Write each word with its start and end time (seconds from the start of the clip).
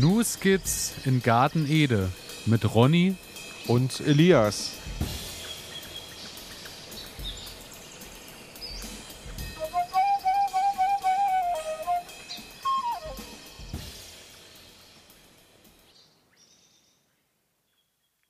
Nu 0.00 0.22
Skits 0.22 0.94
in 1.06 1.24
Garten 1.24 1.66
Ede 1.68 2.08
mit 2.46 2.72
Ronny 2.72 3.16
und 3.66 3.98
Elias. 3.98 4.74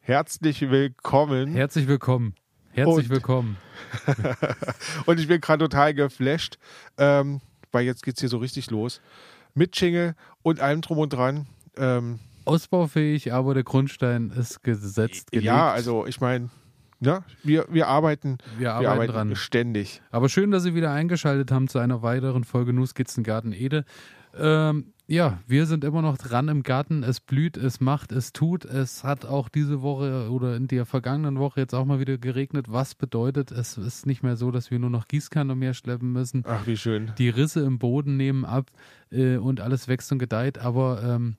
Herzlich 0.00 0.62
willkommen. 0.70 1.52
Herzlich 1.52 1.86
willkommen. 1.86 2.34
Herzlich 2.70 2.96
und, 2.96 3.10
willkommen. 3.10 3.58
und 5.04 5.20
ich 5.20 5.28
bin 5.28 5.42
gerade 5.42 5.64
total 5.64 5.92
geflasht, 5.92 6.58
ähm, 6.96 7.42
weil 7.72 7.84
jetzt 7.84 8.02
geht 8.02 8.14
es 8.14 8.20
hier 8.20 8.30
so 8.30 8.38
richtig 8.38 8.70
los. 8.70 9.02
Mit 9.52 9.78
Jingle 9.78 10.14
und 10.42 10.60
allem 10.60 10.80
drum 10.80 10.96
und 10.96 11.12
dran. 11.12 11.46
Ähm, 11.78 12.18
Ausbaufähig, 12.44 13.32
aber 13.32 13.52
der 13.52 13.62
Grundstein 13.62 14.30
ist 14.30 14.62
gesetzt. 14.62 15.32
Gelegt. 15.32 15.46
Ja, 15.46 15.70
also 15.70 16.06
ich 16.06 16.20
meine, 16.20 16.48
ja, 17.00 17.22
wir, 17.42 17.66
wir 17.70 17.88
arbeiten, 17.88 18.38
wir 18.58 18.72
arbeiten, 18.72 18.82
wir 18.82 18.90
arbeiten 18.90 19.12
dran. 19.12 19.36
ständig. 19.36 20.02
Aber 20.10 20.28
schön, 20.28 20.50
dass 20.50 20.62
Sie 20.62 20.74
wieder 20.74 20.90
eingeschaltet 20.90 21.52
haben 21.52 21.68
zu 21.68 21.78
einer 21.78 22.02
weiteren 22.02 22.44
Folge 22.44 22.72
Nuskizzengarten 22.72 23.52
Ede. 23.52 23.84
Ähm, 24.36 24.92
ja, 25.06 25.40
wir 25.46 25.64
sind 25.64 25.84
immer 25.84 26.02
noch 26.02 26.18
dran 26.18 26.48
im 26.48 26.62
Garten. 26.62 27.02
Es 27.02 27.20
blüht, 27.20 27.56
es 27.56 27.80
macht, 27.80 28.12
es 28.12 28.32
tut. 28.32 28.64
Es 28.64 29.04
hat 29.04 29.24
auch 29.24 29.48
diese 29.48 29.80
Woche 29.80 30.30
oder 30.30 30.56
in 30.56 30.68
der 30.68 30.84
vergangenen 30.84 31.38
Woche 31.38 31.60
jetzt 31.60 31.74
auch 31.74 31.86
mal 31.86 31.98
wieder 31.98 32.18
geregnet. 32.18 32.66
Was 32.68 32.94
bedeutet, 32.94 33.50
es 33.50 33.78
ist 33.78 34.04
nicht 34.04 34.22
mehr 34.22 34.36
so, 34.36 34.50
dass 34.50 34.70
wir 34.70 34.78
nur 34.78 34.90
noch 34.90 35.06
Gießkanne 35.06 35.54
mehr 35.54 35.72
schleppen 35.72 36.12
müssen. 36.12 36.44
Ach, 36.46 36.66
wie 36.66 36.76
schön. 36.76 37.12
Die 37.16 37.30
Risse 37.30 37.60
im 37.60 37.78
Boden 37.78 38.16
nehmen 38.18 38.44
ab 38.44 38.70
äh, 39.10 39.36
und 39.36 39.60
alles 39.60 39.88
wächst 39.88 40.12
und 40.12 40.18
gedeiht. 40.18 40.58
Aber 40.58 41.02
ähm, 41.02 41.36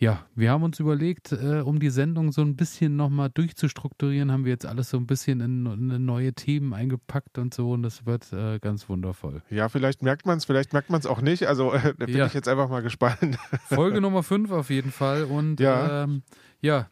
ja, 0.00 0.24
wir 0.36 0.52
haben 0.52 0.62
uns 0.62 0.78
überlegt, 0.78 1.32
äh, 1.32 1.60
um 1.60 1.80
die 1.80 1.90
Sendung 1.90 2.30
so 2.30 2.40
ein 2.42 2.54
bisschen 2.54 2.94
nochmal 2.94 3.30
durchzustrukturieren, 3.30 4.30
haben 4.30 4.44
wir 4.44 4.52
jetzt 4.52 4.64
alles 4.64 4.90
so 4.90 4.96
ein 4.96 5.08
bisschen 5.08 5.40
in, 5.40 5.66
in 5.66 6.04
neue 6.04 6.32
Themen 6.34 6.72
eingepackt 6.72 7.36
und 7.38 7.52
so 7.52 7.72
und 7.72 7.82
das 7.82 8.06
wird 8.06 8.32
äh, 8.32 8.60
ganz 8.60 8.88
wundervoll. 8.88 9.42
Ja, 9.50 9.68
vielleicht 9.68 10.02
merkt 10.02 10.24
man 10.24 10.38
es, 10.38 10.44
vielleicht 10.44 10.72
merkt 10.72 10.90
man 10.90 11.00
es 11.00 11.06
auch 11.06 11.20
nicht. 11.20 11.48
Also 11.48 11.72
äh, 11.72 11.94
da 11.98 12.06
bin 12.06 12.16
ja. 12.16 12.26
ich 12.26 12.34
jetzt 12.34 12.46
einfach 12.46 12.68
mal 12.68 12.82
gespannt. 12.82 13.38
Folge 13.66 14.00
Nummer 14.00 14.22
5 14.22 14.52
auf 14.52 14.70
jeden 14.70 14.92
Fall 14.92 15.24
und 15.24 15.58
ja, 15.58 16.04
ähm, 16.04 16.22
ja. 16.60 16.88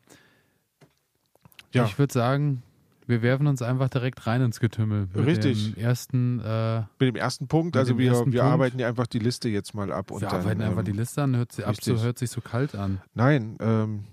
ja. 1.73 1.85
ich 1.85 1.99
würde 2.01 2.13
sagen, 2.13 2.63
wir 3.07 3.23
werfen 3.23 3.47
uns 3.47 3.63
einfach 3.63 3.89
direkt 3.89 4.27
rein 4.27 4.43
ins 4.43 4.61
Getümmel. 4.61 5.09
Mit 5.15 5.27
Richtig. 5.27 5.75
Dem 5.75 5.83
ersten, 5.83 6.41
äh, 6.41 6.81
mit 6.99 7.09
dem 7.09 7.17
ersten 7.17 7.49
Punkt. 7.49 7.77
Also 7.77 7.99
wir, 7.99 8.13
wir 8.13 8.19
Punkt. 8.19 8.39
arbeiten 8.41 8.79
ja 8.79 8.89
einfach 8.89 9.07
die 9.07 9.19
Liste 9.19 9.49
jetzt 9.49 9.75
mal 9.75 9.93
ab. 9.93 10.11
wir 10.11 10.21
dann, 10.21 10.41
arbeiten 10.41 10.63
einfach 10.63 10.81
ähm, 10.81 10.85
die 10.85 10.93
Liste 10.93 11.23
an, 11.23 11.37
hört, 11.37 11.53
sie, 11.53 11.65
ab, 11.65 11.77
so, 11.81 12.01
hört 12.01 12.19
sich 12.19 12.31
so 12.31 12.41
kalt 12.41 12.75
an. 12.75 13.01
Nein, 13.15 13.57
ähm, 13.61 14.05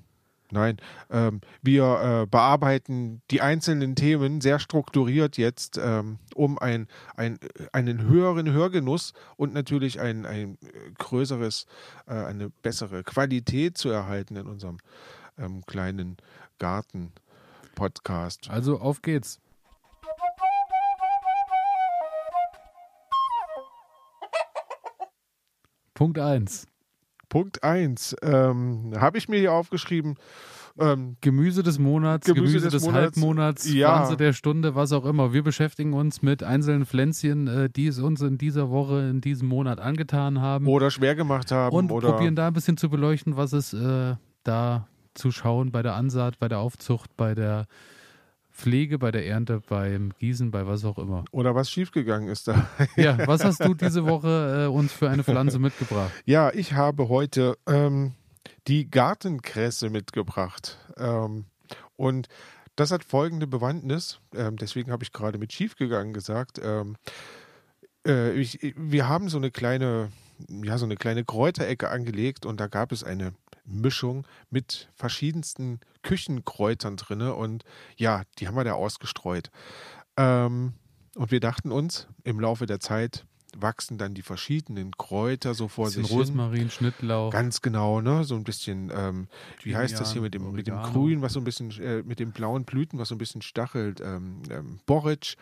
nein. 0.52 0.78
Ähm, 1.10 1.42
wir 1.62 2.24
äh, 2.24 2.28
bearbeiten 2.28 3.22
die 3.32 3.42
einzelnen 3.42 3.96
Themen 3.96 4.42
sehr 4.42 4.60
strukturiert 4.60 5.38
jetzt, 5.38 5.80
ähm, 5.82 6.20
um 6.36 6.60
ein, 6.60 6.88
ein, 7.16 7.40
einen 7.72 8.04
höheren 8.04 8.52
Hörgenuss 8.52 9.14
und 9.38 9.54
natürlich 9.54 10.00
ein, 10.00 10.26
ein 10.26 10.58
größeres, 11.00 11.66
äh, 12.06 12.14
eine 12.14 12.50
bessere 12.50 13.04
Qualität 13.04 13.78
zu 13.78 13.90
erhalten 13.90 14.36
in 14.36 14.46
unserem 14.46 14.78
ähm, 15.38 15.66
kleinen 15.66 16.18
Garten. 16.60 17.12
Podcast. 17.76 18.50
Also 18.50 18.80
auf 18.80 19.02
geht's. 19.02 19.40
Punkt 25.94 26.20
1. 26.20 26.68
Punkt 27.30 27.64
1. 27.64 28.16
Ähm, 28.22 28.94
Habe 28.96 29.18
ich 29.18 29.30
mir 29.30 29.40
hier 29.40 29.54
aufgeschrieben. 29.54 30.16
Ähm, 30.80 31.18
Gemüse 31.22 31.62
des 31.62 31.78
Monats, 31.78 32.26
Gemüse, 32.26 32.46
Gemüse 32.46 32.66
des, 32.66 32.74
des 32.74 32.84
Monats, 32.84 33.16
Halbmonats, 33.16 33.72
ja. 33.72 33.96
Pflanze 33.96 34.18
der 34.18 34.34
Stunde, 34.34 34.74
was 34.74 34.92
auch 34.92 35.06
immer. 35.06 35.32
Wir 35.32 35.44
beschäftigen 35.44 35.94
uns 35.94 36.24
mit 36.24 36.42
einzelnen 36.42 36.88
Pflänzchen, 36.88 37.48
äh, 37.48 37.70
die 37.70 37.86
es 37.86 38.00
uns 38.00 38.22
in 38.22 38.40
dieser 38.40 38.72
Woche, 38.72 39.08
in 39.08 39.22
diesem 39.22 39.48
Monat 39.48 39.80
angetan 39.80 40.42
haben. 40.42 40.68
Oder 40.68 40.90
schwer 40.90 41.14
gemacht 41.14 41.52
haben. 41.52 41.76
Und 41.76 41.90
probieren 41.90 42.36
da 42.36 42.48
ein 42.48 42.54
bisschen 42.54 42.78
zu 42.78 42.90
beleuchten, 42.90 43.38
was 43.38 43.54
es 43.54 43.74
äh, 43.74 44.16
da 44.44 44.88
zu 45.14 45.32
schauen 45.32 45.72
bei 45.72 45.82
der 45.82 45.96
Ansaat, 45.96 46.40
bei 46.40 46.48
der 46.48 46.60
Aufzucht, 46.60 47.16
bei 47.18 47.36
der 47.36 47.68
Pflege, 48.52 49.00
bei 49.00 49.12
der 49.12 49.26
Ernte, 49.26 49.62
beim 49.68 50.12
Gießen, 50.20 50.52
bei 50.52 50.68
was 50.68 50.86
auch 50.86 51.00
immer. 51.00 51.26
Oder 51.32 51.56
was 51.56 51.72
schiefgegangen 51.72 52.30
ist 52.30 52.48
da. 52.48 52.68
ja, 52.96 53.18
was 53.28 53.44
hast 53.44 53.66
du 53.66 53.74
diese 53.74 54.06
Woche 54.06 54.66
äh, 54.66 54.68
uns 54.68 54.94
für 54.94 55.10
eine 55.10 55.24
Pflanze 55.24 55.60
mitgebracht? 55.60 56.12
Ja, 56.26 56.54
ich 56.54 56.74
habe 56.74 57.10
heute 57.10 57.58
ähm, 57.68 58.14
die 58.68 58.90
Gartenkresse 58.90 59.90
mitgebracht. 59.90 60.78
Ähm, 60.98 61.46
und 61.96 62.28
das 62.76 62.92
hat 62.92 63.04
folgende 63.04 63.48
Bewandtnis. 63.48 64.20
Ähm, 64.36 64.58
deswegen 64.58 64.92
habe 64.92 65.04
ich 65.04 65.12
gerade 65.12 65.40
mit 65.40 65.52
schiefgegangen 65.52 66.14
gesagt. 66.14 66.60
Ähm, 66.64 66.96
äh, 68.06 68.34
ich, 68.34 68.60
wir 68.76 69.08
haben 69.08 69.30
so 69.30 69.38
eine 69.38 69.52
kleine, 69.52 70.12
ja, 70.48 70.78
so 70.78 70.86
eine 70.86 70.96
kleine 70.96 71.26
Kräuterecke 71.26 71.90
angelegt 71.90 72.46
und 72.46 72.60
da 72.60 72.68
gab 72.68 72.92
es 72.92 73.04
eine 73.04 73.34
Mischung 73.66 74.28
mit 74.50 74.90
verschiedensten 74.96 75.80
Küchenkräutern 76.02 76.98
drin. 76.98 77.22
Und 77.22 77.64
ja, 77.96 78.24
die 78.40 78.48
haben 78.48 78.56
wir 78.56 78.64
da 78.64 78.74
ausgestreut. 78.74 79.52
Ähm, 80.18 80.74
und 81.16 81.32
wir 81.32 81.40
dachten 81.40 81.72
uns, 81.72 82.08
im 82.24 82.40
Laufe 82.40 82.66
der 82.66 82.80
Zeit 82.80 83.26
wachsen 83.56 83.98
dann 83.98 84.14
die 84.14 84.22
verschiedenen 84.22 84.92
Kräuter 84.98 85.54
so 85.54 85.68
vor 85.68 85.90
sich 85.90 86.10
Rosmarin, 86.10 86.62
hin. 86.62 86.70
Schnittlauch. 86.70 87.32
Ganz 87.32 87.62
genau, 87.62 88.02
ne? 88.02 88.24
So 88.24 88.36
ein 88.36 88.44
bisschen, 88.44 88.92
ähm, 88.94 89.28
wie 89.62 89.76
heißt 89.76 90.00
das 90.00 90.14
hier 90.14 90.22
mit 90.22 90.34
dem, 90.34 90.52
mit 90.52 90.68
dem 90.68 90.82
Grün, 90.82 91.22
was 91.22 91.34
so 91.34 91.40
ein 91.40 91.44
bisschen, 91.44 91.72
äh, 91.80 92.04
mit 92.04 92.20
den 92.20 92.32
blauen 92.32 92.66
Blüten, 92.66 93.00
was 93.00 93.10
so 93.10 93.16
ein 93.16 93.20
bisschen 93.20 93.42
stachelt. 93.42 94.02
Ähm, 94.02 94.42
ähm, 94.50 94.80
Boric, 94.86 95.36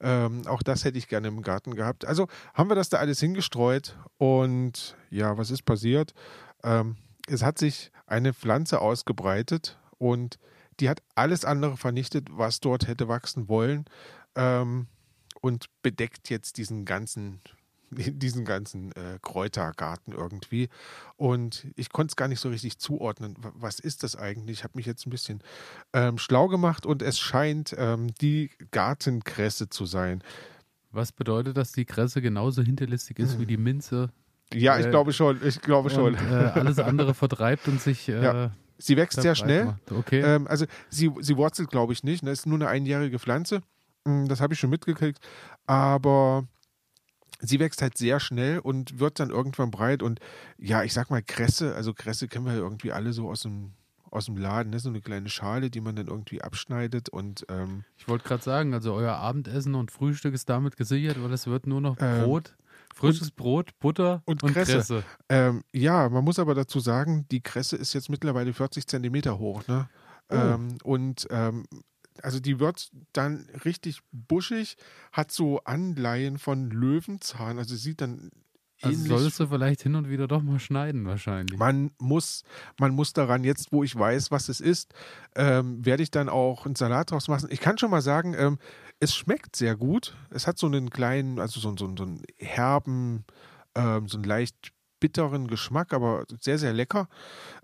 ähm, 0.00 0.46
auch 0.46 0.62
das 0.62 0.84
hätte 0.84 0.98
ich 0.98 1.08
gerne 1.08 1.28
im 1.28 1.42
Garten 1.42 1.74
gehabt. 1.74 2.04
Also 2.06 2.28
haben 2.54 2.70
wir 2.70 2.74
das 2.74 2.88
da 2.88 2.98
alles 2.98 3.20
hingestreut 3.20 3.96
und 4.16 4.96
ja, 5.10 5.36
was 5.36 5.50
ist 5.50 5.62
passiert? 5.62 6.14
Es 7.28 7.42
hat 7.42 7.58
sich 7.58 7.90
eine 8.06 8.32
Pflanze 8.34 8.80
ausgebreitet 8.80 9.78
und 9.98 10.38
die 10.80 10.88
hat 10.88 11.02
alles 11.14 11.44
andere 11.44 11.76
vernichtet, 11.76 12.28
was 12.30 12.60
dort 12.60 12.86
hätte 12.86 13.08
wachsen 13.08 13.48
wollen 13.48 13.84
ähm, 14.34 14.86
und 15.40 15.66
bedeckt 15.82 16.30
jetzt 16.30 16.56
diesen 16.56 16.84
ganzen 16.84 17.40
diesen 17.90 18.44
ganzen 18.44 18.92
äh, 18.92 19.18
Kräutergarten 19.22 20.12
irgendwie. 20.12 20.68
Und 21.16 21.66
ich 21.74 21.90
konnte 21.90 22.12
es 22.12 22.16
gar 22.16 22.28
nicht 22.28 22.40
so 22.40 22.48
richtig 22.48 22.78
zuordnen. 22.78 23.34
Was 23.38 23.78
ist 23.80 24.02
das 24.02 24.16
eigentlich? 24.16 24.58
Ich 24.58 24.64
habe 24.64 24.76
mich 24.76 24.86
jetzt 24.86 25.06
ein 25.06 25.10
bisschen 25.10 25.42
ähm, 25.92 26.18
schlau 26.18 26.48
gemacht 26.48 26.86
und 26.86 27.02
es 27.02 27.18
scheint 27.18 27.74
ähm, 27.78 28.12
die 28.20 28.50
Gartenkresse 28.70 29.70
zu 29.70 29.86
sein. 29.86 30.22
Was 30.90 31.12
bedeutet 31.12 31.56
das, 31.56 31.72
die 31.72 31.84
Kresse 31.84 32.22
genauso 32.22 32.62
hinterlistig 32.62 33.18
ist 33.18 33.34
hm. 33.34 33.40
wie 33.40 33.46
die 33.46 33.56
Minze? 33.56 34.10
Ja, 34.54 34.78
ich 34.78 34.86
äh, 34.86 34.90
glaube 34.90 35.12
schon. 35.12 35.40
Ich 35.44 35.60
glaube 35.60 35.90
schon. 35.90 36.14
Und, 36.14 36.30
äh, 36.30 36.52
alles 36.54 36.78
andere 36.78 37.14
vertreibt 37.14 37.68
und 37.68 37.80
sich. 37.80 38.08
Äh, 38.08 38.22
ja. 38.22 38.50
Sie 38.78 38.96
wächst 38.96 39.20
sehr 39.20 39.34
schnell. 39.34 39.74
Okay. 39.90 40.20
Ähm, 40.20 40.46
also 40.46 40.64
sie, 40.88 41.10
sie 41.20 41.36
wurzelt, 41.36 41.68
glaube 41.68 41.92
ich, 41.92 42.04
nicht. 42.04 42.22
Das 42.22 42.26
ne? 42.26 42.32
ist 42.32 42.46
nur 42.46 42.58
eine 42.58 42.68
einjährige 42.68 43.18
Pflanze. 43.18 43.62
Hm, 44.06 44.28
das 44.28 44.40
habe 44.40 44.54
ich 44.54 44.60
schon 44.60 44.70
mitgekriegt. 44.70 45.18
Aber 45.66 46.46
sie 47.40 47.58
wächst 47.60 47.82
halt 47.82 47.98
sehr 47.98 48.20
schnell 48.20 48.58
und 48.60 48.98
wird 48.98 49.20
dann 49.20 49.30
irgendwann 49.30 49.70
breit. 49.70 50.02
Und 50.02 50.20
ja, 50.58 50.82
ich 50.82 50.92
sag 50.92 51.10
mal 51.10 51.22
Kresse, 51.22 51.74
also 51.74 51.92
Kresse 51.92 52.28
kennen 52.28 52.46
wir 52.46 52.52
ja 52.52 52.60
irgendwie 52.60 52.92
alle 52.92 53.12
so 53.12 53.28
aus 53.28 53.42
dem, 53.42 53.72
aus 54.10 54.26
dem 54.26 54.36
Laden, 54.36 54.70
ne? 54.70 54.78
so 54.78 54.88
eine 54.88 55.00
kleine 55.00 55.28
Schale, 55.28 55.70
die 55.70 55.80
man 55.80 55.96
dann 55.96 56.06
irgendwie 56.06 56.42
abschneidet 56.42 57.08
und 57.08 57.44
ähm, 57.48 57.84
Ich 57.96 58.08
wollte 58.08 58.26
gerade 58.26 58.42
sagen, 58.42 58.74
also 58.74 58.94
euer 58.94 59.14
Abendessen 59.14 59.74
und 59.74 59.90
Frühstück 59.90 60.34
ist 60.34 60.48
damit 60.48 60.76
gesichert, 60.76 61.22
weil 61.22 61.32
es 61.32 61.46
wird 61.46 61.66
nur 61.66 61.80
noch 61.80 61.96
ähm, 62.00 62.22
Brot. 62.22 62.48
Ähm, 62.48 62.64
Frisches 62.98 63.30
Brot, 63.30 63.78
Butter 63.78 64.22
und, 64.24 64.42
und 64.42 64.52
Kresse. 64.52 64.72
Kresse. 64.72 65.04
Ähm, 65.28 65.62
ja, 65.72 66.08
man 66.08 66.24
muss 66.24 66.38
aber 66.38 66.54
dazu 66.54 66.80
sagen, 66.80 67.26
die 67.30 67.40
Kresse 67.40 67.76
ist 67.76 67.92
jetzt 67.92 68.10
mittlerweile 68.10 68.52
40 68.52 68.86
Zentimeter 68.86 69.38
hoch. 69.38 69.66
Ne? 69.68 69.88
Oh. 70.30 70.34
Ähm, 70.34 70.78
und 70.82 71.26
ähm, 71.30 71.64
also 72.22 72.40
die 72.40 72.58
wird 72.58 72.90
dann 73.12 73.48
richtig 73.64 74.00
buschig, 74.10 74.76
hat 75.12 75.30
so 75.30 75.60
Anleihen 75.64 76.38
von 76.38 76.70
Löwenzahn. 76.70 77.58
Also 77.58 77.76
sieht 77.76 78.00
dann 78.00 78.30
also 78.82 79.04
solltest 79.04 79.40
du 79.40 79.46
vielleicht 79.48 79.82
hin 79.82 79.94
und 79.94 80.08
wieder 80.08 80.28
doch 80.28 80.42
mal 80.42 80.60
schneiden, 80.60 81.04
wahrscheinlich. 81.04 81.58
Man 81.58 81.90
muss, 81.98 82.44
man 82.78 82.92
muss 82.92 83.12
daran, 83.12 83.44
jetzt 83.44 83.72
wo 83.72 83.82
ich 83.82 83.96
weiß, 83.96 84.30
was 84.30 84.48
es 84.48 84.60
ist, 84.60 84.94
ähm, 85.34 85.84
werde 85.84 86.02
ich 86.02 86.10
dann 86.10 86.28
auch 86.28 86.66
einen 86.66 86.76
Salat 86.76 87.10
draus 87.10 87.28
machen. 87.28 87.48
Ich 87.50 87.60
kann 87.60 87.78
schon 87.78 87.90
mal 87.90 88.02
sagen, 88.02 88.34
ähm, 88.38 88.58
es 89.00 89.14
schmeckt 89.14 89.56
sehr 89.56 89.76
gut. 89.76 90.16
Es 90.30 90.46
hat 90.46 90.58
so 90.58 90.66
einen 90.66 90.90
kleinen, 90.90 91.38
also 91.38 91.60
so, 91.60 91.70
so, 91.76 91.92
so 91.96 92.04
einen 92.04 92.22
herben, 92.36 93.24
ähm, 93.74 94.08
so 94.08 94.16
einen 94.16 94.24
leicht 94.24 94.72
bitteren 95.00 95.46
Geschmack, 95.46 95.92
aber 95.92 96.24
sehr, 96.40 96.58
sehr 96.58 96.72
lecker. 96.72 97.08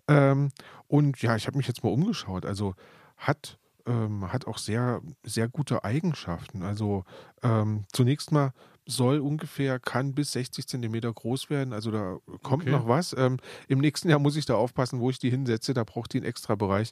Ähm, 0.09 0.51
und 0.87 1.21
ja, 1.23 1.37
ich 1.37 1.47
habe 1.47 1.57
mich 1.57 1.67
jetzt 1.67 1.83
mal 1.83 1.91
umgeschaut. 1.93 2.45
Also 2.45 2.75
hat 3.17 3.59
ähm, 3.87 4.33
hat 4.33 4.47
auch 4.47 4.59
sehr, 4.59 5.03
sehr 5.25 5.49
gute 5.49 5.85
Eigenschaften. 5.85 6.63
Also 6.63 7.05
ähm, 7.43 7.85
zunächst 7.93 8.33
mal 8.33 8.53
soll 8.87 9.21
ungefähr, 9.21 9.79
kann 9.79 10.15
bis 10.15 10.33
60 10.33 10.67
Zentimeter 10.67 11.13
groß 11.13 11.51
werden. 11.51 11.73
Also 11.73 11.91
da 11.91 12.19
kommt 12.43 12.65
okay. 12.65 12.71
noch 12.71 12.87
was. 12.87 13.15
Ähm, 13.17 13.39
Im 13.69 13.79
nächsten 13.79 14.09
Jahr 14.09 14.19
muss 14.19 14.37
ich 14.37 14.47
da 14.47 14.55
aufpassen, 14.55 15.01
wo 15.01 15.11
ich 15.11 15.19
die 15.19 15.31
hinsetze. 15.31 15.75
Da 15.75 15.85
braucht 15.85 16.13
die 16.13 16.19
einen 16.19 16.27
extra 16.27 16.55
Bereich. 16.55 16.91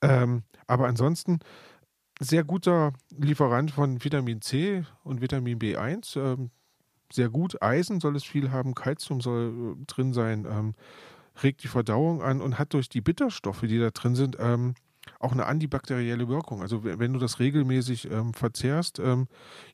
Ähm, 0.00 0.44
aber 0.66 0.86
ansonsten 0.86 1.40
sehr 2.20 2.44
guter 2.44 2.92
Lieferant 3.16 3.72
von 3.72 4.02
Vitamin 4.04 4.40
C 4.40 4.84
und 5.02 5.20
Vitamin 5.20 5.58
B1. 5.58 6.18
Ähm, 6.18 6.50
sehr 7.12 7.28
gut. 7.28 7.60
Eisen 7.60 8.00
soll 8.00 8.16
es 8.16 8.24
viel 8.24 8.50
haben, 8.52 8.74
Kalzium 8.74 9.20
soll 9.20 9.76
äh, 9.80 9.84
drin 9.86 10.12
sein, 10.12 10.46
ähm, 10.48 10.74
regt 11.42 11.64
die 11.64 11.68
Verdauung 11.68 12.22
an 12.22 12.40
und 12.40 12.58
hat 12.58 12.72
durch 12.74 12.88
die 12.88 13.00
Bitterstoffe, 13.00 13.62
die 13.62 13.78
da 13.78 13.90
drin 13.90 14.14
sind, 14.14 14.36
ähm, 14.38 14.74
auch 15.18 15.32
eine 15.32 15.46
antibakterielle 15.46 16.28
Wirkung. 16.28 16.62
Also 16.62 16.84
wenn 16.84 17.12
du 17.12 17.18
das 17.18 17.40
regelmäßig 17.40 18.08
ähm, 18.10 18.34
verzehrst, 18.34 19.02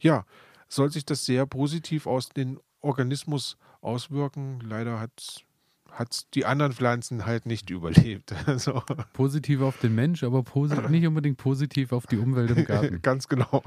ja, 0.00 0.25
soll 0.69 0.91
sich 0.91 1.05
das 1.05 1.25
sehr 1.25 1.47
positiv 1.47 2.06
aus 2.06 2.29
dem 2.29 2.61
Organismus 2.81 3.56
auswirken. 3.81 4.61
Leider 4.61 5.00
hat 5.00 5.44
hat 5.91 6.35
die 6.35 6.44
anderen 6.44 6.73
Pflanzen 6.73 7.26
halt 7.26 7.47
nicht 7.47 7.70
überlebt. 7.70 8.35
Also. 8.47 8.82
Positiv 9.15 9.62
auf 9.62 9.79
den 9.79 9.94
Mensch, 9.94 10.23
aber 10.23 10.44
nicht 10.88 11.06
unbedingt 11.06 11.38
positiv 11.38 11.93
auf 11.93 12.06
die 12.06 12.19
Umwelt 12.19 12.50
im 12.50 12.65
Garten. 12.65 13.00
Ganz 13.03 13.29
genau. 13.29 13.62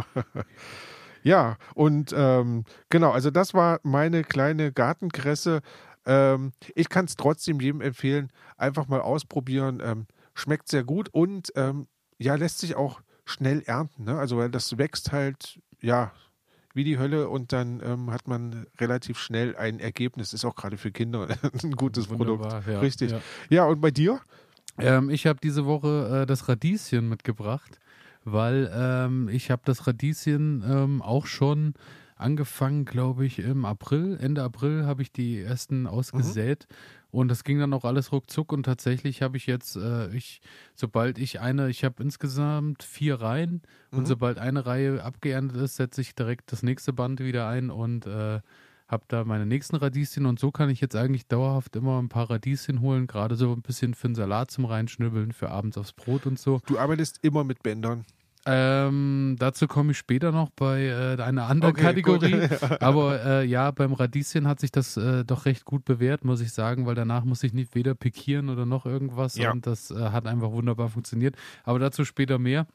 Ja, 1.24 1.58
und 1.76 2.14
ähm, 2.16 2.64
genau, 2.90 3.12
also 3.12 3.30
das 3.30 3.54
war 3.54 3.80
meine 3.84 4.24
kleine 4.24 4.72
Gartenkresse. 4.72 5.62
Ähm, 6.06 6.52
ich 6.76 6.90
kann 6.90 7.06
es 7.06 7.16
trotzdem 7.16 7.60
jedem 7.60 7.82
empfehlen, 7.82 8.32
einfach 8.58 8.88
mal 8.88 9.02
ausprobieren. 9.02 9.82
Ähm, 9.84 10.08
schmeckt 10.34 10.70
sehr 10.70 10.84
gut 10.84 11.10
und 11.10 11.52
ähm, 11.56 11.88
ja, 12.18 12.36
lässt 12.36 12.60
sich 12.60 12.76
auch 12.76 13.02
schnell 13.26 13.62
ernten. 13.66 14.06
Ne? 14.06 14.18
Also, 14.18 14.38
weil 14.38 14.50
das 14.50 14.78
wächst 14.78 15.12
halt, 15.12 15.60
ja, 15.80 16.12
wie 16.74 16.84
die 16.84 16.98
Hölle 16.98 17.30
und 17.30 17.52
dann 17.54 17.82
ähm, 17.84 18.12
hat 18.12 18.28
man 18.28 18.66
relativ 18.80 19.20
schnell 19.20 19.56
ein 19.56 19.80
Ergebnis. 19.80 20.34
Ist 20.34 20.46
auch 20.46 20.56
gerade 20.56 20.78
für 20.78 20.92
Kinder 20.92 21.28
ein 21.64 21.72
gutes 21.72 22.10
Wunderbar, 22.10 22.50
Produkt. 22.50 22.68
Ja, 22.68 22.80
Richtig. 22.80 23.12
Ja. 23.12 23.22
ja. 23.50 23.66
und 23.66 23.82
bei 23.82 23.92
dir? 23.92 24.20
Ähm, 24.78 25.10
ich 25.10 25.28
habe 25.28 25.40
diese 25.42 25.66
Woche 25.66 26.22
äh, 26.22 26.26
das 26.26 26.48
Radieschen 26.48 27.08
mitgebracht, 27.08 27.80
weil 28.24 28.72
ähm, 28.74 29.30
ich 29.30 29.52
habe 29.52 29.62
das 29.66 29.86
Radieschen 29.88 30.64
ähm, 30.66 31.02
auch 31.02 31.26
schon 31.26 31.74
angefangen, 32.16 32.86
glaube 32.86 33.26
ich, 33.26 33.40
im 33.40 33.66
April. 33.66 34.18
Ende 34.22 34.44
April 34.44 34.86
habe 34.86 35.02
ich 35.02 35.12
die 35.12 35.42
ersten 35.42 35.88
ausgesät. 35.88 36.68
Mhm. 36.70 36.76
Und 37.12 37.28
das 37.28 37.44
ging 37.44 37.60
dann 37.60 37.74
auch 37.74 37.84
alles 37.84 38.12
ruckzuck 38.12 38.54
und 38.54 38.64
tatsächlich 38.64 39.22
habe 39.22 39.38
ich 39.38 39.46
jetzt, 39.46 39.76
äh, 39.76 40.10
ich, 40.16 40.42
sobald 40.76 41.18
ich 41.18 41.42
eine, 41.42 41.70
ich 41.70 41.84
habe 41.84 42.02
insgesamt 42.02 42.84
vier 42.84 43.16
Reihen 43.16 43.62
mhm. 43.92 44.00
und 44.00 44.08
sobald 44.08 44.40
eine 44.40 44.66
Reihe 44.66 45.04
abgeerntet 45.04 45.62
ist, 45.62 45.76
setze 45.76 46.02
ich 46.02 46.16
direkt 46.16 46.52
das 46.52 46.64
nächste 46.64 46.94
Band 46.94 47.20
wieder 47.20 47.48
ein 47.48 47.70
und 47.70 48.06
äh, 48.06 48.40
habe 48.88 49.04
da 49.08 49.24
meine 49.24 49.46
nächsten 49.46 49.78
Radieschen 49.78 50.26
und 50.26 50.40
so 50.40 50.52
kann 50.52 50.70
ich 50.70 50.82
jetzt 50.82 50.96
eigentlich 50.96 51.28
dauerhaft 51.28 51.76
immer 51.76 52.02
ein 52.02 52.10
paar 52.10 52.30
Radieschen 52.30 52.82
holen, 52.82 53.08
gerade 53.08 53.36
so 53.36 53.54
ein 53.54 53.62
bisschen 53.62 53.94
für 53.94 54.08
einen 54.08 54.16
Salat 54.16 54.52
zum 54.52 54.66
Reinschnibbeln, 54.66 55.32
für 55.32 55.50
abends 55.50 55.78
aufs 55.78 55.94
Brot 55.94 56.26
und 56.26 56.38
so. 56.38 56.62
Du 56.66 56.78
arbeitest 56.78 57.20
immer 57.22 57.44
mit 57.44 57.64
Bändern. 57.64 58.06
Ähm, 58.46 59.36
dazu 59.38 59.68
komme 59.68 59.92
ich 59.92 60.00
später 60.00 60.32
noch 60.32 60.50
bei 60.50 60.86
äh, 60.86 61.22
einer 61.22 61.46
anderen 61.46 61.74
okay, 61.74 61.84
Kategorie. 61.84 62.48
Aber 62.80 63.24
äh, 63.24 63.46
ja, 63.46 63.70
beim 63.70 63.94
Radieschen 63.94 64.48
hat 64.48 64.60
sich 64.60 64.72
das 64.72 64.98
äh, 64.98 65.24
doch 65.24 65.46
recht 65.46 65.64
gut 65.64 65.86
bewährt, 65.86 66.26
muss 66.26 66.42
ich 66.42 66.52
sagen, 66.52 66.88
weil 66.88 66.96
danach 66.96 67.24
muss 67.24 67.44
ich 67.44 67.54
nicht 67.54 67.76
weder 67.76 67.94
pikieren 67.94 68.50
oder 68.50 68.66
noch 68.66 68.88
irgendwas. 68.88 69.36
Ja. 69.36 69.52
Und 69.52 69.68
das 69.68 69.92
äh, 69.92 69.96
hat 69.96 70.26
einfach 70.26 70.52
wunderbar 70.52 70.90
funktioniert. 70.90 71.36
Aber 71.64 71.78
dazu 71.78 72.04
später 72.04 72.40
mehr. 72.40 72.66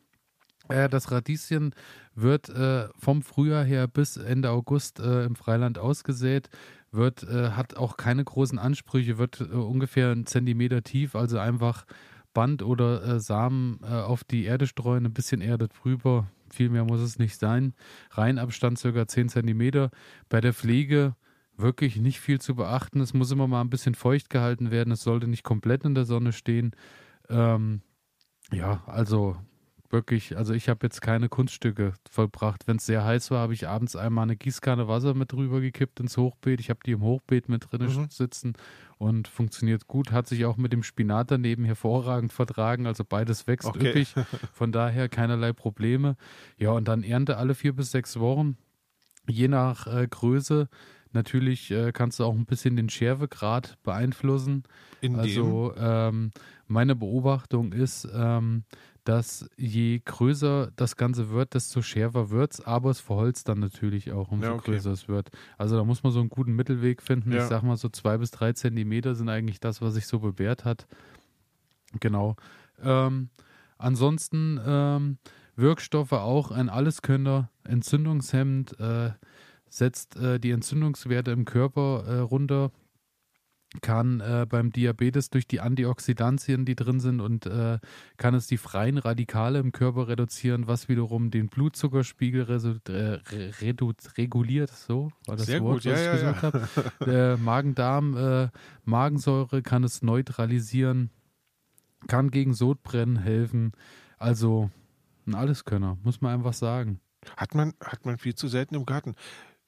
Äh, 0.69 0.89
das 0.89 1.11
Radieschen 1.11 1.75
wird 2.15 2.49
äh, 2.49 2.87
vom 2.97 3.23
Frühjahr 3.23 3.65
her 3.65 3.89
bis 3.89 4.17
Ende 4.17 4.51
August 4.51 5.01
im 5.01 5.35
Freiland 5.35 5.79
ausgesät 5.79 6.49
wird, 6.93 7.27
hat 7.29 7.77
auch 7.77 7.99
keine 7.99 8.25
großen 8.25 8.59
Ansprüche, 8.59 9.19
wird 9.19 9.43
ungefähr 9.43 10.13
einen 10.13 10.25
Zentimeter 10.25 10.83
tief, 10.83 11.15
also 11.15 11.39
einfach 11.39 11.85
Band 12.37 12.63
oder 12.63 13.03
äh, 13.03 13.19
Samen 13.19 13.81
äh, 13.83 13.87
auf 13.87 14.23
die 14.23 14.45
Erde 14.45 14.67
streuen, 14.67 15.07
ein 15.07 15.15
bisschen 15.15 15.41
Erde 15.41 15.69
drüber. 15.69 16.31
Viel 16.51 16.69
mehr 16.69 16.85
muss 16.85 17.01
es 17.01 17.19
nicht 17.19 17.39
sein. 17.39 17.73
Reihenabstand 18.11 18.79
circa 18.79 19.09
10 19.09 19.31
cm. 19.31 19.89
Bei 20.29 20.43
der 20.43 20.53
Pflege 20.53 21.17
wirklich 21.57 21.97
nicht 21.97 22.21
viel 22.21 22.39
zu 22.39 22.55
beachten. 22.55 23.01
Es 23.01 23.15
muss 23.15 23.31
immer 23.31 23.47
mal 23.49 23.63
ein 23.63 23.71
bisschen 23.71 23.95
feucht 23.95 24.29
gehalten 24.29 24.71
werden. 24.71 24.93
Es 24.93 25.01
sollte 25.01 25.29
nicht 25.29 25.45
komplett 25.45 25.85
in 25.87 25.95
der 25.95 26.05
Sonne 26.05 26.33
stehen. 26.33 26.73
Ähm, 27.31 27.81
ja, 28.53 28.85
also 28.87 29.37
wirklich, 29.97 30.37
also 30.37 30.53
ich 30.53 30.69
habe 30.69 30.81
jetzt 30.83 31.01
keine 31.01 31.31
Kunststücke 31.31 31.95
vollbracht. 32.11 32.69
Wenn 32.69 32.77
es 32.77 32.85
sehr 32.85 33.03
heiß 33.03 33.31
war, 33.31 33.41
habe 33.41 33.55
ich 33.55 33.67
abends 33.67 33.97
einmal 33.97 34.25
eine 34.25 34.37
Gießkanne 34.37 34.89
Wasser 34.89 35.15
mit 35.15 35.33
drüber 35.33 35.63
gekippt 35.63 36.01
ins 36.01 36.19
Hochbeet. 36.19 36.61
Ich 36.61 36.69
habe 36.69 36.81
die 36.85 36.93
im 36.93 37.01
Hochbeet 37.01 37.49
mit 37.49 37.73
drin 37.73 37.83
mhm. 37.83 38.11
sitzen 38.11 38.53
und 38.99 39.27
funktioniert 39.27 39.87
gut. 39.87 40.13
Hat 40.13 40.29
sich 40.29 40.45
auch 40.45 40.59
mit 40.59 40.75
dem 40.75 40.83
Spinat 40.83 41.31
daneben 41.31 41.65
hervorragend 41.65 42.31
vertragen. 42.35 42.87
Also 42.87 43.05
beides 43.05 43.47
wächst 43.47 43.67
okay. 43.67 43.89
üppig. 43.89 44.15
Von 44.53 44.71
daher 44.71 45.09
keinerlei 45.09 45.55
Probleme. 45.55 46.17
Ja, 46.59 46.73
und 46.73 46.87
dann 46.89 47.03
Ernte 47.03 47.39
alle 47.39 47.55
vier 47.55 47.75
bis 47.75 47.91
sechs 47.91 48.21
Wochen. 48.21 48.59
Je 49.27 49.49
nach 49.49 49.87
äh, 49.87 50.07
Größe. 50.07 50.69
Natürlich 51.13 51.71
äh, 51.71 51.93
kannst 51.93 52.21
du 52.21 52.25
auch 52.25 52.35
ein 52.35 52.45
bisschen 52.45 52.77
den 52.77 52.91
Schärfegrad 52.91 53.79
beeinflussen. 53.83 54.65
In 55.01 55.17
also 55.17 55.73
ähm, 55.79 56.33
meine 56.67 56.95
Beobachtung 56.95 57.73
ist, 57.73 58.07
ähm, 58.15 58.65
dass 59.07 59.49
je 59.57 60.01
größer 60.05 60.73
das 60.75 60.97
Ganze 60.97 61.31
wird, 61.31 61.55
desto 61.55 61.81
schärfer 61.81 62.31
wird 62.31 62.55
es, 62.55 62.61
aber 62.61 62.91
es 62.91 62.99
verholzt 62.99 63.49
dann 63.49 63.61
natürlich 63.61 64.11
auch, 64.11 64.33
umso 64.33 64.49
ja, 64.49 64.55
okay. 64.55 64.73
größer 64.73 64.91
es 64.91 65.07
wird. 65.07 65.31
Also 65.57 65.77
da 65.77 65.85
muss 65.85 66.03
man 66.03 66.13
so 66.13 66.19
einen 66.19 66.29
guten 66.29 66.55
Mittelweg 66.55 67.01
finden. 67.01 67.31
Ja. 67.31 67.39
Ich 67.39 67.45
sag 67.45 67.63
mal 67.63 67.77
so 67.77 67.89
zwei 67.89 68.19
bis 68.19 68.33
drei 68.33 68.53
Zentimeter 68.53 69.15
sind 69.15 69.29
eigentlich 69.29 69.61
das, 69.61 69.81
was 69.81 69.95
sich 69.95 70.09
so 70.09 70.19
bewährt 70.19 70.65
hat. 70.65 70.89
Genau. 72.01 72.35
Ähm, 72.83 73.31
ansonsten 73.79 74.61
ähm, 74.67 75.19
Wirkstoffe 75.55 76.13
auch 76.13 76.51
ein 76.51 76.69
Alleskönner, 76.69 77.49
entzündungshemmend, 77.63 78.79
äh, 78.81 79.13
setzt 79.69 80.17
äh, 80.17 80.41
die 80.41 80.51
Entzündungswerte 80.51 81.31
im 81.31 81.45
Körper 81.45 82.05
äh, 82.09 82.19
runter 82.19 82.73
kann 83.83 84.21
äh, 84.21 84.47
beim 84.49 84.71
Diabetes 84.71 85.31
durch 85.31 85.47
die 85.47 85.61
Antioxidantien, 85.61 86.65
die 86.65 86.77
drin 86.77 87.01
sind, 87.01 87.21
und 87.21 87.47
äh, 87.47 87.79
kann 88.17 88.35
es 88.35 88.47
die 88.47 88.57
freien 88.57 88.99
Radikale 88.99 89.59
im 89.59 89.73
Körper 89.73 90.09
reduzieren, 90.09 90.67
was 90.67 90.89
wiederum 90.89 91.31
den 91.31 91.49
Blutzuckerspiegel 91.49 92.49
äh, 92.89 93.53
reguliert. 94.17 94.71
So 94.71 95.11
war 95.27 95.37
das 95.37 95.47
Sehr 95.47 95.63
Wort, 95.63 95.83
gut. 95.83 95.93
was 95.93 96.01
ja, 96.01 96.15
ich 96.15 96.23
ja, 96.23 96.33
gesagt 96.33 96.43
ja. 96.43 97.07
habe. 97.07 97.39
Magen-Darm, 97.43 98.17
äh, 98.17 98.49
Magensäure 98.85 99.63
kann 99.63 99.85
es 99.85 100.03
neutralisieren, 100.03 101.11
kann 102.07 102.31
gegen 102.31 102.55
Sodbrennen 102.55 103.17
helfen. 103.17 103.73
Also 104.19 104.71
ein 105.27 105.35
Alleskönner, 105.35 105.99
muss 106.03 106.21
man 106.21 106.35
einfach 106.35 106.55
sagen. 106.55 107.01
Hat 107.37 107.55
man, 107.55 107.75
hat 107.83 108.07
man 108.07 108.19
viel 108.19 108.35
zu 108.35 108.49
selten 108.49 108.77
im 108.77 108.87
Garten. 108.87 109.15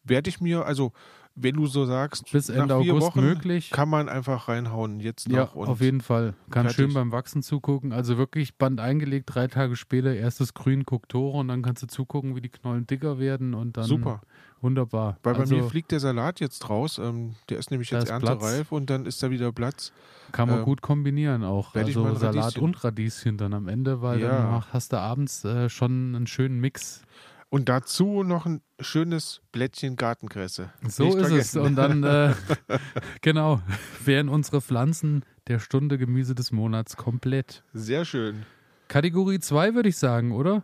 Werde 0.04 0.30
ich 0.30 0.40
mir, 0.40 0.64
also 0.64 0.92
wenn 1.40 1.56
du 1.56 1.66
so 1.66 1.84
sagst, 1.84 2.30
bis 2.32 2.48
Ende 2.48 2.74
August 2.74 3.06
Wochen 3.06 3.20
möglich. 3.20 3.70
Kann 3.70 3.88
man 3.88 4.08
einfach 4.08 4.48
reinhauen 4.48 5.00
jetzt 5.00 5.28
noch. 5.28 5.54
Ja, 5.56 5.62
auf 5.70 5.80
jeden 5.80 6.00
Fall. 6.00 6.34
Kann 6.50 6.64
fertig. 6.64 6.76
schön 6.76 6.94
beim 6.94 7.12
Wachsen 7.12 7.42
zugucken. 7.42 7.92
Also 7.92 8.18
wirklich 8.18 8.56
Band 8.56 8.80
eingelegt, 8.80 9.34
drei 9.34 9.46
Tage 9.46 9.76
später 9.76 10.14
erstes 10.14 10.54
Grün 10.54 10.84
guckt 10.84 11.10
Tore 11.10 11.38
und 11.38 11.48
dann 11.48 11.62
kannst 11.62 11.82
du 11.82 11.86
zugucken, 11.86 12.36
wie 12.36 12.40
die 12.40 12.48
Knollen 12.48 12.86
dicker 12.86 13.18
werden 13.18 13.54
und 13.54 13.76
dann. 13.76 13.84
Super. 13.84 14.20
Wunderbar. 14.60 15.18
Weil 15.22 15.36
also, 15.36 15.54
bei 15.54 15.62
mir 15.62 15.68
fliegt 15.68 15.92
der 15.92 16.00
Salat 16.00 16.40
jetzt 16.40 16.68
raus. 16.68 16.98
Ähm, 16.98 17.36
der 17.48 17.58
ist 17.58 17.70
nämlich 17.70 17.90
jetzt 17.90 18.10
erntereif 18.10 18.72
und 18.72 18.90
dann 18.90 19.06
ist 19.06 19.22
da 19.22 19.30
wieder 19.30 19.52
Platz. 19.52 19.92
Kann 20.32 20.48
man 20.48 20.58
ähm, 20.58 20.64
gut 20.64 20.82
kombinieren 20.82 21.44
auch. 21.44 21.74
Also 21.74 22.14
Salat 22.16 22.58
und 22.58 22.82
Radieschen 22.82 23.38
dann 23.38 23.54
am 23.54 23.68
Ende, 23.68 24.02
weil 24.02 24.20
ja. 24.20 24.28
dann 24.28 24.64
hast 24.72 24.92
du 24.92 24.98
abends 24.98 25.44
äh, 25.44 25.68
schon 25.68 26.14
einen 26.14 26.26
schönen 26.26 26.60
Mix. 26.60 27.02
Und 27.50 27.68
dazu 27.70 28.22
noch 28.22 28.44
ein 28.44 28.60
schönes 28.78 29.40
Blättchen 29.52 29.96
Gartenkresse. 29.96 30.70
So 30.86 31.04
Nicht 31.04 31.16
ist 31.16 31.26
vergessen. 31.28 31.60
es. 31.60 31.66
Und 31.66 31.76
dann, 31.76 32.04
äh, 32.04 32.34
genau, 33.22 33.62
wären 34.04 34.28
unsere 34.28 34.60
Pflanzen 34.60 35.24
der 35.46 35.58
Stunde 35.58 35.96
Gemüse 35.96 36.34
des 36.34 36.52
Monats 36.52 36.96
komplett. 36.96 37.64
Sehr 37.72 38.04
schön. 38.04 38.44
Kategorie 38.88 39.38
2 39.40 39.74
würde 39.74 39.88
ich 39.88 39.96
sagen, 39.96 40.32
oder? 40.32 40.62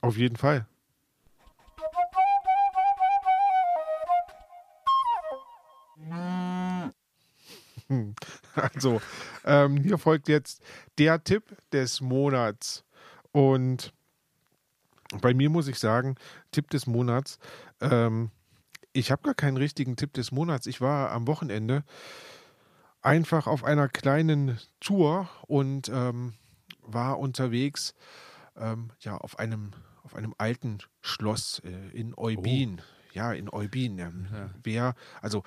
Auf 0.00 0.16
jeden 0.16 0.36
Fall. 0.36 0.66
Also, 8.54 9.00
ähm, 9.44 9.76
hier 9.76 9.98
folgt 9.98 10.28
jetzt 10.28 10.62
der 10.98 11.22
Tipp 11.22 11.56
des 11.72 12.00
Monats. 12.00 12.84
Und 13.32 13.92
bei 15.20 15.34
mir 15.34 15.50
muss 15.50 15.68
ich 15.68 15.78
sagen, 15.78 16.16
Tipp 16.50 16.70
des 16.70 16.86
Monats. 16.86 17.38
Ähm, 17.80 18.30
ich 18.92 19.10
habe 19.10 19.22
gar 19.22 19.34
keinen 19.34 19.56
richtigen 19.56 19.96
Tipp 19.96 20.12
des 20.12 20.32
Monats. 20.32 20.66
Ich 20.66 20.80
war 20.80 21.10
am 21.10 21.26
Wochenende 21.26 21.84
einfach 23.02 23.46
auf 23.46 23.64
einer 23.64 23.88
kleinen 23.88 24.58
Tour 24.80 25.28
und 25.46 25.88
ähm, 25.88 26.34
war 26.80 27.18
unterwegs 27.18 27.94
ähm, 28.56 28.90
ja, 29.00 29.16
auf, 29.16 29.38
einem, 29.38 29.72
auf 30.02 30.14
einem 30.14 30.34
alten 30.38 30.78
Schloss 31.00 31.60
äh, 31.64 31.90
in 31.90 32.14
Eubin. 32.16 32.80
Oh. 32.80 33.10
ja, 33.12 33.32
in 33.32 33.52
Eubin. 33.52 33.98
Ja. 33.98 34.10
Wer, 34.62 34.94
also 35.20 35.42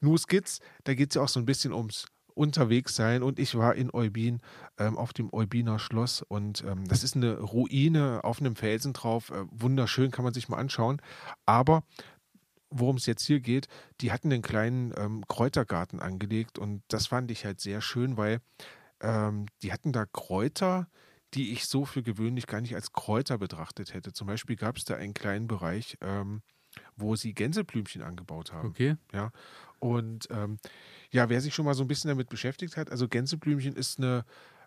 New 0.00 0.16
Skits, 0.16 0.60
da 0.84 0.94
geht 0.94 1.10
es 1.10 1.16
ja 1.16 1.22
auch 1.22 1.28
so 1.28 1.40
ein 1.40 1.46
bisschen 1.46 1.72
ums 1.72 2.06
unterwegs 2.36 2.94
sein 2.94 3.22
und 3.22 3.38
ich 3.38 3.54
war 3.54 3.74
in 3.74 3.92
Eubin 3.92 4.40
ähm, 4.78 4.98
auf 4.98 5.12
dem 5.12 5.32
Eubiner 5.32 5.78
Schloss 5.78 6.22
und 6.22 6.62
ähm, 6.64 6.86
das 6.86 7.02
ist 7.02 7.16
eine 7.16 7.38
Ruine 7.38 8.20
auf 8.24 8.40
einem 8.40 8.56
Felsen 8.56 8.92
drauf. 8.92 9.30
Äh, 9.30 9.44
wunderschön, 9.50 10.10
kann 10.10 10.24
man 10.24 10.34
sich 10.34 10.48
mal 10.48 10.58
anschauen. 10.58 11.00
Aber 11.46 11.82
worum 12.70 12.96
es 12.96 13.06
jetzt 13.06 13.24
hier 13.24 13.40
geht, 13.40 13.68
die 14.00 14.12
hatten 14.12 14.32
einen 14.32 14.42
kleinen 14.42 14.92
ähm, 14.96 15.24
Kräutergarten 15.26 16.00
angelegt 16.00 16.58
und 16.58 16.82
das 16.88 17.06
fand 17.06 17.30
ich 17.30 17.44
halt 17.44 17.60
sehr 17.60 17.80
schön, 17.80 18.16
weil 18.16 18.40
ähm, 19.00 19.46
die 19.62 19.72
hatten 19.72 19.92
da 19.92 20.04
Kräuter, 20.04 20.88
die 21.34 21.52
ich 21.52 21.66
so 21.66 21.84
für 21.84 22.02
gewöhnlich 22.02 22.46
gar 22.46 22.60
nicht 22.60 22.74
als 22.74 22.92
Kräuter 22.92 23.38
betrachtet 23.38 23.94
hätte. 23.94 24.12
Zum 24.12 24.26
Beispiel 24.26 24.56
gab 24.56 24.76
es 24.76 24.84
da 24.84 24.96
einen 24.96 25.14
kleinen 25.14 25.48
Bereich, 25.48 25.96
ähm, 26.00 26.42
wo 26.96 27.16
sie 27.16 27.34
Gänseblümchen 27.34 28.02
angebaut 28.02 28.52
haben. 28.52 28.68
Okay. 28.68 28.96
Ja. 29.12 29.32
Und 29.78 30.28
ähm, 30.30 30.58
ja, 31.10 31.28
wer 31.28 31.40
sich 31.40 31.54
schon 31.54 31.64
mal 31.64 31.74
so 31.74 31.84
ein 31.84 31.88
bisschen 31.88 32.08
damit 32.08 32.28
beschäftigt 32.28 32.76
hat, 32.76 32.90
also 32.90 33.08
Gänseblümchen 33.08 33.74
ist 33.74 33.98
eine 33.98 34.24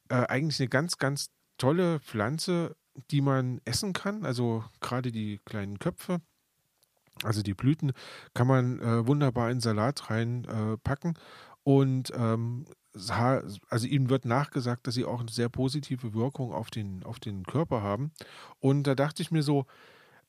äh, 0.10 0.26
eigentlich 0.28 0.60
eine 0.60 0.70
ganz, 0.70 0.98
ganz 0.98 1.30
tolle 1.58 2.00
Pflanze, 2.00 2.76
die 3.12 3.22
man 3.22 3.62
essen 3.66 3.94
kann. 3.94 4.26
Also 4.26 4.64
gerade 4.82 5.12
die 5.12 5.40
kleinen 5.46 5.80
Köpfe, 5.80 6.22
also 7.24 7.42
die 7.42 7.54
Blüten, 7.54 7.94
kann 8.34 8.48
man 8.48 8.80
äh, 8.80 9.08
wunderbar 9.08 9.52
in 9.52 9.60
Salat 9.60 10.10
reinpacken. 10.10 11.16
Äh, 11.16 11.20
und 11.64 12.12
ähm, 12.16 12.66
also 13.70 13.88
ihnen 13.88 14.10
wird 14.10 14.26
nachgesagt, 14.26 14.88
dass 14.88 14.96
sie 14.96 15.06
auch 15.06 15.20
eine 15.20 15.30
sehr 15.30 15.50
positive 15.50 16.14
Wirkung 16.14 16.52
auf 16.52 16.72
den, 16.72 17.04
auf 17.04 17.20
den 17.20 17.44
Körper 17.44 17.84
haben. 17.84 18.12
Und 18.60 18.84
da 18.84 18.96
dachte 18.96 19.22
ich 19.22 19.30
mir 19.30 19.44
so, 19.44 19.66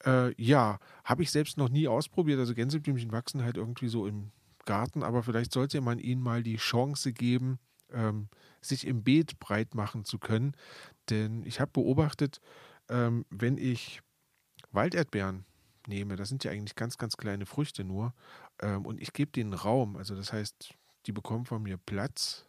äh, 0.05 0.35
ja, 0.41 0.79
habe 1.05 1.23
ich 1.23 1.31
selbst 1.31 1.57
noch 1.57 1.71
nie 1.71 1.89
ausprobiert. 1.89 2.39
Also 2.39 2.55
Gänseblümchen 2.55 3.13
wachsen 3.13 3.43
halt 3.43 3.57
irgendwie 3.57 3.89
so 3.89 4.07
im 4.07 4.31
Garten, 4.71 5.03
aber 5.03 5.25
vielleicht 5.25 5.53
sollte 5.53 5.81
man 5.81 5.99
ihnen 5.99 6.23
mal 6.23 6.45
die 6.45 6.55
Chance 6.55 7.12
geben, 7.12 7.59
ähm, 7.91 8.29
sich 8.61 8.87
im 8.87 9.03
Beet 9.03 9.41
breit 9.41 9.75
machen 9.75 10.05
zu 10.05 10.21
können. 10.21 10.55
Denn 11.09 11.43
ich 11.43 11.59
habe 11.59 11.73
beobachtet, 11.73 12.41
ähm, 12.89 13.27
wenn 13.31 13.59
ich 13.59 14.00
Walderdbeeren 14.71 15.45
nehme, 15.89 16.15
das 16.15 16.29
sind 16.29 16.45
ja 16.45 16.53
eigentlich 16.53 16.77
ganz, 16.77 16.99
ganz 16.99 17.17
kleine 17.17 17.47
Früchte 17.47 17.83
nur, 17.83 18.15
ähm, 18.61 18.87
und 18.87 19.00
ich 19.03 19.12
gebe 19.12 19.33
denen 19.33 19.55
Raum, 19.55 19.97
also 19.97 20.15
das 20.15 20.33
heißt, 20.33 20.73
die 21.07 21.12
bekommen 21.12 21.47
von 21.47 21.65
mir 21.65 21.77
Platz, 21.77 22.47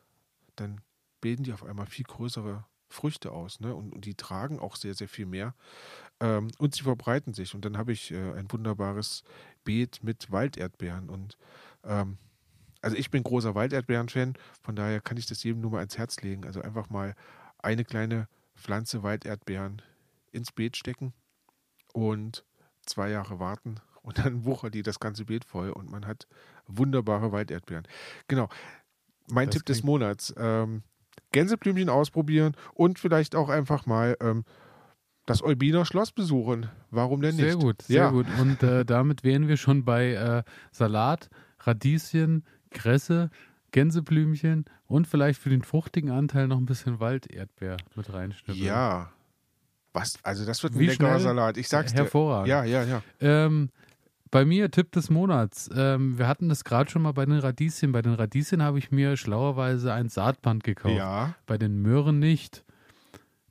dann 0.58 0.82
bilden 1.22 1.42
die 1.44 1.54
auf 1.54 1.63
einmal 1.63 1.88
viel 1.88 2.06
größere 2.06 2.66
Früchte 2.92 3.32
aus. 3.32 3.60
Ne? 3.60 3.74
Und, 3.74 3.94
und 3.94 4.06
die 4.06 4.16
tragen 4.16 4.60
auch 4.60 4.75
sehr, 4.75 4.94
sehr 4.94 5.08
viel 5.08 5.25
mehr. 5.25 5.56
Ähm, 6.20 6.51
und 6.60 6.75
sie 6.75 6.84
verbreiten 6.84 7.34
sich. 7.34 7.56
Und 7.56 7.66
dann 7.66 7.78
habe 7.78 7.94
ich 7.94 8.12
äh, 8.12 8.34
ein 8.34 8.51
wunderbares 8.51 9.24
Beet 9.63 10.04
mit 10.04 10.32
Walderdbeeren. 10.32 11.10
Und 11.10 11.38
ähm, 11.86 12.18
also 12.82 12.98
ich 12.98 13.12
bin 13.12 13.24
großer 13.24 13.54
Walderdbeeren-Fan, 13.56 14.34
von 14.62 14.76
daher 14.76 15.02
kann 15.02 15.18
ich 15.18 15.28
das 15.28 15.44
jedem 15.44 15.62
nur 15.62 15.72
mal 15.72 15.80
ans 15.80 15.98
Herz 15.98 16.20
legen. 16.22 16.46
Also 16.46 16.62
einfach 16.62 16.90
mal 16.90 17.16
eine 17.60 17.86
kleine 17.86 18.28
Pflanze 18.56 19.04
Walderdbeeren 19.04 19.82
ins 20.32 20.52
Beet 20.52 20.78
stecken 20.78 21.14
und 21.94 22.44
zwei 22.86 23.10
Jahre 23.10 23.40
warten 23.40 23.76
und 24.02 24.18
dann 24.18 24.46
wuchert 24.46 24.74
die 24.74 24.84
das 24.84 25.00
ganze 25.00 25.26
Beet 25.26 25.46
voll 25.46 25.70
und 25.70 25.92
man 25.92 26.08
hat 26.08 26.28
wunderbare 26.68 27.32
Walderdbeeren. 27.32 27.88
Genau. 28.28 28.50
Mein 29.30 29.48
das 29.48 29.56
Tipp 29.58 29.66
des 29.66 29.84
Monats. 29.84 30.34
Ähm, 30.38 30.84
Gänseblümchen 31.32 31.90
ausprobieren 31.90 32.56
und 32.74 33.00
vielleicht 33.00 33.36
auch 33.36 33.50
einfach 33.50 33.86
mal 33.86 34.18
ähm, 34.20 34.44
das 35.26 35.44
Eubiner 35.44 35.86
Schloss 35.86 36.12
besuchen. 36.12 36.70
Warum 36.90 37.22
denn 37.22 37.36
nicht? 37.36 37.46
Sehr 37.46 37.56
gut, 37.56 37.82
sehr 37.82 38.04
ja. 38.04 38.10
gut. 38.10 38.26
Und 38.40 38.64
äh, 38.64 38.84
damit 38.86 39.24
wären 39.24 39.48
wir 39.48 39.58
schon 39.58 39.86
bei 39.86 40.14
äh, 40.14 40.44
Salat, 40.72 41.30
Radieschen, 41.65 42.46
Kresse, 42.70 43.30
Gänseblümchen 43.72 44.65
und 44.88 45.08
vielleicht 45.08 45.39
für 45.39 45.50
den 45.50 45.62
fruchtigen 45.62 46.12
Anteil 46.12 46.48
noch 46.48 46.58
ein 46.58 46.65
bisschen 46.65 47.00
Walderdbeer 47.00 47.77
mit 47.96 48.13
reinschnippeln. 48.13 48.65
Ja. 48.65 49.12
Was? 49.94 50.18
Also 50.24 50.46
das 50.46 50.63
wird 50.63 50.74
ein 50.74 50.80
Wie 50.80 50.88
leckerer 50.88 51.20
Salat. 51.20 51.58
Ich 51.58 51.68
sag's 51.68 51.91
dir. 51.91 52.00
Hervorragend. 52.00 52.48
Ja, 52.48 52.63
ja, 52.63 52.84
ja. 52.84 53.01
Ähm, 53.20 53.70
bei 54.30 54.46
mir 54.46 54.72
Tipp 54.72 54.91
des 54.94 55.10
Monats. 55.10 55.70
Ähm, 55.75 56.18
wir 56.18 56.27
hatten 56.27 56.48
das 56.48 56.63
gerade 56.63 56.89
schon 56.89 57.01
mal 57.01 57.12
bei 57.12 57.25
den 57.25 57.38
Radieschen. 57.38 57.91
Bei 57.91 58.01
den 58.01 58.13
Radieschen 58.13 58.63
habe 58.63 58.80
ich 58.80 58.91
mir 58.91 59.18
schlauerweise 59.18 59.94
ein 59.94 60.08
Saatband 60.08 60.63
gekauft. 60.63 60.96
Ja. 60.96 61.36
Bei 61.46 61.58
den 61.58 61.82
Möhren 61.82 62.20
nicht. 62.20 62.63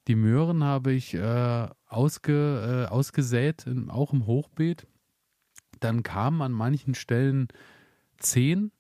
Die 0.09 0.15
Möhren 0.15 0.65
habe 0.65 0.93
ich 0.93 1.15
äh, 1.15 1.69
ausge, 1.87 2.87
äh, 2.89 2.91
ausgesät, 2.91 3.67
in, 3.67 3.91
auch 3.91 4.15
im 4.15 4.27
Hochbeet. 4.27 4.87
Dann 5.81 6.03
kamen 6.03 6.41
an 6.41 6.53
manchen 6.53 6.95
Stellen 6.95 7.49
zehn, 8.21 8.73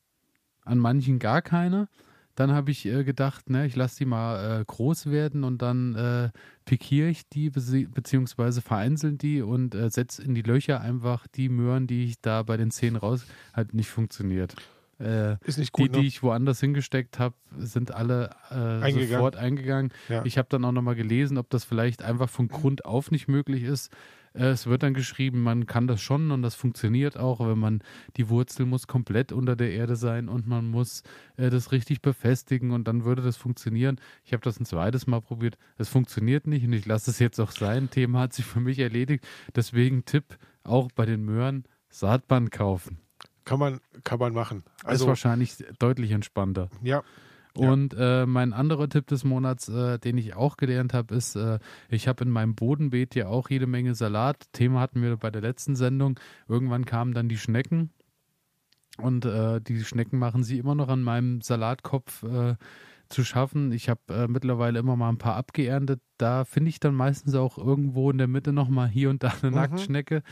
an 0.65 0.79
manchen 0.79 1.19
gar 1.19 1.43
keine. 1.43 1.89
Dann 2.37 2.53
habe 2.53 2.71
ich 2.71 2.87
äh, 2.87 3.05
gedacht, 3.05 3.51
ne, 3.51 3.67
ich 3.67 3.77
lasse 3.77 3.99
die 3.99 4.05
mal 4.07 4.61
äh, 4.61 4.65
groß 4.65 5.11
werden 5.11 5.45
und 5.45 5.61
dann 5.61 5.95
äh, 5.95 6.31
pikiere 6.65 7.09
ich 7.09 7.29
die 7.29 7.51
be 7.51 7.61
beziehungsweise 7.93 8.63
vereinzeln 8.63 9.19
die 9.19 9.43
und 9.43 9.75
äh, 9.75 9.91
setze 9.91 10.23
in 10.23 10.35
die 10.35 10.43
Löcher 10.43 10.81
einfach 10.81 11.27
die 11.27 11.49
Möhren, 11.49 11.87
die 11.87 12.05
ich 12.05 12.21
da 12.21 12.43
bei 12.43 12.57
den 12.57 12.71
Zähnen 12.71 12.97
raus 12.97 13.27
hat 13.53 13.75
nicht 13.75 13.91
funktioniert. 13.91 14.55
Äh, 15.01 15.37
ist 15.45 15.59
nicht 15.59 15.73
gut, 15.73 15.89
die, 15.89 15.97
ne? 15.97 16.01
die 16.03 16.07
ich 16.07 16.23
woanders 16.23 16.61
hingesteckt 16.61 17.19
habe, 17.19 17.35
sind 17.59 17.93
alle 17.93 18.31
äh, 18.51 18.55
eingegangen. 18.55 19.09
sofort 19.09 19.37
eingegangen. 19.37 19.93
Ja. 20.11 20.25
Ich 20.27 20.37
habe 20.37 20.49
dann 20.51 20.65
auch 20.65 20.73
nochmal 20.73 20.95
gelesen, 20.95 21.39
ob 21.39 21.49
das 21.49 21.65
vielleicht 21.65 22.03
einfach 22.03 22.29
von 22.29 22.49
Grund 22.49 22.85
auf 22.85 23.11
nicht 23.11 23.27
möglich 23.27 23.63
ist. 23.63 23.91
Es 24.33 24.67
wird 24.67 24.85
dann 24.85 24.95
geschrieben, 24.95 25.43
man 25.43 25.67
kann 25.67 25.89
das 25.89 26.01
schon 26.01 26.31
und 26.31 26.43
das 26.43 26.55
funktioniert 26.55 27.19
auch, 27.19 27.41
wenn 27.41 27.59
man 27.59 27.83
die 28.17 28.29
Wurzel 28.29 28.65
muss 28.65 28.87
komplett 28.87 29.33
unter 29.33 29.57
der 29.57 29.73
Erde 29.73 29.97
sein 29.97 30.29
und 30.29 30.47
man 30.47 30.71
muss 30.71 31.03
äh, 31.37 31.51
das 31.51 31.73
richtig 31.73 32.01
befestigen 32.01 32.71
und 32.71 32.87
dann 32.87 33.05
würde 33.05 33.23
das 33.23 33.37
funktionieren. 33.37 34.01
Ich 34.25 34.33
habe 34.33 34.43
das 34.43 34.61
ein 34.61 34.67
zweites 34.67 35.09
Mal 35.09 35.21
probiert. 35.21 35.59
Es 35.79 35.89
funktioniert 35.89 36.47
nicht 36.47 36.65
und 36.65 36.73
ich 36.73 36.87
lasse 36.87 37.11
es 37.11 37.19
jetzt 37.19 37.41
auch 37.41 37.51
sein. 37.51 37.91
Thema 37.91 38.21
hat 38.21 38.33
sich 38.33 38.45
für 38.45 38.61
mich 38.61 38.79
erledigt. 38.79 39.27
Deswegen 39.57 40.05
Tipp 40.05 40.39
auch 40.63 40.91
bei 40.95 41.07
den 41.07 41.25
Möhren 41.25 41.65
Saatband 41.89 42.53
kaufen. 42.53 43.01
Kann 43.45 43.59
man, 43.59 43.81
kann 44.05 44.21
man 44.21 44.33
machen. 44.33 44.63
Also, 44.85 45.05
ist 45.05 45.09
wahrscheinlich 45.09 45.57
deutlich 45.81 46.13
entspannter. 46.13 46.69
Ja, 46.83 47.03
und 47.69 47.95
äh, 47.99 48.27
mein 48.27 48.53
anderer 48.53 48.89
Tipp 48.89 49.07
des 49.07 49.25
Monats, 49.25 49.69
äh, 49.69 49.99
den 49.99 50.19
ich 50.19 50.35
auch 50.35 50.57
gelernt 50.57 50.95
habe, 50.95 51.15
ist, 51.15 51.37
äh, 51.37 51.59
ich 51.89 52.09
habe 52.09 52.25
in 52.25 52.31
meinem 52.31 52.55
Bodenbeet 52.55 53.15
ja 53.15 53.29
auch 53.29 53.51
jede 53.51 53.67
Menge 53.67 53.95
Salat. 53.95 54.47
Thema 54.53 54.81
hatten 54.81 55.03
wir 55.03 55.17
bei 55.17 55.31
der 55.31 55.43
letzten 55.43 55.77
Sendung. 55.77 56.19
Irgendwann 56.49 56.85
kamen 56.85 57.15
dann 57.15 57.29
die 57.29 57.39
Schnecken. 57.39 57.91
Und 58.99 59.25
äh, 59.25 59.61
die 59.61 59.83
Schnecken 59.85 60.19
machen 60.19 60.43
sie 60.43 60.59
immer 60.59 60.75
noch 60.75 60.89
an 60.89 61.03
meinem 61.03 61.41
Salatkopf 61.41 62.23
äh, 62.23 62.57
zu 63.09 63.25
schaffen. 63.25 63.73
Ich 63.73 63.89
habe 63.89 64.01
äh, 64.09 64.29
mittlerweile 64.29 64.79
immer 64.79 64.97
mal 64.97 65.09
ein 65.09 65.19
paar 65.19 65.37
abgeerntet. 65.37 66.01
Da 66.17 66.45
finde 66.45 66.71
ich 66.71 66.81
dann 66.81 66.95
meistens 66.95 67.35
auch 67.35 67.59
irgendwo 67.59 68.11
in 68.11 68.19
der 68.19 68.29
Mitte 68.29 68.53
nochmal 68.53 68.89
hier 68.89 69.11
und 69.11 69.23
da 69.23 69.33
eine 69.43 69.51
mhm. 69.51 69.57
Nacktschnecke. 69.57 70.23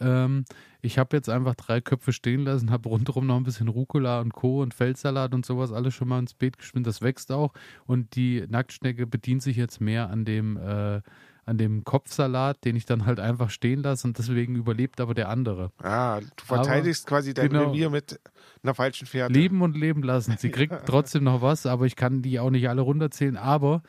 Ähm, 0.00 0.44
ich 0.80 0.98
habe 0.98 1.16
jetzt 1.16 1.28
einfach 1.28 1.54
drei 1.54 1.80
Köpfe 1.80 2.12
stehen 2.12 2.44
lassen, 2.44 2.70
habe 2.70 2.88
rundherum 2.88 3.26
noch 3.26 3.36
ein 3.36 3.44
bisschen 3.44 3.68
Rucola 3.68 4.20
und 4.20 4.32
Co. 4.32 4.62
und 4.62 4.74
Feldsalat 4.74 5.34
und 5.34 5.46
sowas 5.46 5.72
alles 5.72 5.94
schon 5.94 6.08
mal 6.08 6.18
ins 6.18 6.34
Beet 6.34 6.58
geschwimmt. 6.58 6.86
Das 6.86 7.00
wächst 7.02 7.32
auch. 7.32 7.52
Und 7.86 8.16
die 8.16 8.44
Nacktschnecke 8.48 9.06
bedient 9.06 9.42
sich 9.42 9.56
jetzt 9.56 9.80
mehr 9.80 10.10
an 10.10 10.24
dem, 10.24 10.56
äh, 10.56 11.00
an 11.46 11.58
dem 11.58 11.84
Kopfsalat, 11.84 12.64
den 12.64 12.76
ich 12.76 12.86
dann 12.86 13.06
halt 13.06 13.20
einfach 13.20 13.50
stehen 13.50 13.82
lasse 13.82 14.06
und 14.06 14.18
deswegen 14.18 14.56
überlebt 14.56 15.00
aber 15.00 15.14
der 15.14 15.28
andere. 15.28 15.72
Ah, 15.82 16.20
du 16.20 16.44
verteidigst 16.44 17.06
aber, 17.06 17.16
quasi 17.16 17.34
dein 17.34 17.50
genau, 17.50 17.70
Revier 17.70 17.90
mit 17.90 18.18
einer 18.62 18.74
falschen 18.74 19.06
Fährte. 19.06 19.32
Leben 19.32 19.62
und 19.62 19.76
leben 19.76 20.02
lassen. 20.02 20.36
Sie 20.38 20.50
kriegt 20.50 20.74
trotzdem 20.86 21.24
noch 21.24 21.42
was, 21.42 21.66
aber 21.66 21.86
ich 21.86 21.96
kann 21.96 22.22
die 22.22 22.40
auch 22.40 22.50
nicht 22.50 22.68
alle 22.68 22.80
runterzählen. 22.80 23.36
Aber 23.36 23.82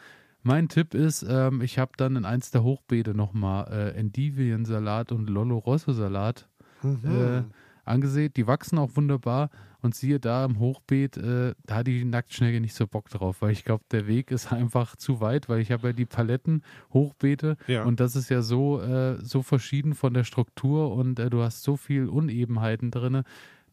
mein 0.46 0.70
Tipp 0.70 0.94
ist, 0.94 1.26
ähm, 1.28 1.62
ich 1.62 1.80
habe 1.80 1.94
dann 1.98 2.16
in 2.16 2.24
eins 2.26 2.52
der 2.52 2.64
Hochbeete 2.64 3.16
nochmal 3.16 3.68
äh, 3.72 4.00
Endiviensalat 4.00 5.12
und 5.12 5.28
Lollo 5.28 5.58
Rosso 5.58 5.92
Salat 5.92 6.48
mhm. 6.84 7.00
äh, 7.04 7.44
angesehen. 7.84 8.32
Die 8.36 8.46
wachsen 8.46 8.78
auch 8.78 8.92
wunderbar 8.96 9.50
und 9.82 9.96
siehe 9.96 10.20
da 10.20 10.46
im 10.46 10.60
Hochbeet, 10.60 11.18
äh, 11.18 11.56
da 11.66 11.76
hat 11.76 11.88
die 11.88 12.06
Nacktschnecke 12.06 12.60
nicht 12.60 12.76
so 12.76 12.86
Bock 12.86 13.10
drauf, 13.10 13.42
weil 13.42 13.52
ich 13.52 13.66
glaube, 13.66 13.84
der 13.92 14.08
Weg 14.08 14.30
ist 14.30 14.52
einfach 14.54 14.96
zu 14.96 15.20
weit, 15.20 15.50
weil 15.50 15.62
ich 15.62 15.72
habe 15.72 15.88
ja 15.88 15.94
die 15.94 16.06
Paletten, 16.06 16.64
Hochbeete 16.94 17.58
ja. 17.68 17.84
und 17.84 18.00
das 18.00 18.16
ist 18.16 18.30
ja 18.30 18.42
so, 18.42 18.82
äh, 18.82 19.18
so 19.24 19.42
verschieden 19.42 19.96
von 19.96 20.14
der 20.14 20.24
Struktur 20.24 20.92
und 20.92 21.20
äh, 21.20 21.30
du 21.30 21.42
hast 21.42 21.64
so 21.64 21.76
viel 21.76 22.08
Unebenheiten 22.08 22.92
drin 22.92 23.24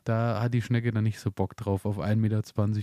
da 0.04 0.40
hat 0.40 0.54
die 0.54 0.62
Schnecke 0.62 0.90
dann 0.92 1.04
nicht 1.04 1.20
so 1.20 1.30
Bock 1.30 1.56
drauf, 1.56 1.84
auf 1.84 1.98
1,20 1.98 2.16
Meter 2.16 2.42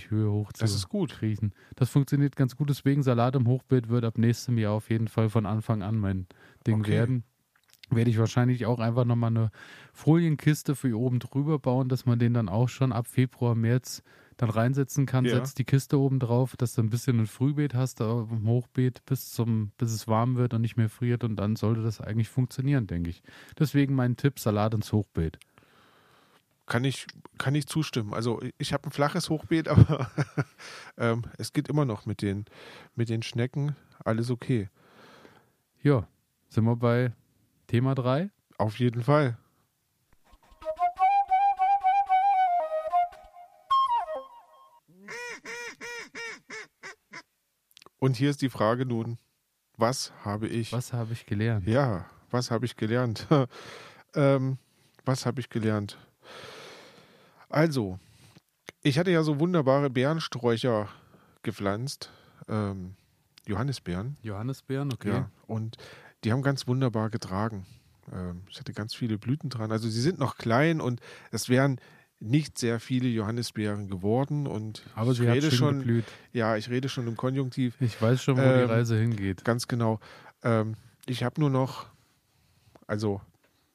Höhe 0.09 0.31
hoch 0.31 0.53
zu 0.53 0.61
das 0.61 0.73
ist 0.73 0.89
gut. 0.89 1.11
kriechen. 1.11 1.53
Das 1.75 1.89
funktioniert 1.89 2.35
ganz 2.35 2.55
gut, 2.55 2.69
deswegen 2.69 3.03
Salat 3.03 3.35
im 3.35 3.47
Hochbeet 3.47 3.89
wird 3.89 4.05
ab 4.05 4.17
nächstem 4.17 4.57
Jahr 4.57 4.73
auf 4.73 4.89
jeden 4.89 5.07
Fall 5.07 5.29
von 5.29 5.45
Anfang 5.45 5.81
an 5.81 5.97
mein 5.97 6.27
Ding 6.65 6.81
okay. 6.81 6.91
werden. 6.91 7.23
Werde 7.91 8.11
ich 8.11 8.19
wahrscheinlich 8.19 8.65
auch 8.67 8.79
einfach 8.79 9.05
nochmal 9.05 9.31
eine 9.31 9.51
Folienkiste 9.93 10.75
für 10.75 10.87
hier 10.87 10.99
oben 10.99 11.19
drüber 11.19 11.57
bauen, 11.57 11.89
dass 11.89 12.05
man 12.05 12.19
den 12.19 12.33
dann 12.33 12.47
auch 12.47 12.69
schon 12.69 12.91
ab 12.91 13.07
Februar, 13.07 13.55
März 13.55 14.03
dann 14.39 14.49
reinsetzen 14.49 15.05
kann, 15.05 15.25
ja. 15.25 15.35
setzt 15.35 15.59
die 15.59 15.65
Kiste 15.65 15.99
oben 15.99 16.19
drauf, 16.19 16.55
dass 16.55 16.73
du 16.73 16.81
ein 16.81 16.89
bisschen 16.89 17.19
ein 17.19 17.27
Frühbeet 17.27 17.73
hast 17.73 18.01
auf 18.01 18.29
dem 18.29 18.47
Hochbeet, 18.47 19.05
bis, 19.05 19.33
zum, 19.33 19.71
bis 19.77 19.91
es 19.91 20.07
warm 20.07 20.37
wird 20.37 20.53
und 20.53 20.61
nicht 20.61 20.77
mehr 20.77 20.87
friert 20.87 21.25
und 21.25 21.35
dann 21.35 21.57
sollte 21.57 21.83
das 21.83 21.99
eigentlich 21.99 22.29
funktionieren, 22.29 22.87
denke 22.87 23.09
ich. 23.09 23.21
Deswegen 23.57 23.95
mein 23.95 24.15
Tipp, 24.15 24.39
Salat 24.39 24.73
ins 24.73 24.93
Hochbeet. 24.93 25.39
Kann 26.69 26.85
ich, 26.85 27.07
kann 27.37 27.55
ich 27.55 27.67
zustimmen. 27.67 28.13
Also 28.13 28.41
ich 28.57 28.71
habe 28.71 28.87
ein 28.87 28.91
flaches 28.91 29.29
Hochbeet, 29.29 29.67
aber 29.67 30.09
ähm, 30.97 31.23
es 31.37 31.51
geht 31.51 31.67
immer 31.67 31.83
noch 31.83 32.05
mit 32.05 32.21
den, 32.21 32.45
mit 32.95 33.09
den 33.09 33.21
Schnecken. 33.23 33.75
Alles 34.05 34.31
okay. 34.31 34.69
Ja, 35.81 36.07
sind 36.47 36.63
wir 36.63 36.77
bei 36.77 37.11
Thema 37.67 37.95
3? 37.95 38.29
Auf 38.57 38.79
jeden 38.79 39.03
Fall. 39.03 39.37
Und 48.01 48.15
hier 48.15 48.29
ist 48.29 48.41
die 48.41 48.49
Frage 48.49 48.85
nun, 48.85 49.17
was 49.75 50.13
habe 50.23 50.47
ich? 50.47 50.71
Was 50.71 50.93
habe 50.93 51.11
ich 51.11 51.25
gelernt? 51.25 51.67
Ja, 51.67 52.05
was 52.31 52.49
habe 52.49 52.65
ich 52.65 52.77
gelernt? 52.77 53.27
ähm, 54.15 54.57
was 55.03 55.25
habe 55.25 55.41
ich 55.41 55.49
gelernt? 55.49 55.97
Also, 57.49 57.99
ich 58.81 58.97
hatte 58.97 59.11
ja 59.11 59.23
so 59.23 59.39
wunderbare 59.39 59.89
Bärensträucher 59.89 60.87
gepflanzt. 61.43 62.11
Ähm, 62.47 62.95
Johannisbeeren. 63.45 64.17
Johannisbeeren, 64.21 64.93
okay. 64.93 65.09
Ja, 65.09 65.31
und 65.47 65.77
die 66.23 66.31
haben 66.31 66.41
ganz 66.41 66.67
wunderbar 66.67 67.09
getragen. 67.09 67.65
Ähm, 68.11 68.43
ich 68.49 68.59
hatte 68.59 68.73
ganz 68.73 68.93
viele 68.93 69.17
Blüten 69.17 69.49
dran. 69.49 69.71
Also 69.71 69.89
sie 69.89 70.01
sind 70.01 70.19
noch 70.19 70.37
klein 70.37 70.81
und 70.81 71.01
es 71.31 71.49
wären 71.49 71.79
nicht 72.19 72.57
sehr 72.57 72.79
viele 72.79 73.07
Johannisbeeren 73.07 73.87
geworden 73.89 74.45
und 74.45 74.83
aber 74.93 75.13
sie 75.13 75.25
rede 75.25 75.51
schon 75.51 75.79
geblüht. 75.79 76.05
ja 76.33 76.57
ich 76.57 76.69
rede 76.69 76.89
schon 76.89 77.07
im 77.07 77.15
Konjunktiv 77.15 77.75
ich 77.79 78.01
weiß 78.01 78.21
schon 78.21 78.35
wo 78.35 78.41
ähm, 78.41 78.67
die 78.67 78.73
Reise 78.73 78.97
hingeht 78.97 79.45
ganz 79.45 79.69
genau 79.69 80.01
ähm, 80.43 80.75
ich 81.05 81.23
habe 81.23 81.39
nur 81.39 81.49
noch 81.49 81.85
also 82.87 83.21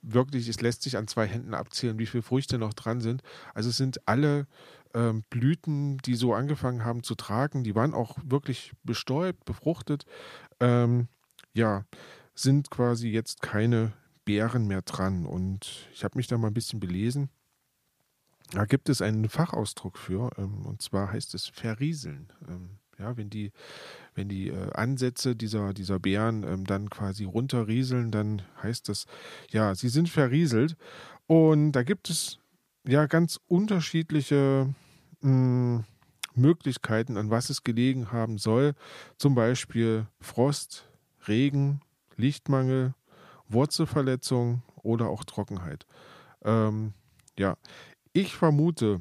wirklich 0.07 0.49
es 0.49 0.61
lässt 0.61 0.83
sich 0.83 0.97
an 0.97 1.09
zwei 1.09 1.27
Händen 1.27 1.55
abzählen 1.55 1.99
wie 1.99 2.07
viele 2.07 2.23
Früchte 2.23 2.59
noch 2.59 2.75
dran 2.75 3.01
sind. 3.01 3.23
Also 3.55 3.71
es 3.71 3.77
sind 3.77 4.07
alle 4.07 4.47
ähm, 4.95 5.23
Blüten 5.31 5.99
die 5.99 6.15
so 6.15 6.35
angefangen 6.35 6.85
haben 6.85 7.03
zu 7.03 7.15
tragen 7.15 7.65
die 7.65 7.75
waren 7.75 7.95
auch 7.95 8.19
wirklich 8.25 8.73
bestäubt 8.85 9.45
befruchtet. 9.45 10.05
Ähm, 10.61 11.09
ja 11.53 11.85
sind 12.35 12.71
quasi 12.71 13.09
jetzt 13.09 13.43
keine 13.43 13.93
Beeren 14.25 14.67
mehr 14.67 14.83
dran. 14.83 15.27
Und 15.27 15.89
ich 15.93 16.05
habe 16.05 16.19
mich 16.19 16.27
da 16.27 16.39
mal 16.39 16.49
ein 16.49 16.55
bisschen 16.55 16.81
belesen. 16.81 17.31
Da 18.53 18.67
gibt 18.67 18.89
es 18.89 19.01
einen 19.01 19.29
Fachausdruck 19.29 19.99
für, 19.99 20.31
ähm, 20.37 20.67
und 20.67 20.83
zwar 20.83 21.13
heißt 21.13 21.35
es 21.35 21.49
verrieseln. 21.49 22.33
Ähm, 22.49 22.79
ja, 22.99 23.17
wenn 23.17 23.31
die, 23.31 23.53
wenn 24.15 24.29
die 24.29 24.49
äh, 24.49 24.71
Ansätze 24.73 25.37
dieser, 25.37 25.75
dieser 25.75 25.99
Beeren 25.99 26.43
ähm, 26.45 26.65
dann 26.65 26.91
quasi 26.91 27.25
runterrieseln, 27.25 28.11
dann 28.11 28.43
heißt 28.63 28.89
das, 28.89 29.07
ja, 29.51 29.75
sie 29.75 29.89
sind 29.89 30.09
verrieselt. 30.09 30.77
Und 31.27 31.73
da 31.73 31.83
gibt 31.83 32.11
es 32.11 32.39
ja 32.87 33.07
ganz 33.07 33.41
unterschiedliche 33.47 34.75
mh, 35.21 35.31
hm, 35.31 35.85
Möglichkeiten, 36.35 37.17
an 37.17 37.31
was 37.31 37.51
es 37.51 37.63
gelegen 37.63 38.13
haben 38.13 38.39
soll. 38.39 38.75
Zum 39.17 39.35
Beispiel 39.35 40.07
Frost, 40.21 40.89
Regen, 41.27 41.81
Lichtmangel, 42.17 42.95
Wurzelverletzung 43.49 44.63
oder 44.83 45.09
auch 45.09 45.25
Trockenheit. 45.25 45.87
Ähm, 46.43 46.93
ja, 47.39 47.57
ich 48.13 48.35
vermute, 48.35 49.01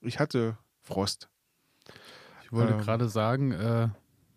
ich 0.00 0.18
hatte 0.18 0.56
Frost. 0.80 1.28
Ich 2.54 2.60
wollte 2.60 2.74
ähm, 2.74 2.80
gerade 2.80 3.08
sagen, 3.08 3.50
äh, 3.50 3.88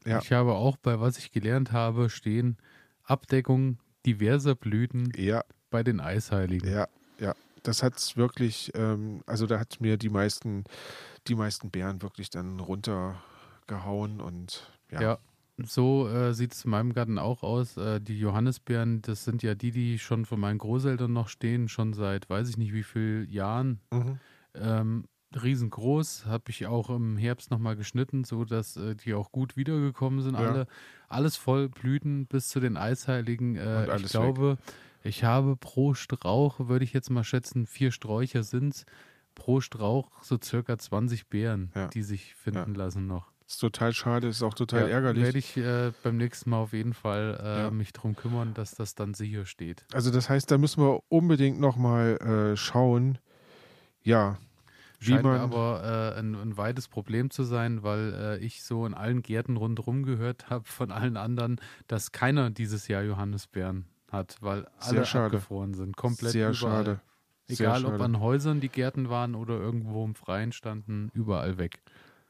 ja. 0.05 0.19
ich 0.19 0.31
habe 0.31 0.53
auch 0.53 0.75
bei 0.77 1.00
was 1.00 1.19
ich 1.19 1.31
gelernt 1.31 1.71
habe 1.71 2.09
stehen 2.09 2.57
Abdeckung 3.03 3.77
diverser 4.07 4.55
Blüten 4.55 5.12
ja. 5.15 5.43
bei 5.69 5.83
den 5.83 6.00
Eisheiligen. 6.00 6.67
Ja, 6.67 6.88
ja. 7.19 7.36
Das 7.62 7.83
hat 7.83 7.97
es 7.97 8.17
wirklich, 8.17 8.71
ähm, 8.74 9.21
also 9.27 9.45
da 9.45 9.59
hat 9.59 9.79
mir 9.81 9.97
die 9.97 10.09
meisten, 10.09 10.63
die 11.27 11.36
meisten 11.36 11.69
Bären 11.69 12.01
wirklich 12.01 12.30
dann 12.32 12.60
runtergehauen 12.60 14.19
und 14.19 14.71
ja. 14.89 15.01
Ja, 15.01 15.17
so 15.58 16.08
äh, 16.08 16.34
sieht 16.34 16.53
es 16.53 16.65
in 16.65 16.71
meinem 16.71 16.93
Garten 16.93 17.19
auch 17.19 17.43
aus. 17.43 17.77
Äh, 17.77 17.99
die 18.01 18.19
Johannisbeeren, 18.19 19.01
das 19.03 19.25
sind 19.25 19.43
ja 19.43 19.53
die, 19.53 19.71
die 19.71 19.99
schon 19.99 20.25
von 20.25 20.39
meinen 20.39 20.58
Großeltern 20.58 21.12
noch 21.12 21.27
stehen, 21.27 21.67
schon 21.67 21.93
seit 21.93 22.30
weiß 22.30 22.49
ich 22.49 22.58
nicht 22.58 22.73
wie 22.73 22.84
vielen 22.84 23.30
Jahren. 23.30 23.80
Mhm. 23.91 24.19
Ähm, 24.56 25.06
riesengroß, 25.43 26.26
habe 26.26 26.45
ich 26.50 26.65
auch 26.67 26.89
im 26.89 27.17
Herbst 27.17 27.52
nochmal 27.52 27.76
geschnitten, 27.76 28.23
sodass 28.23 28.78
äh, 28.78 28.95
die 28.95 29.13
auch 29.13 29.32
gut 29.32 29.58
wiedergekommen 29.58 30.21
sind. 30.21 30.36
Ja. 30.36 30.47
Alle, 30.47 30.67
alles 31.08 31.36
voll 31.38 31.69
Blüten 31.69 32.26
bis 32.26 32.50
zu 32.50 32.60
den 32.60 32.78
Eisheiligen. 32.78 33.56
Äh, 33.56 33.95
ich 33.97 34.06
glaube, 34.06 34.52
weg. 34.52 34.58
ich 35.04 35.23
habe 35.23 35.56
pro 35.56 35.93
Strauch, 35.93 36.60
würde 36.67 36.86
ich 36.86 36.93
jetzt 36.93 37.10
mal 37.10 37.23
schätzen, 37.23 37.65
vier 37.65 37.91
Sträucher 37.91 38.43
sind 38.43 38.76
es. 38.76 38.86
Pro 39.36 39.62
Strauch 39.62 40.10
so 40.21 40.38
circa 40.43 40.78
20 40.78 41.28
Beeren, 41.28 41.71
ja. 41.76 41.88
die 41.88 42.02
sich 42.02 42.34
finden 42.36 42.73
ja. 42.73 42.84
lassen 42.86 43.06
noch. 43.06 43.32
Das 43.47 43.54
ist 43.54 43.60
total 43.62 43.93
schade, 43.93 44.28
ist 44.28 44.43
auch 44.43 44.54
total 44.54 44.82
ja, 44.82 44.88
ärgerlich. 44.88 45.23
Werde 45.23 45.38
ich 45.38 45.56
äh, 45.56 45.93
beim 46.04 46.17
nächsten 46.17 46.50
Mal 46.50 46.58
auf 46.58 46.73
jeden 46.73 46.93
Fall 46.93 47.39
äh, 47.41 47.60
ja. 47.63 47.71
mich 47.71 47.93
darum 47.93 48.13
kümmern, 48.13 48.54
dass 48.54 48.71
das 48.76 48.93
dann 48.93 49.13
sicher 49.13 49.45
steht. 49.45 49.86
Also 49.93 50.12
das 50.12 50.30
heißt, 50.30 50.52
da 50.52 50.58
müssen 50.58 50.84
wir 50.84 51.02
unbedingt 51.08 51.58
nochmal 51.58 52.17
äh, 52.17 52.58
schauen, 52.58 53.19
ja, 54.04 54.38
wie 54.99 55.12
Scheint 55.12 55.23
man 55.23 55.39
aber 55.39 56.13
äh, 56.15 56.19
ein, 56.19 56.36
ein, 56.36 56.57
weites 56.57 56.88
Problem 56.88 57.29
zu 57.29 57.43
sein, 57.43 57.83
weil 57.83 58.13
äh, 58.13 58.38
ich 58.39 58.63
so 58.63 58.86
in 58.86 58.93
allen 58.93 59.21
Gärten 59.21 59.55
rundherum 59.57 60.03
gehört 60.03 60.49
habe 60.49 60.65
von 60.65 60.91
allen 60.91 61.17
anderen, 61.17 61.62
dass 61.88 62.12
keiner 62.12 62.49
dieses 62.49 62.88
Jahr 62.88 63.03
Johannisbeeren 63.03 63.86
hat, 64.12 64.38
weil 64.41 64.67
alle 64.79 65.07
abgefroren 65.07 65.73
sind. 65.73 65.95
Komplett 65.97 66.31
Sehr 66.31 66.49
überall. 66.49 66.55
schade. 66.55 66.99
Sehr 67.47 67.67
Egal, 67.67 67.81
schade. 67.81 67.95
ob 67.95 68.01
an 68.01 68.19
Häusern 68.19 68.60
die 68.60 68.69
Gärten 68.69 69.10
waren 69.10 69.36
oder 69.36 69.57
irgendwo 69.57 70.03
im 70.03 70.15
Freien 70.15 70.51
standen, 70.51 71.12
überall 71.13 71.57
weg. 71.57 71.79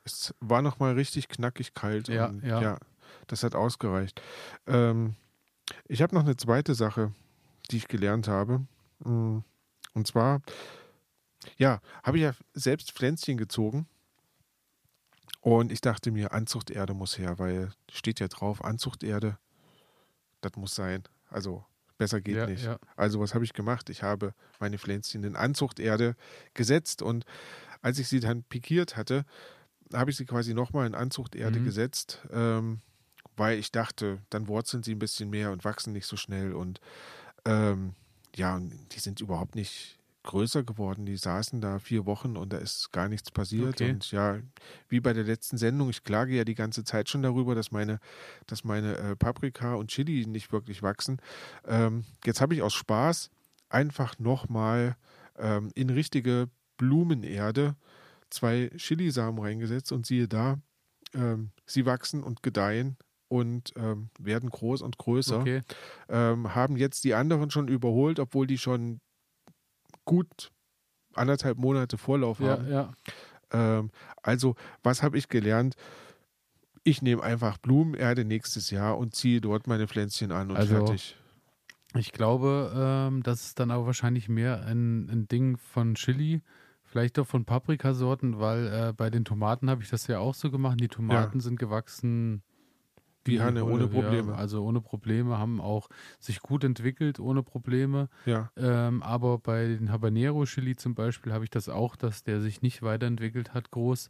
Es 0.03 0.33
war 0.39 0.61
nochmal 0.61 0.93
richtig 0.93 1.27
knackig 1.27 1.73
kalt. 1.73 2.07
Ja, 2.07 2.27
und, 2.27 2.43
ja. 2.43 2.61
ja. 2.61 2.77
Das 3.27 3.43
hat 3.43 3.55
ausgereicht. 3.55 4.21
Ähm, 4.67 5.15
ich 5.87 6.01
habe 6.01 6.15
noch 6.15 6.23
eine 6.23 6.37
zweite 6.37 6.75
Sache, 6.75 7.13
die 7.71 7.77
ich 7.77 7.87
gelernt 7.87 8.27
habe. 8.27 8.65
Mm, 8.99 9.39
und 9.93 10.07
zwar, 10.07 10.41
ja, 11.57 11.79
habe 12.03 12.17
ich 12.17 12.23
ja 12.23 12.33
selbst 12.53 12.91
Pflänzchen 12.91 13.37
gezogen. 13.37 13.87
Und 15.41 15.71
ich 15.71 15.81
dachte 15.81 16.11
mir, 16.11 16.33
Anzuchterde 16.33 16.93
muss 16.93 17.17
her, 17.17 17.39
weil 17.39 17.71
steht 17.89 18.19
ja 18.19 18.27
drauf, 18.27 18.63
Anzuchterde, 18.63 19.37
das 20.41 20.55
muss 20.55 20.75
sein. 20.75 21.03
Also 21.29 21.63
besser 21.97 22.21
geht 22.21 22.35
ja, 22.35 22.47
nicht. 22.47 22.65
Ja. 22.65 22.79
Also 22.95 23.19
was 23.19 23.33
habe 23.33 23.45
ich 23.45 23.53
gemacht? 23.53 23.89
Ich 23.89 24.03
habe 24.03 24.33
meine 24.59 24.77
Pflänzchen 24.77 25.23
in 25.23 25.35
Anzuchterde 25.35 26.15
gesetzt 26.53 27.01
und 27.01 27.25
als 27.81 27.99
ich 27.99 28.07
sie 28.07 28.19
dann 28.19 28.43
pikiert 28.43 28.97
hatte, 28.97 29.25
habe 29.93 30.11
ich 30.11 30.17
sie 30.17 30.25
quasi 30.25 30.53
nochmal 30.53 30.87
in 30.87 30.95
Anzuchterde 30.95 31.59
mhm. 31.59 31.65
gesetzt, 31.65 32.19
ähm, 32.31 32.81
weil 33.35 33.57
ich 33.59 33.71
dachte, 33.71 34.19
dann 34.29 34.47
wurzeln 34.47 34.83
sie 34.83 34.93
ein 34.95 34.99
bisschen 34.99 35.29
mehr 35.29 35.51
und 35.51 35.63
wachsen 35.63 35.93
nicht 35.93 36.07
so 36.07 36.17
schnell. 36.17 36.53
Und 36.53 36.81
ähm, 37.45 37.93
ja, 38.35 38.59
die 38.91 38.99
sind 38.99 39.21
überhaupt 39.21 39.55
nicht 39.55 39.96
größer 40.27 40.63
geworden. 40.63 41.05
Die 41.05 41.15
saßen 41.15 41.61
da 41.61 41.79
vier 41.79 42.05
Wochen 42.05 42.37
und 42.37 42.53
da 42.53 42.57
ist 42.57 42.91
gar 42.91 43.07
nichts 43.07 43.31
passiert. 43.31 43.81
Okay. 43.81 43.91
Und 43.91 44.11
ja, 44.11 44.39
wie 44.89 44.99
bei 44.99 45.13
der 45.13 45.23
letzten 45.23 45.57
Sendung, 45.57 45.89
ich 45.89 46.03
klage 46.03 46.35
ja 46.35 46.43
die 46.43 46.53
ganze 46.53 46.83
Zeit 46.83 47.09
schon 47.09 47.23
darüber, 47.23 47.55
dass 47.55 47.71
meine, 47.71 47.99
dass 48.45 48.63
meine 48.63 48.97
äh, 48.97 49.15
Paprika 49.15 49.73
und 49.75 49.89
Chili 49.89 50.25
nicht 50.27 50.51
wirklich 50.51 50.83
wachsen. 50.83 51.19
Ähm, 51.65 52.03
jetzt 52.25 52.41
habe 52.41 52.53
ich 52.53 52.61
aus 52.61 52.73
Spaß 52.73 53.31
einfach 53.69 54.19
nochmal 54.19 54.97
ähm, 55.37 55.71
in 55.75 55.89
richtige 55.89 56.49
Blumenerde 56.77 57.75
zwei 58.29 58.69
Chilisamen 58.75 59.41
reingesetzt 59.41 59.93
und 59.93 60.05
siehe 60.05 60.27
da, 60.27 60.59
ähm, 61.13 61.51
sie 61.65 61.85
wachsen 61.85 62.21
und 62.21 62.43
gedeihen 62.43 62.97
und 63.29 63.73
ähm, 63.77 64.09
werden 64.19 64.49
groß 64.49 64.81
und 64.81 64.97
größer. 64.97 65.39
Okay. 65.39 65.61
Ähm, 66.09 66.53
haben 66.53 66.75
jetzt 66.75 67.05
die 67.05 67.13
anderen 67.13 67.49
schon 67.49 67.69
überholt, 67.69 68.19
obwohl 68.19 68.45
die 68.45 68.57
schon 68.57 68.99
gut 70.07 70.51
anderthalb 71.13 71.59
Monate 71.59 71.99
Vorlauf 71.99 72.39
ja, 72.39 72.47
haben. 72.47 72.71
Ja. 72.71 72.93
Ähm, 73.51 73.91
also, 74.23 74.55
was 74.81 75.03
habe 75.03 75.17
ich 75.17 75.29
gelernt? 75.29 75.75
Ich 76.83 77.01
nehme 77.01 77.21
einfach 77.21 77.57
Blumenerde 77.57 78.25
nächstes 78.25 78.71
Jahr 78.71 78.97
und 78.97 79.13
ziehe 79.13 79.41
dort 79.41 79.67
meine 79.67 79.87
Pflänzchen 79.87 80.31
an 80.31 80.49
und 80.49 80.57
also, 80.57 80.75
fertig. 80.75 81.15
Ich 81.95 82.11
glaube, 82.11 82.71
ähm, 82.75 83.23
das 83.23 83.45
ist 83.45 83.59
dann 83.59 83.71
aber 83.71 83.85
wahrscheinlich 83.85 84.29
mehr 84.29 84.65
ein, 84.65 85.09
ein 85.09 85.27
Ding 85.27 85.57
von 85.57 85.95
Chili 85.95 86.41
Vielleicht 86.87 87.19
auch 87.19 87.27
von 87.27 87.43
Paprikasorten, 87.43 88.39
weil 88.39 88.67
äh, 88.67 88.93
bei 88.93 89.09
den 89.09 89.25
Tomaten 89.25 89.69
habe 89.69 89.83
ich 89.83 89.89
das 89.89 90.07
ja 90.07 90.19
auch 90.19 90.33
so 90.33 90.49
gemacht. 90.49 90.79
Die 90.79 90.87
Tomaten 90.87 91.39
ja. 91.39 91.43
sind 91.43 91.59
gewachsen 91.59 92.43
wie 93.27 93.41
Hanne, 93.41 93.65
ohne 93.65 93.87
Probleme. 93.87 94.31
Ja, 94.33 94.37
also 94.37 94.63
ohne 94.63 94.81
Probleme, 94.81 95.37
haben 95.37 95.61
auch 95.61 95.89
sich 96.19 96.41
gut 96.41 96.63
entwickelt, 96.63 97.19
ohne 97.19 97.43
Probleme. 97.43 98.09
Ja. 98.25 98.51
Ähm, 98.57 99.03
aber 99.03 99.37
bei 99.37 99.67
den 99.67 99.91
Habanero 99.91 100.45
Chili 100.45 100.75
zum 100.75 100.95
Beispiel 100.95 101.33
habe 101.33 101.43
ich 101.43 101.49
das 101.49 101.69
auch, 101.69 101.95
dass 101.95 102.23
der 102.23 102.41
sich 102.41 102.61
nicht 102.61 102.81
weiterentwickelt 102.81 103.53
hat, 103.53 103.71
groß. 103.71 104.09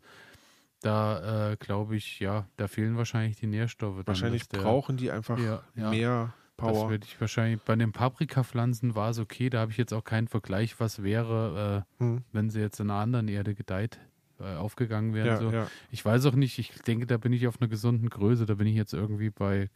Da 0.82 1.52
äh, 1.52 1.56
glaube 1.58 1.96
ich, 1.96 2.20
ja, 2.20 2.46
da 2.58 2.68
fehlen 2.68 2.98
wahrscheinlich 2.98 3.38
die 3.38 3.48
Nährstoffe. 3.48 4.06
Wahrscheinlich 4.06 4.48
brauchen 4.48 4.98
die 4.98 5.10
einfach 5.10 5.40
ja, 5.40 5.64
mehr 5.76 6.34
Power. 6.58 6.74
Das 6.74 6.90
werde 6.90 7.06
ich 7.06 7.22
wahrscheinlich, 7.22 7.62
bei 7.62 7.76
den 7.76 7.92
Paprikapflanzen 7.92 8.96
war 8.96 9.12
es 9.12 9.20
okay, 9.20 9.50
da 9.50 9.60
habe 9.60 9.72
ich 9.72 9.78
jetzt 9.78 9.94
auch 9.94 10.04
keinen 10.04 10.28
Vergleich, 10.28 10.80
was 10.80 11.04
wäre, 11.04 11.86
äh, 12.00 12.04
hm. 12.04 12.24
wenn 12.32 12.50
sie 12.50 12.60
jetzt 12.60 12.80
in 12.80 12.90
einer 12.90 13.00
anderen 13.00 13.28
Erde 13.28 13.54
gedeiht, 13.54 14.00
äh, 14.40 14.56
aufgegangen 14.56 15.14
wären. 15.14 15.28
Ja, 15.28 15.38
so. 15.38 15.52
ja. 15.52 15.68
Ich 15.92 16.04
weiß 16.04 16.26
auch 16.28 16.36
nicht, 16.36 16.60
ich 16.60 16.72
denke, 16.84 17.08
da 17.08 17.18
bin 17.18 17.34
ich 17.34 17.48
auf 17.48 17.60
einer 17.60 17.68
gesunden 17.68 18.10
Größe, 18.10 18.46
da 18.46 18.56
bin 18.56 18.68
ich 18.68 18.76
jetzt 18.76 18.94
irgendwie 18.94 19.30
bei 19.30 19.70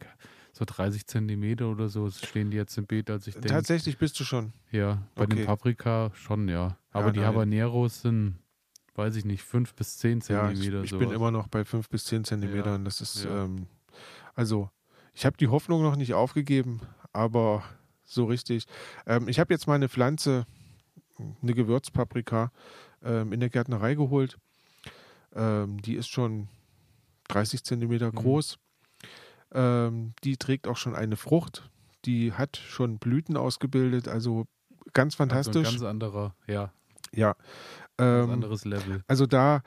so 0.52 0.64
30 0.64 1.06
Zentimeter 1.06 1.68
oder 1.68 1.88
so 1.88 2.10
stehen 2.10 2.50
die 2.50 2.58
jetzt 2.58 2.76
im 2.76 2.86
Beet, 2.86 3.10
als 3.10 3.26
ich 3.26 3.34
denke. 3.34 3.48
Tatsächlich 3.48 3.98
bist 3.98 4.20
du 4.20 4.24
schon? 4.24 4.52
Ja, 4.70 5.02
bei 5.14 5.24
okay. 5.24 5.36
den 5.36 5.46
Paprika 5.46 6.10
schon, 6.14 6.48
ja. 6.48 6.76
Aber 6.92 7.06
ja, 7.06 7.12
die 7.12 7.20
Habaneros 7.20 8.02
sind, 8.02 8.38
weiß 8.94 9.16
ich 9.16 9.24
nicht, 9.24 9.42
5 9.42 9.74
bis 9.74 9.98
10 9.98 10.20
Zentimeter. 10.20 10.76
Ja, 10.76 10.82
ich, 10.82 10.92
ich 10.92 10.98
bin 10.98 11.10
immer 11.10 11.30
noch 11.30 11.48
bei 11.48 11.64
5 11.64 11.88
bis 11.88 12.04
10 12.04 12.24
Zentimetern. 12.24 12.84
Das 12.84 13.00
ist, 13.00 13.24
ähm, 13.24 13.66
also 14.34 14.70
ich 15.14 15.24
habe 15.24 15.36
die 15.36 15.48
Hoffnung 15.48 15.82
noch 15.82 15.96
nicht 15.96 16.14
aufgegeben, 16.14 16.80
aber 17.12 17.62
so 18.04 18.26
richtig. 18.26 18.66
Ähm, 19.06 19.28
ich 19.28 19.40
habe 19.40 19.52
jetzt 19.52 19.66
mal 19.66 19.74
eine 19.74 19.88
Pflanze, 19.88 20.46
eine 21.42 21.54
Gewürzpaprika, 21.54 22.52
ähm, 23.02 23.32
in 23.32 23.40
der 23.40 23.48
Gärtnerei 23.48 23.94
geholt. 23.94 24.38
Ähm, 25.34 25.80
die 25.82 25.94
ist 25.94 26.08
schon 26.08 26.48
30 27.28 27.64
Zentimeter 27.64 28.06
mhm. 28.06 28.16
groß. 28.16 28.58
Mhm. 29.54 30.14
die 30.24 30.38
trägt 30.38 30.66
auch 30.66 30.78
schon 30.78 30.94
eine 30.94 31.16
Frucht. 31.16 31.68
Die 32.06 32.32
hat 32.32 32.56
schon 32.56 32.98
Blüten 32.98 33.36
ausgebildet, 33.36 34.08
also 34.08 34.46
ganz 34.94 35.14
fantastisch. 35.14 35.66
Also 35.66 35.86
ein 35.86 35.98
ganz 35.98 36.04
anderer, 36.04 36.34
ja. 36.46 36.72
Ja. 37.14 37.34
Ganz 37.98 38.24
ähm, 38.24 38.30
anderes 38.30 38.64
Level. 38.64 39.04
Also 39.06 39.26
da 39.26 39.62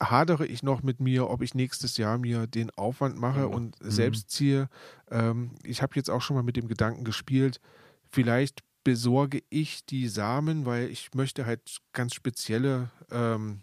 hadere 0.00 0.46
ich 0.46 0.62
noch 0.62 0.82
mit 0.82 1.00
mir, 1.00 1.28
ob 1.28 1.42
ich 1.42 1.54
nächstes 1.54 1.96
Jahr 1.96 2.18
mir 2.18 2.46
den 2.46 2.70
Aufwand 2.70 3.18
mache 3.18 3.48
mhm. 3.48 3.54
und 3.54 3.76
selbst 3.80 4.30
ziehe. 4.30 4.68
Ähm, 5.10 5.52
ich 5.62 5.82
habe 5.82 5.92
jetzt 5.96 6.08
auch 6.08 6.22
schon 6.22 6.36
mal 6.36 6.42
mit 6.42 6.56
dem 6.56 6.68
Gedanken 6.68 7.04
gespielt, 7.04 7.60
vielleicht 8.08 8.62
besorge 8.82 9.42
ich 9.50 9.84
die 9.84 10.08
Samen, 10.08 10.64
weil 10.64 10.88
ich 10.88 11.10
möchte 11.14 11.44
halt 11.44 11.78
ganz 11.92 12.14
spezielle 12.14 12.90
ähm, 13.10 13.60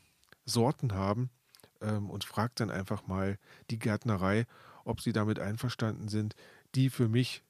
Sorten 0.47 0.93
haben 0.93 1.29
ähm, 1.81 2.09
und 2.09 2.23
frage 2.23 2.53
dann 2.55 2.71
einfach 2.71 3.05
mal 3.05 3.37
die 3.69 3.77
Gärtnerei, 3.77 4.45
ob 4.83 5.01
sie 5.01 5.13
damit 5.13 5.39
einverstanden 5.39 6.07
sind, 6.07 6.35
die 6.75 6.89
für 6.89 7.07
mich 7.07 7.43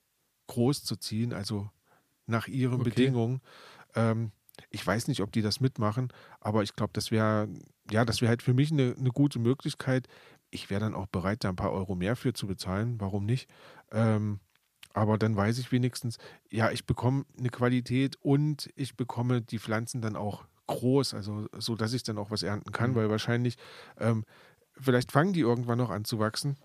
groß 0.48 0.84
zu 0.84 0.96
ziehen, 0.96 1.34
also 1.34 1.70
nach 2.26 2.48
ihren 2.48 2.82
okay. 2.82 2.90
Bedingungen. 2.90 3.42
Ähm, 3.96 4.32
ich 4.70 4.86
weiß 4.86 5.08
nicht, 5.08 5.22
ob 5.22 5.32
die 5.32 5.42
das 5.42 5.60
mitmachen, 5.60 6.12
aber 6.40 6.64
ich 6.64 6.76
glaube, 6.76 6.92
das 6.94 7.12
wäre, 7.12 7.48
ja, 7.92 8.06
das 8.06 8.22
wäre 8.22 8.30
halt 8.30 8.42
für 8.42 8.54
mich 8.54 8.72
eine, 8.72 8.96
eine 8.98 9.12
gute 9.12 9.40
Möglichkeit. 9.40 10.08
Ich 10.50 10.70
wäre 10.70 10.82
dann 10.82 10.96
auch 10.96 11.08
bereit, 11.08 11.44
da 11.44 11.50
ein 11.50 11.56
paar 11.56 11.72
Euro 11.72 11.96
mehr 11.96 12.16
für 12.16 12.34
zu 12.34 12.48
bezahlen. 12.48 13.00
Warum 13.00 13.26
nicht? 13.26 13.50
Ähm, 13.92 14.40
aber 14.94 15.20
dann 15.20 15.36
weiß 15.36 15.60
ich 15.60 15.72
wenigstens, 15.72 16.18
ja, 16.50 16.72
ich 16.72 16.86
bekomme 16.86 17.26
eine 17.38 17.50
Qualität 17.50 18.16
und 18.22 18.70
ich 18.76 18.96
bekomme 18.96 19.42
die 19.44 19.60
Pflanzen 19.60 20.02
dann 20.02 20.16
auch 20.16 20.48
groß, 20.68 21.14
also 21.14 21.48
so, 21.58 21.76
dass 21.76 21.94
ich 21.94 22.04
dann 22.04 22.18
auch 22.18 22.32
was 22.32 22.44
ernten 22.44 22.72
kann, 22.72 22.92
mhm. 22.92 22.96
weil 22.96 23.10
wahrscheinlich, 23.10 23.58
ähm, 24.00 24.24
vielleicht 24.80 25.12
fangen 25.12 25.34
die 25.34 25.42
irgendwann 25.42 25.78
noch 25.78 25.90
an 25.90 26.06
zu 26.06 26.20
wachsen, 26.20 26.58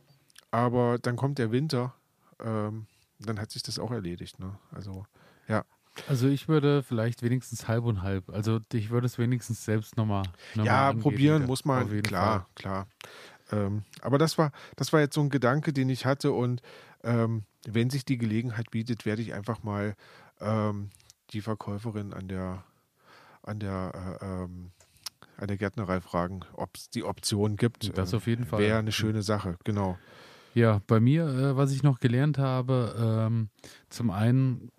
aber 0.51 0.99
dann 1.01 1.17
kommt 1.17 1.38
der 1.38 1.53
Winter, 1.53 1.95
ähm, 2.41 2.87
dann 3.19 3.41
hat 3.41 3.51
sich 3.51 3.62
das 3.62 3.79
auch 3.79 3.91
erledigt. 3.91 4.38
Ne? 4.38 4.59
Also, 4.73 5.07
ja. 5.49 5.65
Also 6.09 6.27
ich 6.29 6.49
würde 6.49 6.83
vielleicht 6.83 7.23
wenigstens 7.23 7.69
halb 7.69 7.85
und 7.85 8.03
halb. 8.03 8.31
Also 8.31 8.61
ich 8.73 8.91
würde 8.91 9.07
es 9.07 9.19
wenigstens 9.19 9.65
selbst 9.65 9.97
nochmal. 9.97 10.25
Noch 10.55 10.65
ja, 10.65 10.88
angehen, 10.88 11.03
probieren 11.03 11.47
muss 11.47 11.65
man. 11.67 12.03
Klar, 12.03 12.41
Fall. 12.41 12.47
klar. 12.55 12.87
Ähm, 13.51 13.85
aber 14.01 14.17
das 14.17 14.38
war, 14.38 14.53
das 14.77 14.93
war 14.93 15.01
jetzt 15.01 15.15
so 15.15 15.21
ein 15.21 15.29
Gedanke, 15.29 15.73
den 15.73 15.91
ich 15.91 16.07
hatte 16.07 16.33
und 16.33 16.62
ähm, 17.05 17.45
wenn 17.67 17.91
sich 17.91 18.05
die 18.05 18.17
Gelegenheit 18.17 18.71
bietet, 18.71 19.05
werde 19.05 19.23
ich 19.23 19.35
einfach 19.35 19.62
mal 19.62 19.95
ähm, 20.41 20.91
die 21.31 21.43
Verkäuferin 21.43 22.12
an 22.12 22.29
der 22.29 22.65
an 23.42 23.59
der 23.59 24.18
äh, 24.20 24.24
ähm, 24.24 24.72
an 25.37 25.48
der 25.48 25.57
Gärtnerei 25.57 26.00
fragen, 26.00 26.40
ob 26.52 26.76
es 26.76 26.90
die 26.90 27.05
Option 27.05 27.57
gibt. 27.57 27.96
Das 27.96 28.14
auf 28.14 28.26
jeden 28.26 28.44
Fall. 28.44 28.61
Wäre 28.61 28.78
eine 28.78 28.92
schöne 28.92 29.22
Sache, 29.22 29.57
genau. 29.64 29.98
Ja, 30.55 30.83
bei 30.87 31.00
mir, 31.00 31.26
äh, 31.26 31.57
was 31.57 31.72
ich 31.72 31.83
noch 31.83 31.98
gelernt 31.98 32.38
habe, 32.38 32.94
ähm, 33.28 33.48
zum 33.88 34.11
einen 34.11 34.70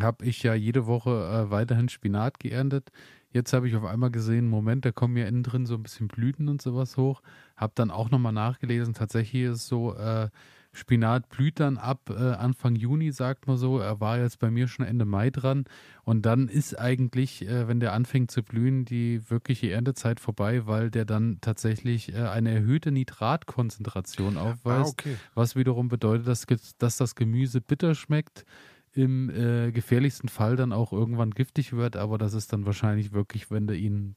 habe 0.00 0.24
ich 0.24 0.42
ja 0.42 0.54
jede 0.54 0.86
Woche 0.86 1.10
äh, 1.10 1.50
weiterhin 1.50 1.88
Spinat 1.88 2.38
geerntet. 2.38 2.90
Jetzt 3.32 3.52
habe 3.52 3.68
ich 3.68 3.76
auf 3.76 3.84
einmal 3.84 4.10
gesehen, 4.10 4.48
Moment, 4.48 4.84
da 4.84 4.92
kommen 4.92 5.16
ja 5.16 5.26
innen 5.26 5.42
drin 5.42 5.66
so 5.66 5.74
ein 5.74 5.82
bisschen 5.82 6.08
Blüten 6.08 6.48
und 6.48 6.62
sowas 6.62 6.96
hoch. 6.96 7.22
Habe 7.56 7.72
dann 7.74 7.90
auch 7.90 8.10
nochmal 8.10 8.32
nachgelesen. 8.32 8.94
Tatsächlich 8.94 9.42
ist 9.42 9.56
es 9.56 9.66
so, 9.66 9.94
äh, 9.94 10.28
Spinat 10.76 11.28
blüht 11.28 11.58
dann 11.58 11.78
ab 11.78 12.10
äh, 12.10 12.14
Anfang 12.14 12.76
Juni, 12.76 13.10
sagt 13.10 13.46
man 13.46 13.56
so. 13.56 13.78
Er 13.78 14.00
war 14.00 14.18
jetzt 14.18 14.38
bei 14.38 14.50
mir 14.50 14.68
schon 14.68 14.84
Ende 14.84 15.04
Mai 15.04 15.30
dran. 15.30 15.64
Und 16.04 16.26
dann 16.26 16.48
ist 16.48 16.78
eigentlich, 16.78 17.48
äh, 17.48 17.66
wenn 17.66 17.80
der 17.80 17.94
anfängt 17.94 18.30
zu 18.30 18.42
blühen, 18.42 18.84
die 18.84 19.28
wirkliche 19.30 19.70
Erntezeit 19.70 20.20
vorbei, 20.20 20.66
weil 20.66 20.90
der 20.90 21.04
dann 21.04 21.38
tatsächlich 21.40 22.12
äh, 22.12 22.28
eine 22.28 22.50
erhöhte 22.50 22.92
Nitratkonzentration 22.92 24.36
aufweist. 24.36 24.88
Ah, 24.88 25.08
okay. 25.08 25.16
Was 25.34 25.56
wiederum 25.56 25.88
bedeutet, 25.88 26.28
dass, 26.28 26.46
dass 26.78 26.96
das 26.96 27.14
Gemüse 27.14 27.60
bitter 27.60 27.94
schmeckt 27.94 28.44
im 28.92 29.30
äh, 29.30 29.72
gefährlichsten 29.72 30.28
Fall 30.28 30.56
dann 30.56 30.72
auch 30.72 30.92
irgendwann 30.92 31.30
giftig 31.30 31.72
wird, 31.74 31.96
aber 31.96 32.16
das 32.16 32.34
ist 32.34 32.52
dann 32.52 32.64
wahrscheinlich 32.64 33.12
wirklich, 33.12 33.50
wenn 33.50 33.66
du 33.66 33.76
ihn 33.76 34.16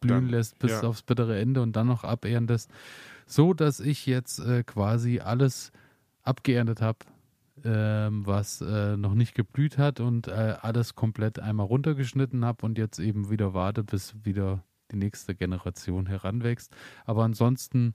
blühen 0.00 0.24
dann, 0.24 0.28
lässt 0.28 0.58
bis 0.58 0.72
ja. 0.72 0.82
aufs 0.82 1.02
bittere 1.02 1.38
Ende 1.38 1.62
und 1.62 1.74
dann 1.76 1.86
noch 1.86 2.04
aberntest, 2.04 2.70
so 3.26 3.54
dass 3.54 3.80
ich 3.80 4.06
jetzt 4.06 4.38
äh, 4.38 4.62
quasi 4.62 5.20
alles 5.20 5.72
abgeerntet 6.22 6.80
habe, 6.80 6.98
ähm, 7.64 8.26
was 8.26 8.60
äh, 8.60 8.96
noch 8.96 9.14
nicht 9.14 9.34
geblüht 9.34 9.78
hat 9.78 10.00
und 10.00 10.28
äh, 10.28 10.56
alles 10.60 10.94
komplett 10.94 11.38
einmal 11.38 11.66
runtergeschnitten 11.66 12.44
habe 12.44 12.64
und 12.66 12.78
jetzt 12.78 12.98
eben 12.98 13.30
wieder 13.30 13.54
warte, 13.54 13.82
bis 13.82 14.14
wieder 14.24 14.62
die 14.90 14.96
nächste 14.96 15.34
Generation 15.34 16.06
heranwächst. 16.06 16.74
Aber 17.04 17.24
ansonsten, 17.24 17.92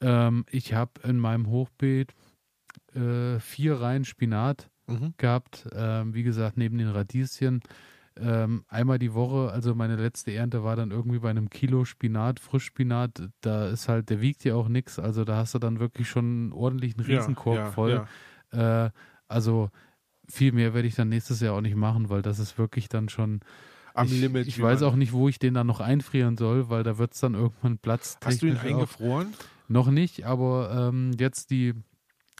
ähm, 0.00 0.44
ich 0.50 0.74
habe 0.74 0.92
in 1.04 1.18
meinem 1.18 1.48
Hochbeet 1.48 2.14
äh, 2.94 3.38
vier 3.38 3.80
Reihen 3.80 4.04
Spinat 4.04 4.70
mhm. 4.86 5.14
gehabt. 5.16 5.68
Ähm, 5.72 6.14
wie 6.14 6.22
gesagt, 6.22 6.56
neben 6.56 6.78
den 6.78 6.88
Radieschen. 6.88 7.60
Ähm, 8.20 8.64
einmal 8.68 8.98
die 8.98 9.14
Woche, 9.14 9.50
also 9.50 9.74
meine 9.74 9.96
letzte 9.96 10.32
Ernte 10.32 10.62
war 10.62 10.76
dann 10.76 10.90
irgendwie 10.90 11.20
bei 11.20 11.30
einem 11.30 11.48
Kilo 11.48 11.84
Spinat, 11.84 12.40
Frischspinat. 12.40 13.28
Da 13.40 13.68
ist 13.68 13.88
halt, 13.88 14.10
der 14.10 14.20
wiegt 14.20 14.44
ja 14.44 14.54
auch 14.54 14.68
nichts. 14.68 14.98
Also 14.98 15.24
da 15.24 15.36
hast 15.36 15.54
du 15.54 15.58
dann 15.58 15.80
wirklich 15.80 16.08
schon 16.08 16.24
einen 16.24 16.52
ordentlichen 16.52 17.00
Riesenkorb 17.00 17.56
ja, 17.56 17.64
ja, 17.64 17.70
voll. 17.70 18.06
Ja. 18.52 18.86
Äh, 18.86 18.90
also 19.28 19.70
viel 20.28 20.52
mehr 20.52 20.74
werde 20.74 20.88
ich 20.88 20.94
dann 20.94 21.08
nächstes 21.08 21.40
Jahr 21.40 21.54
auch 21.54 21.60
nicht 21.60 21.76
machen, 21.76 22.10
weil 22.10 22.22
das 22.22 22.38
ist 22.38 22.58
wirklich 22.58 22.88
dann 22.88 23.08
schon. 23.08 23.40
Am 23.94 24.06
ich, 24.06 24.20
Limit. 24.20 24.46
Ich 24.46 24.60
weiß 24.60 24.82
auch 24.82 24.94
nicht, 24.94 25.12
wo 25.12 25.28
ich 25.28 25.38
den 25.38 25.54
dann 25.54 25.66
noch 25.66 25.80
einfrieren 25.80 26.36
soll, 26.36 26.70
weil 26.70 26.82
da 26.82 26.98
wird 26.98 27.14
es 27.14 27.20
dann 27.20 27.34
irgendwann 27.34 27.78
Platz. 27.78 28.18
Hast 28.24 28.42
du 28.42 28.46
ihn 28.46 28.56
eingefroren? 28.56 29.34
Noch 29.68 29.90
nicht, 29.90 30.24
aber 30.24 30.88
ähm, 30.90 31.12
jetzt 31.18 31.50
die 31.50 31.74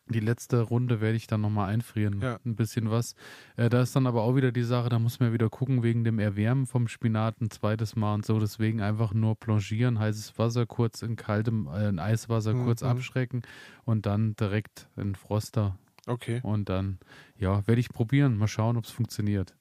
die 0.06 0.20
letzte 0.20 0.60
Runde 0.60 1.00
werde 1.00 1.16
ich 1.16 1.26
dann 1.26 1.40
nochmal 1.40 1.70
einfrieren. 1.70 2.20
Ja. 2.20 2.38
Ein 2.44 2.56
bisschen 2.56 2.90
was. 2.90 3.14
Äh, 3.56 3.68
da 3.68 3.82
ist 3.82 3.94
dann 3.94 4.06
aber 4.06 4.22
auch 4.22 4.36
wieder 4.36 4.52
die 4.52 4.62
Sache, 4.62 4.88
da 4.88 4.98
muss 4.98 5.20
man 5.20 5.32
wieder 5.32 5.48
gucken 5.48 5.82
wegen 5.82 6.04
dem 6.04 6.18
Erwärmen 6.18 6.66
vom 6.66 6.88
Spinat 6.88 7.40
ein 7.40 7.50
zweites 7.50 7.96
Mal 7.96 8.14
und 8.14 8.26
so. 8.26 8.38
Deswegen 8.38 8.80
einfach 8.80 9.14
nur 9.14 9.36
blanchieren, 9.36 9.98
heißes 9.98 10.38
Wasser 10.38 10.66
kurz 10.66 11.02
in 11.02 11.16
kaltem, 11.16 11.68
äh, 11.72 11.88
in 11.88 11.98
Eiswasser 11.98 12.54
mhm. 12.54 12.64
kurz 12.64 12.82
abschrecken 12.82 13.42
und 13.84 14.06
dann 14.06 14.34
direkt 14.36 14.88
in 14.96 15.14
Froster. 15.14 15.78
Okay. 16.06 16.40
Und 16.42 16.68
dann, 16.68 16.98
ja, 17.36 17.66
werde 17.66 17.80
ich 17.80 17.88
probieren. 17.88 18.36
Mal 18.36 18.48
schauen, 18.48 18.76
ob 18.76 18.84
es 18.84 18.90
funktioniert. 18.90 19.54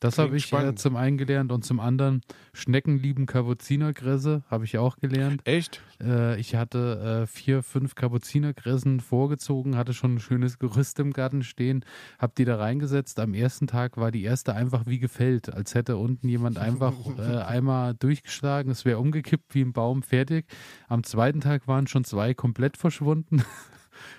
Das 0.00 0.18
habe 0.18 0.36
ich 0.36 0.52
äh, 0.52 0.74
zum 0.74 0.96
einen 0.96 1.16
gelernt 1.16 1.52
und 1.52 1.64
zum 1.64 1.80
anderen 1.80 2.20
Schnecken 2.52 2.98
lieben 2.98 3.26
Kapuzinergräse, 3.26 4.42
habe 4.50 4.64
ich 4.64 4.78
auch 4.78 4.96
gelernt. 4.96 5.40
Echt? 5.44 5.80
Äh, 6.00 6.38
ich 6.38 6.54
hatte 6.54 7.22
äh, 7.22 7.26
vier, 7.26 7.62
fünf 7.62 7.94
Kapuzinergräsen 7.94 9.00
vorgezogen, 9.00 9.76
hatte 9.76 9.94
schon 9.94 10.16
ein 10.16 10.20
schönes 10.20 10.58
Gerüst 10.58 10.98
im 11.00 11.12
Garten 11.12 11.42
stehen, 11.42 11.84
habe 12.18 12.34
die 12.36 12.44
da 12.44 12.56
reingesetzt. 12.56 13.18
Am 13.20 13.34
ersten 13.34 13.66
Tag 13.66 13.96
war 13.96 14.10
die 14.10 14.22
erste 14.22 14.54
einfach 14.54 14.86
wie 14.86 14.98
gefällt, 14.98 15.52
als 15.52 15.74
hätte 15.74 15.96
unten 15.96 16.28
jemand 16.28 16.58
einfach 16.58 16.92
äh, 17.18 17.38
einmal 17.38 17.94
durchgeschlagen, 17.94 18.70
es 18.70 18.84
wäre 18.84 18.98
umgekippt 18.98 19.54
wie 19.54 19.62
ein 19.62 19.72
Baum 19.72 20.02
fertig. 20.02 20.46
Am 20.88 21.04
zweiten 21.04 21.40
Tag 21.40 21.66
waren 21.66 21.86
schon 21.86 22.04
zwei 22.04 22.34
komplett 22.34 22.76
verschwunden. 22.76 23.42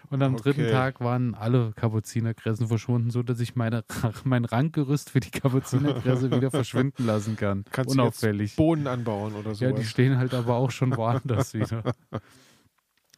Und 0.10 0.22
am 0.22 0.34
okay. 0.34 0.44
dritten 0.44 0.72
Tag 0.72 1.00
waren 1.00 1.36
alle 1.36 1.72
Kapuzinergräsen 1.76 2.68
verschwunden, 2.68 3.10
so 3.10 3.24
dass 3.24 3.40
ich 3.40 3.56
meine, 3.56 3.84
mein 4.24 4.46
Ranggerüst 4.46 5.10
für 5.10 5.20
die 5.20 5.32
Kapuzinergräse 5.32 6.32
wieder 6.32 6.52
verschwinden 6.52 7.06
lassen 7.06 7.36
kann. 7.36 7.66
Kannst 7.72 7.92
Unauffällig. 7.92 8.56
du 8.56 8.64
Bohnen 8.64 8.88
anbauen 8.88 9.34
oder 9.36 9.56
so? 9.56 9.66
Ja, 9.66 9.72
die 9.72 9.86
stehen 9.86 10.18
halt 10.18 10.34
aber 10.34 10.56
auch 10.56 10.72
schon 10.72 10.96
woanders 10.96 11.54
wieder. 11.54 11.84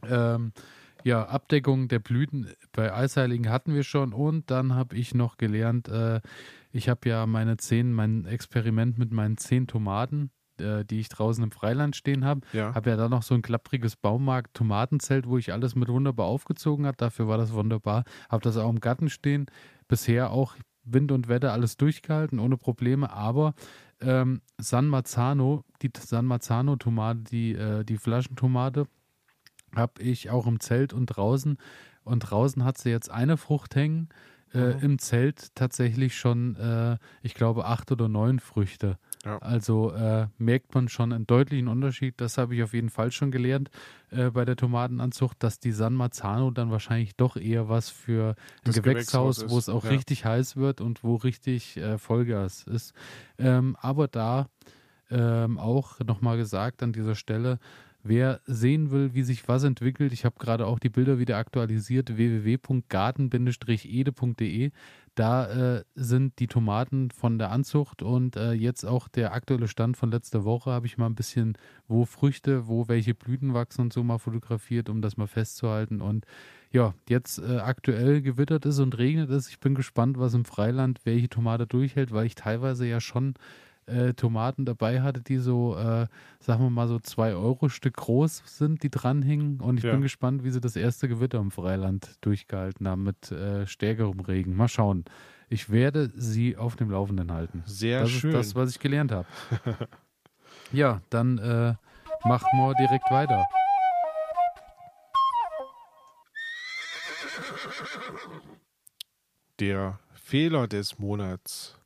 Ähm, 0.03 0.53
ja, 1.03 1.25
Abdeckung 1.25 1.87
der 1.87 1.99
Blüten 1.99 2.47
bei 2.71 2.93
Eisheiligen 2.93 3.49
hatten 3.49 3.73
wir 3.73 3.83
schon 3.83 4.13
und 4.13 4.51
dann 4.51 4.75
habe 4.75 4.95
ich 4.95 5.13
noch 5.13 5.37
gelernt, 5.37 5.87
äh, 5.87 6.19
ich 6.71 6.89
habe 6.89 7.09
ja 7.09 7.25
meine 7.25 7.57
zehn, 7.57 7.93
mein 7.93 8.25
Experiment 8.25 8.97
mit 8.97 9.11
meinen 9.11 9.37
zehn 9.37 9.67
Tomaten 9.67 10.31
äh, 10.59 10.85
die 10.85 10.99
ich 10.99 11.09
draußen 11.09 11.43
im 11.43 11.51
Freiland 11.51 11.95
stehen 11.95 12.25
habe. 12.25 12.41
Ja. 12.53 12.73
Habe 12.73 12.89
ja 12.91 12.95
da 12.97 13.09
noch 13.09 13.23
so 13.23 13.35
ein 13.35 13.41
klappriges 13.41 13.95
Baumarkt-Tomatenzelt, 13.95 15.27
wo 15.27 15.37
ich 15.37 15.53
alles 15.53 15.75
mit 15.75 15.89
wunderbar 15.89 16.27
aufgezogen 16.27 16.85
habe. 16.85 16.97
Dafür 16.97 17.27
war 17.27 17.37
das 17.37 17.53
wunderbar. 17.53 18.03
Habe 18.29 18.43
das 18.43 18.57
auch 18.57 18.69
im 18.69 18.79
Garten 18.79 19.09
stehen. 19.09 19.47
Bisher 19.87 20.31
auch 20.31 20.55
Wind 20.83 21.11
und 21.11 21.27
Wetter 21.27 21.53
alles 21.53 21.77
durchgehalten, 21.77 22.39
ohne 22.39 22.57
Probleme. 22.57 23.11
Aber 23.11 23.53
ähm, 24.01 24.41
San 24.57 24.87
Marzano, 24.87 25.63
die 25.81 25.91
San 25.97 26.25
Marzano-Tomate, 26.25 27.23
die, 27.23 27.53
äh, 27.53 27.83
die 27.83 27.97
Flaschentomate, 27.97 28.87
habe 29.75 30.01
ich 30.01 30.29
auch 30.29 30.47
im 30.47 30.59
Zelt 30.59 30.93
und 30.93 31.07
draußen. 31.07 31.57
Und 32.03 32.19
draußen 32.19 32.63
hat 32.63 32.77
sie 32.77 32.89
jetzt 32.89 33.11
eine 33.11 33.37
Frucht 33.37 33.75
hängen. 33.75 34.09
Äh, 34.53 34.73
mhm. 34.73 34.79
Im 34.81 34.99
Zelt 34.99 35.53
tatsächlich 35.55 36.17
schon, 36.17 36.55
äh, 36.55 36.97
ich 37.21 37.35
glaube, 37.35 37.65
acht 37.65 37.91
oder 37.91 38.07
neun 38.07 38.39
Früchte. 38.39 38.97
Ja. 39.25 39.37
Also 39.39 39.91
äh, 39.91 40.27
merkt 40.37 40.73
man 40.73 40.87
schon 40.87 41.11
einen 41.11 41.27
deutlichen 41.27 41.67
Unterschied. 41.67 42.13
Das 42.17 42.37
habe 42.37 42.55
ich 42.55 42.63
auf 42.63 42.73
jeden 42.73 42.89
Fall 42.89 43.11
schon 43.11 43.31
gelernt 43.31 43.69
äh, 44.11 44.29
bei 44.29 44.45
der 44.45 44.55
Tomatenanzucht, 44.55 45.43
dass 45.43 45.59
die 45.59 45.73
San 45.73 45.93
Marzano 45.93 46.51
dann 46.51 46.71
wahrscheinlich 46.71 47.17
doch 47.17 47.35
eher 47.35 47.67
was 47.67 47.89
für 47.89 48.35
ein 48.63 48.71
Gewächshaus, 48.71 49.37
Gewächshaus 49.37 49.49
wo 49.49 49.57
es 49.57 49.67
auch 49.67 49.83
ja. 49.83 49.89
richtig 49.89 50.23
heiß 50.23 50.55
wird 50.55 50.79
und 50.79 51.03
wo 51.03 51.15
richtig 51.15 51.75
äh, 51.75 51.97
Vollgas 51.97 52.63
ist. 52.63 52.93
Ähm, 53.37 53.75
aber 53.81 54.07
da 54.07 54.47
ähm, 55.11 55.57
auch 55.57 55.99
nochmal 55.99 56.37
gesagt 56.37 56.81
an 56.81 56.93
dieser 56.93 57.15
Stelle, 57.15 57.59
Wer 58.01 58.39
sehen 58.45 58.91
will, 58.91 59.13
wie 59.13 59.23
sich 59.23 59.45
was 59.49 59.65
entwickelt, 59.65 60.13
ich 60.13 60.23
habe 60.23 60.37
gerade 60.39 60.67
auch 60.67 60.79
die 60.79 60.87
Bilder 60.87 61.19
wieder 61.19 61.35
aktualisiert, 61.37 62.15
www.garten-ede.de. 62.15 64.71
Da 65.19 65.47
äh, 65.79 65.83
sind 65.95 66.39
die 66.39 66.47
Tomaten 66.47 67.11
von 67.11 67.39
der 67.39 67.51
Anzucht 67.51 68.01
und 68.01 68.37
äh, 68.37 68.53
jetzt 68.53 68.85
auch 68.85 69.09
der 69.09 69.33
aktuelle 69.33 69.67
Stand 69.67 69.97
von 69.97 70.11
letzter 70.11 70.45
Woche 70.45 70.71
habe 70.71 70.85
ich 70.85 70.97
mal 70.97 71.07
ein 71.07 71.15
bisschen, 71.15 71.57
wo 71.89 72.05
Früchte, 72.05 72.69
wo 72.69 72.87
welche 72.87 73.13
Blüten 73.13 73.53
wachsen 73.53 73.81
und 73.81 73.91
so 73.91 74.01
mal 74.01 74.17
fotografiert, 74.17 74.87
um 74.87 75.01
das 75.01 75.17
mal 75.17 75.27
festzuhalten. 75.27 75.99
Und 75.99 76.25
ja, 76.71 76.93
jetzt 77.09 77.37
äh, 77.37 77.57
aktuell 77.57 78.21
gewittert 78.21 78.65
ist 78.65 78.79
und 78.79 78.97
regnet 78.97 79.29
es. 79.29 79.49
Ich 79.49 79.59
bin 79.59 79.75
gespannt, 79.75 80.17
was 80.17 80.35
im 80.35 80.45
Freiland 80.45 81.01
welche 81.03 81.27
Tomate 81.27 81.67
durchhält, 81.67 82.13
weil 82.13 82.25
ich 82.25 82.35
teilweise 82.35 82.87
ja 82.87 83.01
schon 83.01 83.33
äh, 83.89 84.13
Tomaten 84.13 84.65
dabei 84.65 85.01
hatte, 85.01 85.21
die 85.21 85.37
so, 85.37 85.75
äh, 85.75 86.07
sagen 86.39 86.63
wir 86.63 86.69
mal, 86.69 86.87
so 86.87 86.99
zwei 86.99 87.33
Euro 87.33 87.69
Stück 87.69 87.95
groß 87.95 88.43
sind, 88.45 88.83
die 88.83 88.89
dranhingen. 88.89 89.59
Und 89.59 89.77
ich 89.77 89.83
ja. 89.83 89.91
bin 89.91 90.01
gespannt, 90.01 90.43
wie 90.43 90.51
sie 90.51 90.61
das 90.61 90.75
erste 90.75 91.07
Gewitter 91.07 91.39
im 91.39 91.51
Freiland 91.51 92.15
durchgehalten 92.21 92.87
haben 92.87 93.03
mit 93.03 93.31
äh, 93.31 93.67
stärkerem 93.67 94.19
Regen. 94.19 94.55
Mal 94.55 94.67
schauen. 94.67 95.05
Ich 95.49 95.71
werde 95.71 96.11
sie 96.15 96.57
auf 96.57 96.75
dem 96.75 96.91
Laufenden 96.91 97.31
halten. 97.31 97.63
Sehr 97.65 98.01
das 98.01 98.11
schön. 98.11 98.31
Das 98.31 98.47
ist 98.47 98.55
das, 98.55 98.61
was 98.61 98.71
ich 98.71 98.79
gelernt 98.79 99.11
habe. 99.11 99.27
ja, 100.71 101.01
dann 101.09 101.39
äh, 101.39 101.73
machen 102.27 102.59
wir 102.59 102.73
direkt 102.75 103.09
weiter. 103.09 103.45
Der 109.59 109.99
Fehler 110.13 110.67
des 110.67 110.99
Monats. 110.99 111.78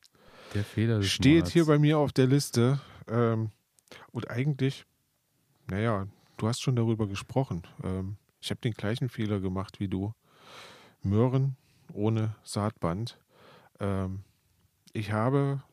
Der 0.54 0.64
Fehler 0.64 1.00
des 1.00 1.10
Steht 1.10 1.34
Monats. 1.34 1.52
hier 1.54 1.66
bei 1.66 1.80
mir 1.80 1.98
auf 1.98 2.12
der 2.12 2.28
Liste. 2.28 2.80
Ähm, 3.08 3.52
und 4.12 4.30
eigentlich, 4.30 4.86
naja, 5.70 6.08
du 6.38 6.48
hast 6.48 6.62
schon 6.62 6.76
darüber 6.76 7.08
gesprochen. 7.08 7.64
Ähm, 7.84 8.18
ich 8.40 8.50
habe 8.52 8.62
den 8.62 8.74
gleichen 8.74 9.10
Fehler 9.10 9.40
gemacht 9.40 9.80
wie 9.80 9.88
du. 9.88 10.14
Möhren 11.02 11.58
ohne 11.94 12.36
Saatband. 12.44 13.20
Ähm, 13.80 14.24
ich 14.94 15.12
habe 15.12 15.64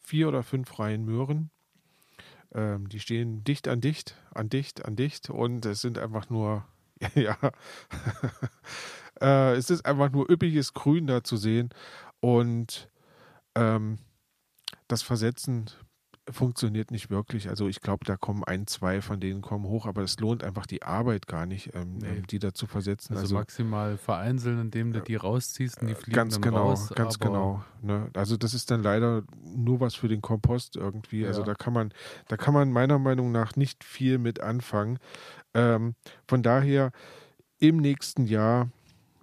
vier 0.00 0.28
oder 0.28 0.42
fünf 0.42 0.78
Reihen 0.78 1.04
Möhren. 1.04 1.50
Ähm, 2.54 2.88
die 2.88 3.00
stehen 3.00 3.44
dicht 3.44 3.68
an 3.68 3.80
dicht, 3.80 4.16
an 4.34 4.48
dicht, 4.48 4.84
an 4.84 4.96
dicht 4.96 5.30
und 5.30 5.66
es 5.66 5.80
sind 5.80 5.98
einfach 5.98 6.30
nur, 6.30 6.64
ja, 7.14 7.36
äh, 9.20 9.54
es 9.54 9.70
ist 9.70 9.84
einfach 9.84 10.10
nur 10.10 10.30
üppiges 10.30 10.72
Grün 10.72 11.06
da 11.06 11.24
zu 11.24 11.36
sehen 11.36 11.70
und 12.20 12.88
ähm, 13.54 13.98
das 14.88 15.02
Versetzen 15.02 15.70
funktioniert 16.28 16.90
nicht 16.90 17.10
wirklich. 17.10 17.48
Also 17.48 17.68
ich 17.68 17.80
glaube, 17.80 18.04
da 18.04 18.16
kommen 18.16 18.42
ein, 18.44 18.66
zwei 18.66 19.00
von 19.00 19.20
denen 19.20 19.42
kommen 19.42 19.64
hoch, 19.64 19.86
aber 19.86 20.02
es 20.02 20.18
lohnt 20.18 20.42
einfach 20.42 20.66
die 20.66 20.82
Arbeit 20.82 21.26
gar 21.26 21.46
nicht, 21.46 21.74
ähm, 21.74 21.98
nee. 21.98 22.22
die 22.28 22.38
da 22.38 22.52
zu 22.52 22.66
versetzen. 22.66 23.12
Also, 23.12 23.22
also, 23.22 23.34
maximal 23.36 23.96
vereinzeln, 23.96 24.60
indem 24.60 24.92
du 24.92 25.00
die 25.00 25.14
rausziehst 25.14 25.80
und 25.80 25.88
die 25.88 25.94
fliegen 25.94 26.16
ganz 26.16 26.34
dann 26.34 26.42
genau, 26.42 26.68
raus. 26.68 26.92
Ganz 26.94 27.18
genau. 27.18 27.64
Ne? 27.80 28.10
Also 28.14 28.36
das 28.36 28.54
ist 28.54 28.70
dann 28.70 28.82
leider 28.82 29.22
nur 29.44 29.80
was 29.80 29.94
für 29.94 30.08
den 30.08 30.20
Kompost 30.20 30.76
irgendwie. 30.76 31.26
Also 31.26 31.42
ja. 31.42 31.46
Also 31.46 31.52
da 31.52 31.54
kann 31.54 31.72
man, 31.72 31.92
da 32.28 32.36
kann 32.36 32.54
man 32.54 32.72
meiner 32.72 32.98
Meinung 32.98 33.30
nach 33.30 33.54
nicht 33.54 33.84
viel 33.84 34.18
mit 34.18 34.40
anfangen. 34.40 34.98
Ähm, 35.54 35.94
von 36.26 36.42
daher 36.42 36.90
im 37.58 37.76
nächsten 37.76 38.26
Jahr 38.26 38.70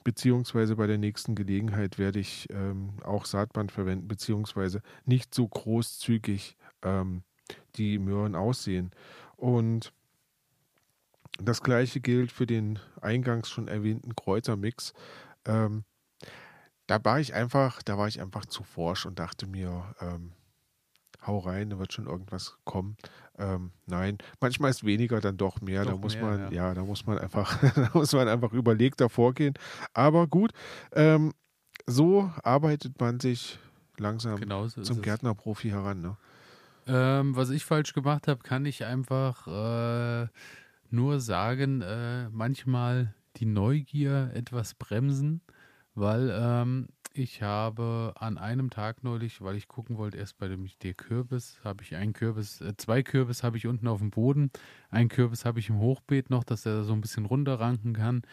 beziehungsweise 0.04 0.76
bei 0.76 0.88
der 0.88 0.98
nächsten 0.98 1.36
Gelegenheit 1.36 1.98
werde 1.98 2.20
ich 2.20 2.48
ähm, 2.52 2.94
auch 3.04 3.26
Saatband 3.26 3.72
verwenden, 3.72 4.08
beziehungsweise 4.08 4.82
nicht 5.06 5.34
so 5.34 5.48
großzügig 5.48 6.58
ähm, 6.82 7.24
die 7.76 8.00
Möhren 8.00 8.36
aussehen. 8.36 8.92
Und 9.36 9.94
das 11.40 11.62
gleiche 11.62 12.00
gilt 12.00 12.32
für 12.32 12.46
den 12.46 12.80
eingangs 13.02 13.50
schon 13.50 13.68
erwähnten 13.68 14.16
Kräutermix. 14.16 14.94
Ähm, 15.46 15.84
da 16.88 17.04
war 17.04 17.20
ich 17.20 17.34
einfach, 17.34 17.82
da 17.82 17.98
war 17.98 18.08
ich 18.08 18.22
einfach 18.22 18.46
zu 18.46 18.64
forsch 18.64 19.06
und 19.06 19.20
dachte 19.20 19.48
mir, 19.48 19.96
ähm, 20.00 20.34
hau 21.26 21.40
rein, 21.40 21.70
da 21.70 21.80
wird 21.80 21.94
schon 21.94 22.08
irgendwas 22.08 22.58
kommen. 22.64 22.98
Ähm, 23.38 23.72
nein, 23.86 24.18
manchmal 24.40 24.70
ist 24.70 24.86
weniger 24.86 25.20
dann 25.20 25.38
doch 25.38 25.62
mehr. 25.62 25.84
Doch 25.84 25.92
da 25.92 25.98
muss 25.98 26.16
mehr, 26.16 26.24
man, 26.24 26.40
ja. 26.54 26.68
ja. 26.68 26.74
da 26.74 26.84
muss 26.84 27.06
man 27.06 27.18
einfach, 27.18 27.60
da 27.76 27.90
muss 27.94 28.14
man 28.14 28.28
einfach 28.28 28.54
überlegter 28.54 29.10
vorgehen. 29.10 29.54
Aber 29.94 30.28
gut, 30.28 30.52
ähm, 30.94 31.34
so 31.88 32.32
arbeitet 32.44 33.00
man 33.00 33.20
sich 33.20 33.60
langsam 33.98 34.40
Genauso 34.40 34.82
zum 34.82 35.02
Gärtnerprofi 35.02 35.70
heran. 35.70 36.02
Ne? 36.02 36.18
Ähm, 36.88 37.36
was 37.36 37.50
ich 37.50 37.66
falsch 37.66 37.94
gemacht 37.94 38.28
habe, 38.28 38.44
kann 38.44 38.66
ich 38.66 38.86
einfach 38.86 39.48
äh, 39.48 40.28
nur 40.90 41.20
sagen, 41.20 41.82
äh, 41.82 42.30
manchmal 42.30 43.16
die 43.38 43.46
Neugier 43.46 44.32
etwas 44.34 44.76
bremsen, 44.76 45.42
weil 45.96 46.32
ähm, 46.32 46.88
ich 47.16 47.42
habe 47.44 48.14
an 48.16 48.38
einem 48.38 48.70
Tag 48.70 49.04
neulich, 49.04 49.42
weil 49.42 49.56
ich 49.56 49.68
gucken 49.68 49.98
wollte, 49.98 50.18
erst 50.18 50.38
bei 50.38 50.48
dem 50.48 50.68
der 50.82 50.94
Kürbis, 50.94 51.60
habe 51.64 51.84
ich 51.84 51.96
einen 51.96 52.14
Kürbis, 52.14 52.62
äh, 52.62 52.76
zwei 52.78 53.04
Kürbis 53.04 53.44
habe 53.44 53.58
ich 53.58 53.68
unten 53.68 53.88
auf 53.88 54.00
dem 54.00 54.10
Boden, 54.10 54.52
einen 54.90 55.10
Kürbis 55.10 55.46
habe 55.46 55.60
ich 55.60 55.70
im 55.70 55.80
Hochbeet 55.80 56.30
noch, 56.30 56.44
dass 56.44 56.66
er 56.66 56.84
so 56.84 56.94
ein 56.94 57.02
bisschen 57.02 57.26
runterranken 57.26 57.94
kann. 57.94 58.24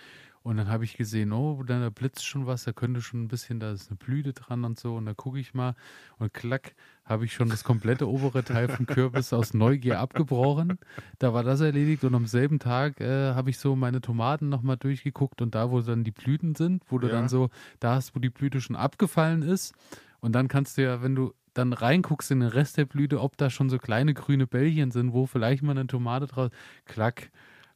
Und 0.43 0.57
dann 0.57 0.69
habe 0.69 0.85
ich 0.85 0.97
gesehen, 0.97 1.33
oh, 1.33 1.63
da 1.65 1.91
blitzt 1.91 2.25
schon 2.25 2.47
was, 2.47 2.65
da 2.65 2.73
könnte 2.73 3.03
schon 3.03 3.25
ein 3.25 3.29
bisschen, 3.29 3.61
da 3.61 3.73
ist 3.73 3.91
eine 3.91 3.99
Blüte 3.99 4.33
dran 4.33 4.65
und 4.65 4.81
so. 4.81 4.97
Und 4.97 5.05
da 5.05 5.13
gucke 5.13 5.39
ich 5.39 5.53
mal 5.53 5.75
und 6.19 6.33
klack, 6.33 6.75
habe 7.05 7.27
ich 7.27 7.35
schon 7.35 7.51
das 7.51 7.63
komplette 7.63 8.09
obere 8.09 8.43
Teil 8.43 8.69
vom 8.69 8.87
Kürbis 8.87 9.35
aus 9.35 9.53
Neugier 9.53 10.01
abgebrochen. 10.01 10.79
Da 11.19 11.35
war 11.35 11.45
das 11.45 11.61
erledigt 11.61 12.05
und 12.05 12.15
am 12.15 12.27
selben 12.27 12.59
Tag 12.59 13.01
äh, 13.03 13.35
habe 13.35 13.51
ich 13.51 13.59
so 13.59 13.77
meine 13.77 14.01
Tomaten 14.01 14.49
nochmal 14.49 14.79
durchgeguckt 14.79 15.43
und 15.43 15.55
da, 15.55 15.71
wo 15.71 15.83
dann 15.83 16.05
die 16.05 16.11
Blüten 16.11 16.55
sind, 16.55 16.85
wo 16.89 16.99
du 16.99 17.09
ja. 17.09 17.13
dann 17.13 17.29
so, 17.29 17.51
da 17.79 17.97
hast, 17.97 18.17
wo 18.17 18.19
die 18.21 18.31
Blüte 18.31 18.63
schon 18.63 18.77
abgefallen 18.77 19.43
ist. 19.43 19.75
Und 20.21 20.33
dann 20.33 20.49
kannst 20.49 20.79
du 20.79 20.83
ja, 20.83 21.03
wenn 21.03 21.15
du 21.15 21.35
dann 21.53 21.75
reinguckst 21.75 22.31
in 22.31 22.41
den 22.41 22.49
Rest 22.49 22.79
der 22.79 22.87
Blüte, 22.87 23.21
ob 23.21 23.37
da 23.37 23.51
schon 23.51 23.69
so 23.69 23.79
kleine 23.79 24.15
grüne 24.15 24.47
Bällchen 24.47 24.91
sind, 24.91 25.13
wo 25.13 25.27
vielleicht 25.27 25.63
mal 25.63 25.73
eine 25.73 25.87
Tomate 25.87 26.27
draus, 26.27 26.51
klack, 26.87 27.31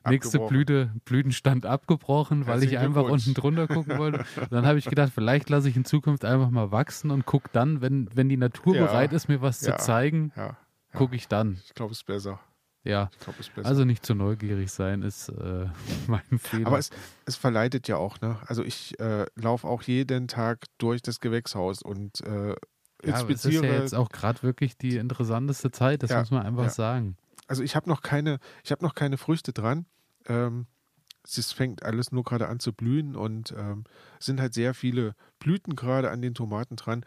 nächste 0.06 0.38
Blüte, 0.38 0.92
Blütenstand 1.04 1.66
abgebrochen, 1.66 2.46
weil 2.46 2.62
ich 2.62 2.78
einfach 2.78 3.04
unten 3.04 3.34
drunter 3.34 3.66
gucken 3.66 3.98
wollte. 3.98 4.24
dann 4.50 4.66
habe 4.66 4.78
ich 4.78 4.86
gedacht, 4.86 5.12
vielleicht 5.14 5.50
lasse 5.50 5.68
ich 5.68 5.76
in 5.76 5.84
Zukunft 5.84 6.24
einfach 6.24 6.50
mal 6.50 6.70
wachsen 6.70 7.10
und 7.10 7.26
gucke 7.26 7.48
dann, 7.52 7.80
wenn, 7.80 8.08
wenn 8.14 8.28
die 8.28 8.36
Natur 8.36 8.76
ja, 8.76 8.86
bereit 8.86 9.12
ist, 9.12 9.28
mir 9.28 9.40
was 9.40 9.60
ja, 9.60 9.76
zu 9.76 9.84
zeigen, 9.84 10.32
ja, 10.36 10.56
gucke 10.92 11.16
ich 11.16 11.28
dann. 11.28 11.58
Ich 11.64 11.74
glaube, 11.74 11.92
es 11.92 11.98
ist 11.98 12.06
besser. 12.06 12.40
Ja, 12.84 13.10
glaub, 13.20 13.40
ist 13.40 13.54
besser. 13.54 13.66
also 13.66 13.86
nicht 13.86 14.04
zu 14.04 14.14
neugierig 14.14 14.70
sein 14.70 15.02
ist 15.02 15.30
äh, 15.30 15.66
mein 16.06 16.38
Fehler. 16.38 16.66
Aber 16.66 16.78
es, 16.78 16.90
es 17.24 17.36
verleitet 17.36 17.88
ja 17.88 17.96
auch, 17.96 18.20
ne? 18.20 18.38
Also 18.46 18.62
ich 18.62 18.98
äh, 19.00 19.24
laufe 19.36 19.66
auch 19.66 19.82
jeden 19.82 20.28
Tag 20.28 20.66
durch 20.76 21.00
das 21.00 21.20
Gewächshaus 21.20 21.82
und 21.82 22.20
äh, 22.20 22.54
ja, 23.02 23.20
es 23.28 23.44
ist 23.44 23.52
ja 23.52 23.62
jetzt 23.62 23.94
auch 23.94 24.10
gerade 24.10 24.42
wirklich 24.42 24.76
die 24.76 24.96
interessanteste 24.96 25.70
Zeit, 25.70 26.02
das 26.02 26.10
muss 26.10 26.30
man 26.30 26.46
einfach 26.46 26.70
sagen. 26.70 27.16
Also 27.46 27.62
ich 27.62 27.76
habe 27.76 27.88
noch 27.88 28.02
keine, 28.02 28.38
ich 28.62 28.72
habe 28.72 28.82
noch 28.82 28.94
keine 28.94 29.18
Früchte 29.18 29.52
dran. 29.52 29.86
Ähm, 30.26 30.66
es 31.26 31.52
fängt 31.52 31.82
alles 31.82 32.12
nur 32.12 32.22
gerade 32.22 32.48
an 32.48 32.60
zu 32.60 32.72
blühen 32.72 33.16
und 33.16 33.54
ähm, 33.56 33.84
sind 34.18 34.40
halt 34.40 34.54
sehr 34.54 34.74
viele 34.74 35.14
Blüten 35.38 35.74
gerade 35.74 36.10
an 36.10 36.20
den 36.20 36.34
Tomaten 36.34 36.76
dran. 36.76 37.04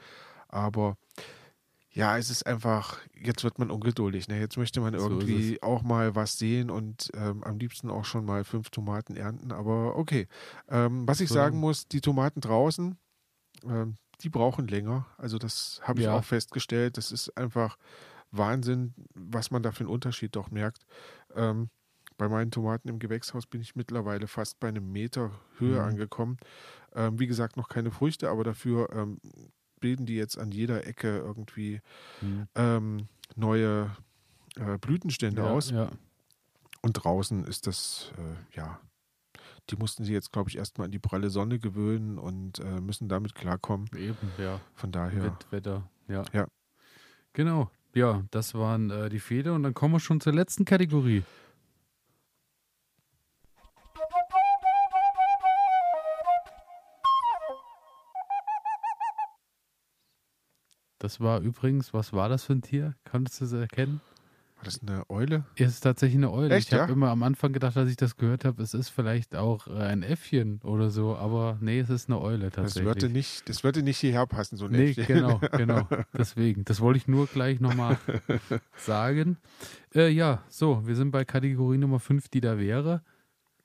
Aber 0.47 0.97
ja, 1.91 2.17
es 2.17 2.29
ist 2.29 2.45
einfach, 2.45 2.99
jetzt 3.19 3.43
wird 3.43 3.59
man 3.59 3.71
ungeduldig. 3.71 4.27
Ne? 4.27 4.39
Jetzt 4.39 4.57
möchte 4.57 4.81
man 4.81 4.93
irgendwie 4.93 5.53
so 5.53 5.61
auch 5.61 5.81
mal 5.81 6.15
was 6.15 6.37
sehen 6.37 6.69
und 6.69 7.09
ähm, 7.15 7.43
am 7.43 7.57
liebsten 7.57 7.89
auch 7.89 8.05
schon 8.05 8.25
mal 8.25 8.43
fünf 8.43 8.69
Tomaten 8.69 9.15
ernten. 9.15 9.51
Aber 9.51 9.95
okay. 9.95 10.27
Ähm, 10.69 11.07
was 11.07 11.21
ich 11.21 11.29
sagen 11.29 11.59
muss, 11.59 11.87
die 11.87 12.01
Tomaten 12.01 12.41
draußen, 12.41 12.97
ähm, 13.65 13.95
die 14.21 14.29
brauchen 14.29 14.67
länger. 14.67 15.07
Also 15.17 15.37
das 15.37 15.79
habe 15.83 15.99
ich 15.99 16.05
ja. 16.05 16.15
auch 16.15 16.23
festgestellt. 16.23 16.97
Das 16.97 17.11
ist 17.11 17.35
einfach 17.37 17.77
Wahnsinn, 18.31 18.93
was 19.15 19.51
man 19.51 19.63
da 19.63 19.71
für 19.71 19.81
einen 19.81 19.89
Unterschied 19.89 20.35
doch 20.35 20.51
merkt. 20.51 20.85
Ähm, 21.35 21.69
bei 22.17 22.27
meinen 22.27 22.51
Tomaten 22.51 22.89
im 22.89 22.99
Gewächshaus 22.99 23.45
bin 23.45 23.61
ich 23.61 23.75
mittlerweile 23.75 24.27
fast 24.27 24.59
bei 24.59 24.67
einem 24.67 24.91
Meter 24.91 25.31
Höhe 25.57 25.79
mhm. 25.79 25.87
angekommen. 25.87 26.37
Ähm, 26.95 27.19
wie 27.19 27.27
gesagt, 27.27 27.57
noch 27.57 27.69
keine 27.69 27.91
Früchte, 27.91 28.29
aber 28.29 28.43
dafür 28.43 28.89
ähm, 28.93 29.19
bilden 29.79 30.05
die 30.05 30.15
jetzt 30.15 30.37
an 30.37 30.51
jeder 30.51 30.87
Ecke 30.87 31.17
irgendwie 31.17 31.81
mhm. 32.21 32.47
ähm, 32.55 33.07
neue 33.35 33.95
äh, 34.55 34.77
Blütenstände 34.79 35.43
ja, 35.43 35.49
aus. 35.49 35.69
Ja. 35.69 35.91
Und 36.81 36.93
draußen 36.93 37.43
ist 37.45 37.67
das, 37.67 38.11
äh, 38.17 38.57
ja, 38.57 38.79
die 39.69 39.75
mussten 39.75 40.03
sie 40.03 40.13
jetzt, 40.13 40.31
glaube 40.31 40.49
ich, 40.49 40.57
erstmal 40.57 40.85
an 40.85 40.91
die 40.91 40.99
pralle 40.99 41.29
Sonne 41.29 41.59
gewöhnen 41.59 42.17
und 42.17 42.59
äh, 42.59 42.79
müssen 42.79 43.09
damit 43.09 43.35
klarkommen. 43.35 43.89
Eben, 43.95 44.31
ja. 44.37 44.61
Von 44.73 44.91
daher. 44.91 45.37
Wetter, 45.49 45.89
ja. 46.07 46.23
Ja. 46.33 46.47
Genau. 47.33 47.69
Ja, 47.93 48.23
das 48.31 48.53
waren 48.53 48.89
äh, 48.89 49.09
die 49.09 49.19
Fehler 49.19 49.53
und 49.53 49.63
dann 49.63 49.73
kommen 49.73 49.93
wir 49.93 49.99
schon 49.99 50.21
zur 50.21 50.33
letzten 50.33 50.65
Kategorie. 50.65 51.23
Das 60.99 61.19
war 61.19 61.41
übrigens, 61.41 61.93
was 61.93 62.13
war 62.13 62.29
das 62.29 62.43
für 62.43 62.53
ein 62.53 62.61
Tier? 62.61 62.95
Konntest 63.09 63.41
du 63.41 63.45
es 63.45 63.53
erkennen? 63.53 64.01
War 64.55 64.63
das 64.63 64.81
eine 64.81 65.07
Eule? 65.09 65.45
Es 65.55 65.73
ist 65.73 65.81
tatsächlich 65.81 66.17
eine 66.17 66.31
Eule. 66.31 66.55
Echt, 66.55 66.69
ich 66.69 66.73
habe 66.73 66.87
ja? 66.87 66.93
immer 66.93 67.09
am 67.09 67.21
Anfang 67.21 67.53
gedacht, 67.53 67.77
als 67.77 67.91
ich 67.91 67.95
das 67.95 68.17
gehört 68.17 68.43
habe, 68.43 68.63
es 68.63 68.73
ist 68.73 68.89
vielleicht 68.89 69.35
auch 69.35 69.67
äh, 69.67 69.73
ein 69.73 70.01
Äffchen 70.01 70.59
oder 70.63 70.89
so, 70.89 71.15
aber 71.15 71.59
nee, 71.61 71.79
es 71.79 71.91
ist 71.91 72.09
eine 72.09 72.19
Eule 72.19 72.49
tatsächlich. 72.49 72.91
Das 72.91 73.03
würde 73.03 73.13
nicht, 73.13 73.47
das 73.47 73.63
würde 73.63 73.83
nicht 73.83 73.99
hierher 73.99 74.25
passen, 74.25 74.57
so 74.57 74.65
ein 74.65 74.71
nee, 74.71 74.89
Äffchen. 74.89 75.05
genau, 75.05 75.39
genau. 75.51 75.87
Deswegen, 76.17 76.65
das 76.65 76.81
wollte 76.81 76.97
ich 76.97 77.07
nur 77.07 77.27
gleich 77.27 77.59
nochmal 77.59 77.99
sagen. 78.77 79.37
Äh, 79.93 80.09
ja, 80.09 80.41
so, 80.49 80.87
wir 80.87 80.95
sind 80.95 81.11
bei 81.11 81.23
Kategorie 81.23 81.77
Nummer 81.77 81.99
5, 81.99 82.27
die 82.29 82.41
da 82.41 82.57
wäre. 82.57 83.03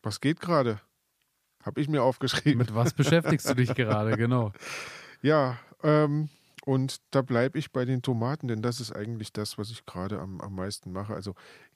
Was 0.02 0.20
geht 0.20 0.40
gerade? 0.40 0.78
Habe 1.62 1.80
ich 1.80 1.88
mir 1.88 2.02
aufgeschrieben. 2.02 2.58
Mit 2.58 2.74
was 2.74 2.92
beschäftigst 2.92 3.48
du 3.48 3.54
dich 3.54 3.74
gerade, 3.74 4.18
genau? 4.18 4.52
Ja, 5.22 5.58
ähm, 5.82 6.28
und 6.64 6.98
da 7.10 7.22
bleibe 7.22 7.58
ich 7.58 7.72
bei 7.72 7.84
den 7.84 8.02
Tomaten, 8.02 8.48
denn 8.48 8.62
das 8.62 8.80
ist 8.80 8.92
eigentlich 8.92 9.32
das, 9.32 9.58
was 9.58 9.70
ich 9.70 9.84
gerade 9.84 10.20
am, 10.20 10.40
am 10.40 10.54
meisten 10.54 10.92
mache. 10.92 11.14
Also 11.14 11.34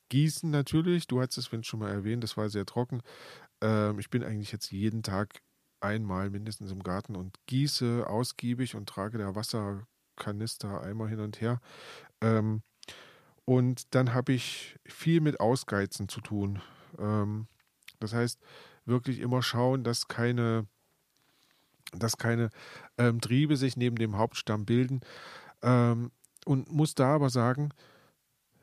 Gießen 0.09 0.51
natürlich, 0.51 1.07
du 1.07 1.21
hast 1.21 1.37
es 1.37 1.51
schon 1.67 1.81
mal 1.81 1.91
erwähnt, 1.91 2.23
das 2.23 2.37
war 2.37 2.49
sehr 2.49 2.65
trocken. 2.65 3.03
Ähm, 3.61 3.99
ich 3.99 4.11
bin 4.11 4.23
eigentlich 4.23 4.53
jetzt 4.53 4.71
jeden 4.71 5.03
Tag 5.03 5.41
einmal 5.81 6.31
mindestens 6.31 6.71
im 6.71 6.83
Garten 6.83 7.17
und 7.17 7.37
gieße 7.47 8.07
ausgiebig 8.09 8.77
und 8.77 8.89
trage 8.89 9.19
da 9.19 9.35
Wasserkanister 9.35 10.81
einmal 10.81 11.09
hin 11.09 11.21
und 11.21 11.41
her. 11.41 11.61
Ähm, 12.21 12.63
und 13.45 13.95
dann 13.95 14.15
habe 14.15 14.33
ich 14.33 14.79
viel 14.87 15.21
mit 15.21 15.41
Ausgeizen 15.41 16.09
zu 16.09 16.21
tun. 16.21 16.63
Ähm, 16.99 17.49
das 17.99 18.15
heißt, 18.15 18.41
wirklich 18.85 19.21
immer 19.21 19.43
schauen, 19.43 19.85
dass 19.85 20.09
keine 20.09 20.67
dass 21.93 22.17
keine 22.17 22.51
ähm, 22.99 23.21
Triebe 23.21 23.57
sich 23.57 23.77
neben 23.77 23.97
dem 23.97 24.17
Hauptstamm 24.17 24.65
bilden. 24.65 25.01
Ähm, 25.63 26.11
und 26.45 26.71
muss 26.71 26.95
da 26.95 27.15
aber 27.15 27.31
sagen, 27.31 27.71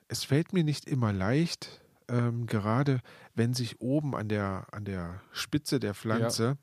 es 0.07 0.23
fällt 0.23 0.53
mir 0.53 0.63
nicht 0.63 0.85
immer 0.85 1.11
leicht, 1.11 1.81
ähm, 2.07 2.45
gerade 2.45 3.01
wenn 3.35 3.53
sich 3.53 3.81
oben 3.81 4.15
an 4.15 4.29
der, 4.29 4.67
an 4.71 4.85
der 4.85 5.21
Spitze 5.31 5.79
der 5.79 5.93
Pflanze 5.93 6.57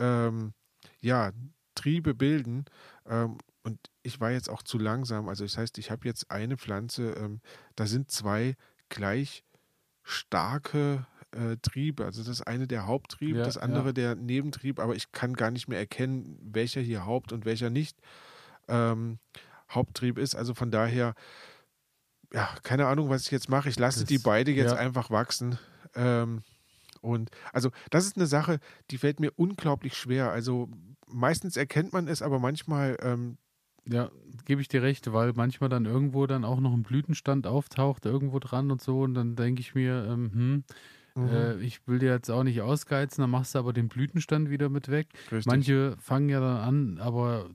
ja, 0.00 0.26
ähm, 0.28 0.52
ja 1.00 1.32
Triebe 1.74 2.14
bilden. 2.14 2.64
Ähm, 3.06 3.38
und 3.62 3.78
ich 4.02 4.20
war 4.20 4.30
jetzt 4.30 4.48
auch 4.48 4.62
zu 4.62 4.78
langsam. 4.78 5.28
Also 5.28 5.44
das 5.44 5.58
heißt, 5.58 5.78
ich 5.78 5.90
habe 5.90 6.06
jetzt 6.06 6.30
eine 6.30 6.56
Pflanze, 6.56 7.12
ähm, 7.12 7.40
da 7.74 7.86
sind 7.86 8.10
zwei 8.10 8.56
gleich 8.88 9.44
starke 10.02 11.06
äh, 11.36 11.56
Triebe. 11.62 12.04
Also 12.04 12.22
das 12.24 12.42
eine 12.42 12.66
der 12.66 12.86
Haupttriebe, 12.86 13.38
ja, 13.38 13.44
das 13.44 13.58
andere 13.58 13.88
ja. 13.88 13.92
der 13.92 14.14
Nebentrieb, 14.16 14.78
aber 14.78 14.94
ich 14.94 15.12
kann 15.12 15.34
gar 15.34 15.50
nicht 15.50 15.68
mehr 15.68 15.78
erkennen, 15.78 16.38
welcher 16.42 16.80
hier 16.80 17.06
Haupt- 17.06 17.32
und 17.32 17.44
welcher 17.44 17.70
nicht 17.70 17.98
ähm, 18.68 19.18
Haupttrieb 19.70 20.18
ist. 20.18 20.34
Also 20.34 20.54
von 20.54 20.70
daher, 20.70 21.14
ja, 22.32 22.48
keine 22.62 22.86
Ahnung, 22.86 23.08
was 23.08 23.22
ich 23.22 23.30
jetzt 23.30 23.48
mache. 23.48 23.68
Ich 23.68 23.78
lasse 23.78 24.00
das, 24.00 24.08
die 24.08 24.18
beide 24.18 24.50
jetzt 24.50 24.72
ja. 24.72 24.78
einfach 24.78 25.10
wachsen. 25.10 25.58
Ähm, 25.94 26.42
und 27.00 27.30
also 27.52 27.70
das 27.90 28.06
ist 28.06 28.16
eine 28.16 28.26
Sache, 28.26 28.58
die 28.90 28.98
fällt 28.98 29.20
mir 29.20 29.32
unglaublich 29.36 29.96
schwer. 29.96 30.30
Also 30.32 30.68
meistens 31.06 31.56
erkennt 31.56 31.92
man 31.92 32.08
es, 32.08 32.22
aber 32.22 32.38
manchmal 32.38 32.96
ähm, 33.00 33.38
ja, 33.88 34.10
gebe 34.44 34.60
ich 34.60 34.68
dir 34.68 34.82
recht, 34.82 35.12
weil 35.12 35.32
manchmal 35.34 35.70
dann 35.70 35.84
irgendwo 35.84 36.26
dann 36.26 36.44
auch 36.44 36.60
noch 36.60 36.72
ein 36.72 36.82
Blütenstand 36.82 37.46
auftaucht, 37.46 38.04
irgendwo 38.04 38.38
dran 38.38 38.70
und 38.70 38.82
so. 38.82 39.02
Und 39.02 39.14
dann 39.14 39.36
denke 39.36 39.60
ich 39.60 39.74
mir, 39.74 40.06
ähm, 40.08 40.30
hm, 40.32 40.64
Mhm. 41.16 41.28
Äh, 41.28 41.54
ich 41.56 41.86
will 41.86 41.98
dir 41.98 42.10
jetzt 42.10 42.30
auch 42.30 42.44
nicht 42.44 42.60
ausgeizen, 42.60 43.22
dann 43.22 43.30
machst 43.30 43.54
du 43.54 43.58
aber 43.58 43.72
den 43.72 43.88
Blütenstand 43.88 44.50
wieder 44.50 44.68
mit 44.68 44.90
weg. 44.90 45.08
Richtig. 45.32 45.46
Manche 45.46 45.96
fangen 45.98 46.28
ja 46.28 46.40
dann 46.40 46.56
an, 46.58 46.98
aber 46.98 47.48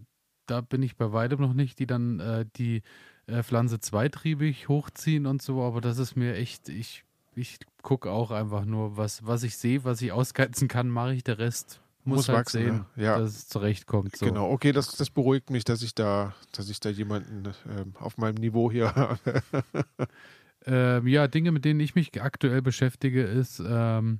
da 0.47 0.62
bin 0.62 0.84
ich 0.84 0.97
bei 0.97 1.13
weitem 1.13 1.39
noch 1.39 1.54
nicht, 1.54 1.80
die 1.80 1.86
dann 1.86 2.19
äh, 2.19 2.45
die 2.58 2.82
äh, 3.28 3.43
Pflanze 3.43 3.80
zweitriebig 3.80 4.67
hochziehen 4.67 5.26
und 5.26 5.41
so, 5.41 5.62
aber 5.62 5.80
das 5.80 5.97
ist 6.00 6.15
mir 6.15 6.36
echt, 6.36 6.69
ich, 6.69 7.06
ich 7.36 7.60
gucke 7.82 8.10
auch 8.10 8.32
einfach 8.32 8.65
nur, 8.65 8.97
was, 8.97 9.26
was 9.26 9.43
ich 9.43 9.58
sehe, 9.58 9.84
was 9.84 10.02
ich 10.02 10.12
ausgeizen 10.12 10.67
kann, 10.67 10.89
mache 10.89 11.13
ich, 11.13 11.24
der 11.24 11.38
Rest 11.38 11.82
muss, 12.04 12.17
muss 12.17 12.30
halt 12.30 12.39
wachsen, 12.39 12.62
sehen, 12.63 12.86
ja. 12.95 13.19
dass 13.19 13.32
es 13.32 13.47
zurechtkommt. 13.47 14.15
So. 14.17 14.26
Genau, 14.26 14.50
okay, 14.50 14.71
das, 14.71 14.95
das 14.95 15.12
beruhigt 15.12 15.52
mich, 15.52 15.63
dass 15.63 15.84
ich 15.84 15.93
da, 15.93 16.34
dass 16.52 16.69
ich 16.69 16.80
da 16.80 16.89
jemanden 16.89 17.54
ähm, 17.69 17.93
auf 18.00 18.17
meinem 18.17 18.36
Niveau 18.36 18.71
hier 18.71 18.95
habe. 18.95 19.19
Ähm, 20.65 21.08
ja, 21.08 21.28
Dinge, 21.28 21.52
mit 21.52 21.65
denen 21.65 21.80
ich 21.80 21.95
mich 21.95 22.21
aktuell 22.21 22.62
beschäftige, 22.62 23.24
ist, 23.24 23.62
ähm, 23.65 24.19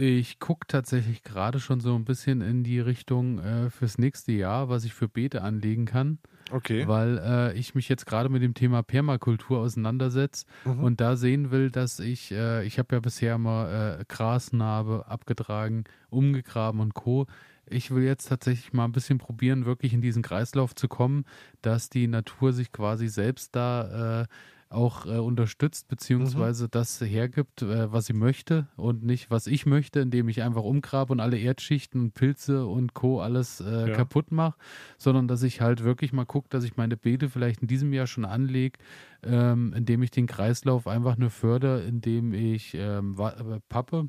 ich 0.00 0.38
gucke 0.38 0.66
tatsächlich 0.66 1.22
gerade 1.22 1.60
schon 1.60 1.80
so 1.80 1.94
ein 1.94 2.06
bisschen 2.06 2.40
in 2.40 2.64
die 2.64 2.80
Richtung 2.80 3.38
äh, 3.38 3.68
fürs 3.68 3.98
nächste 3.98 4.32
Jahr, 4.32 4.70
was 4.70 4.84
ich 4.84 4.94
für 4.94 5.08
Beete 5.08 5.42
anlegen 5.42 5.84
kann. 5.84 6.18
Okay. 6.50 6.88
Weil 6.88 7.18
äh, 7.18 7.58
ich 7.58 7.74
mich 7.74 7.88
jetzt 7.90 8.06
gerade 8.06 8.30
mit 8.30 8.42
dem 8.42 8.54
Thema 8.54 8.82
Permakultur 8.82 9.58
auseinandersetze 9.58 10.46
mhm. 10.64 10.82
und 10.82 11.00
da 11.02 11.16
sehen 11.16 11.50
will, 11.50 11.70
dass 11.70 12.00
ich, 12.00 12.32
äh, 12.32 12.64
ich 12.64 12.78
habe 12.78 12.96
ja 12.96 13.00
bisher 13.00 13.34
immer 13.34 13.98
äh, 14.00 14.04
Grasnarbe 14.08 15.04
abgetragen, 15.06 15.84
umgegraben 16.08 16.80
und 16.80 16.94
Co. 16.94 17.26
Ich 17.66 17.90
will 17.90 18.02
jetzt 18.02 18.28
tatsächlich 18.28 18.72
mal 18.72 18.86
ein 18.86 18.92
bisschen 18.92 19.18
probieren, 19.18 19.66
wirklich 19.66 19.92
in 19.92 20.00
diesen 20.00 20.22
Kreislauf 20.22 20.74
zu 20.74 20.88
kommen, 20.88 21.24
dass 21.60 21.90
die 21.90 22.08
Natur 22.08 22.54
sich 22.54 22.72
quasi 22.72 23.06
selbst 23.06 23.54
da 23.54 24.22
äh, 24.22 24.26
auch 24.70 25.04
äh, 25.04 25.18
unterstützt, 25.18 25.88
beziehungsweise 25.88 26.64
mhm. 26.64 26.70
das 26.70 27.00
hergibt, 27.00 27.62
äh, 27.62 27.92
was 27.92 28.06
sie 28.06 28.12
möchte 28.12 28.68
und 28.76 29.02
nicht, 29.02 29.30
was 29.30 29.46
ich 29.46 29.66
möchte, 29.66 30.00
indem 30.00 30.28
ich 30.28 30.42
einfach 30.42 30.62
umgrabe 30.62 31.12
und 31.12 31.20
alle 31.20 31.38
Erdschichten 31.38 32.12
Pilze 32.12 32.64
und 32.66 32.94
Co. 32.94 33.20
alles 33.20 33.60
äh, 33.60 33.90
ja. 33.90 33.96
kaputt 33.96 34.30
mache, 34.30 34.56
sondern 34.96 35.26
dass 35.26 35.42
ich 35.42 35.60
halt 35.60 35.82
wirklich 35.82 36.12
mal 36.12 36.24
gucke, 36.24 36.48
dass 36.48 36.64
ich 36.64 36.76
meine 36.76 36.96
Beete 36.96 37.28
vielleicht 37.28 37.62
in 37.62 37.68
diesem 37.68 37.92
Jahr 37.92 38.06
schon 38.06 38.24
anlege, 38.24 38.78
ähm, 39.24 39.74
indem 39.76 40.02
ich 40.02 40.12
den 40.12 40.26
Kreislauf 40.26 40.86
einfach 40.86 41.16
nur 41.16 41.30
fördere, 41.30 41.82
indem 41.82 42.32
ich 42.32 42.74
ähm, 42.74 43.16
äh, 43.18 43.60
Pappe 43.68 44.08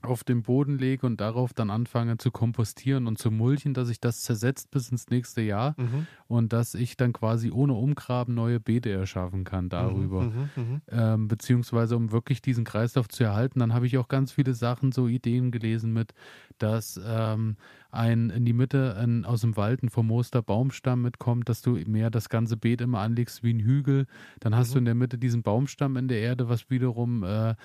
auf 0.00 0.22
den 0.22 0.42
Boden 0.42 0.78
lege 0.78 1.06
und 1.06 1.20
darauf 1.20 1.52
dann 1.52 1.70
anfange 1.70 2.18
zu 2.18 2.30
kompostieren 2.30 3.08
und 3.08 3.18
zu 3.18 3.32
mulchen, 3.32 3.74
dass 3.74 3.88
sich 3.88 4.00
das 4.00 4.22
zersetzt 4.22 4.70
bis 4.70 4.90
ins 4.90 5.08
nächste 5.08 5.40
Jahr 5.40 5.74
mhm. 5.76 6.06
und 6.28 6.52
dass 6.52 6.74
ich 6.74 6.96
dann 6.96 7.12
quasi 7.12 7.50
ohne 7.50 7.74
Umgraben 7.74 8.32
neue 8.34 8.60
Beete 8.60 8.90
erschaffen 8.90 9.42
kann 9.42 9.68
darüber. 9.68 10.22
Mhm, 10.22 10.50
mhm, 10.54 10.62
mhm, 10.62 10.82
ähm, 10.88 11.28
beziehungsweise 11.28 11.96
um 11.96 12.12
wirklich 12.12 12.40
diesen 12.40 12.64
Kreislauf 12.64 13.08
zu 13.08 13.24
erhalten, 13.24 13.58
dann 13.58 13.74
habe 13.74 13.86
ich 13.86 13.98
auch 13.98 14.06
ganz 14.06 14.30
viele 14.30 14.54
Sachen, 14.54 14.92
so 14.92 15.08
Ideen 15.08 15.50
gelesen 15.50 15.92
mit, 15.92 16.14
dass 16.58 17.00
ähm, 17.04 17.56
ein 17.90 18.30
in 18.30 18.44
die 18.44 18.52
Mitte 18.52 18.96
ein, 18.96 19.24
aus 19.24 19.40
dem 19.40 19.56
Wald 19.56 19.82
ein 19.82 19.88
vermooster 19.88 20.42
Baumstamm 20.42 21.02
mitkommt, 21.02 21.48
dass 21.48 21.60
du 21.60 21.72
mehr 21.86 22.10
das 22.10 22.28
ganze 22.28 22.56
Beet 22.56 22.82
immer 22.82 23.00
anlegst 23.00 23.42
wie 23.42 23.52
ein 23.52 23.60
Hügel. 23.60 24.06
Dann 24.38 24.54
hast 24.54 24.70
du 24.70 24.76
mhm. 24.76 24.78
in 24.78 24.84
der 24.84 24.94
Mitte 24.94 25.18
diesen 25.18 25.42
Baumstamm 25.42 25.96
in 25.96 26.06
der 26.06 26.20
Erde, 26.20 26.48
was 26.48 26.70
wiederum 26.70 27.24
äh, 27.24 27.56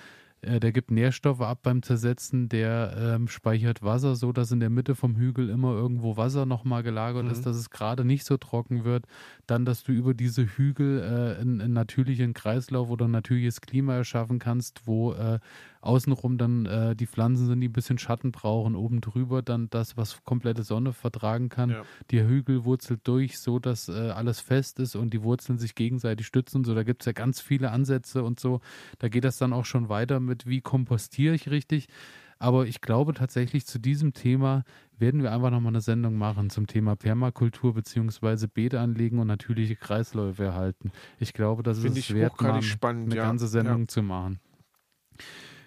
äh, 0.46 0.60
der 0.60 0.72
gibt 0.72 0.90
Nährstoffe 0.90 1.40
ab 1.40 1.60
beim 1.62 1.82
Zersetzen, 1.82 2.48
der 2.48 2.94
ähm, 2.98 3.28
speichert 3.28 3.82
Wasser, 3.82 4.16
so 4.16 4.32
dass 4.32 4.52
in 4.52 4.60
der 4.60 4.70
Mitte 4.70 4.94
vom 4.94 5.16
Hügel 5.16 5.50
immer 5.50 5.72
irgendwo 5.72 6.16
Wasser 6.16 6.46
nochmal 6.46 6.82
gelagert 6.82 7.24
mhm. 7.24 7.30
ist, 7.30 7.46
dass 7.46 7.56
es 7.56 7.70
gerade 7.70 8.04
nicht 8.04 8.24
so 8.24 8.36
trocken 8.36 8.84
wird. 8.84 9.06
Dann, 9.46 9.64
dass 9.64 9.82
du 9.82 9.92
über 9.92 10.14
diese 10.14 10.44
Hügel 10.44 11.00
äh, 11.00 11.40
einen, 11.40 11.72
natürlichen 11.72 12.34
Kreislauf 12.34 12.90
oder 12.90 13.06
ein 13.06 13.10
natürliches 13.10 13.60
Klima 13.60 13.94
erschaffen 13.94 14.38
kannst, 14.38 14.86
wo 14.86 15.12
äh, 15.12 15.38
außenrum 15.84 16.38
dann 16.38 16.66
äh, 16.66 16.96
die 16.96 17.06
Pflanzen 17.06 17.46
sind, 17.46 17.60
die 17.60 17.68
ein 17.68 17.72
bisschen 17.72 17.98
Schatten 17.98 18.32
brauchen, 18.32 18.74
oben 18.74 19.00
drüber 19.00 19.42
dann 19.42 19.68
das, 19.70 19.96
was 19.96 20.24
komplette 20.24 20.62
Sonne 20.62 20.92
vertragen 20.92 21.48
kann. 21.48 21.70
Ja. 21.70 21.82
Die 22.10 22.22
Hügel 22.22 22.64
wurzelt 22.64 23.00
durch, 23.04 23.38
so 23.38 23.58
dass 23.58 23.88
äh, 23.88 24.10
alles 24.10 24.40
fest 24.40 24.80
ist 24.80 24.96
und 24.96 25.12
die 25.12 25.22
Wurzeln 25.22 25.58
sich 25.58 25.74
gegenseitig 25.74 26.26
stützen. 26.26 26.64
So, 26.64 26.74
da 26.74 26.82
gibt 26.82 27.02
es 27.02 27.06
ja 27.06 27.12
ganz 27.12 27.40
viele 27.40 27.70
Ansätze 27.70 28.24
und 28.24 28.40
so. 28.40 28.60
Da 28.98 29.08
geht 29.08 29.24
das 29.24 29.36
dann 29.36 29.52
auch 29.52 29.66
schon 29.66 29.88
weiter 29.88 30.20
mit, 30.20 30.46
wie 30.46 30.60
kompostiere 30.60 31.34
ich 31.34 31.50
richtig. 31.50 31.88
Aber 32.38 32.66
ich 32.66 32.80
glaube 32.80 33.14
tatsächlich 33.14 33.66
zu 33.66 33.78
diesem 33.78 34.12
Thema 34.12 34.64
werden 34.98 35.22
wir 35.22 35.32
einfach 35.32 35.50
nochmal 35.50 35.72
eine 35.72 35.80
Sendung 35.80 36.16
machen 36.16 36.50
zum 36.50 36.66
Thema 36.66 36.96
Permakultur 36.96 37.74
beziehungsweise 37.74 38.48
Beete 38.48 38.80
anlegen 38.80 39.18
und 39.18 39.26
natürliche 39.26 39.76
Kreisläufe 39.76 40.44
erhalten. 40.44 40.92
Ich 41.18 41.32
glaube, 41.32 41.62
das 41.62 41.78
Find 41.80 41.96
ist 41.96 42.10
es 42.10 42.14
wert, 42.14 42.40
mal 42.40 42.62
spannend, 42.62 43.06
eine 43.06 43.16
ja. 43.16 43.24
ganze 43.24 43.48
Sendung 43.48 43.82
ja. 43.82 43.88
zu 43.88 44.02
machen. 44.02 44.40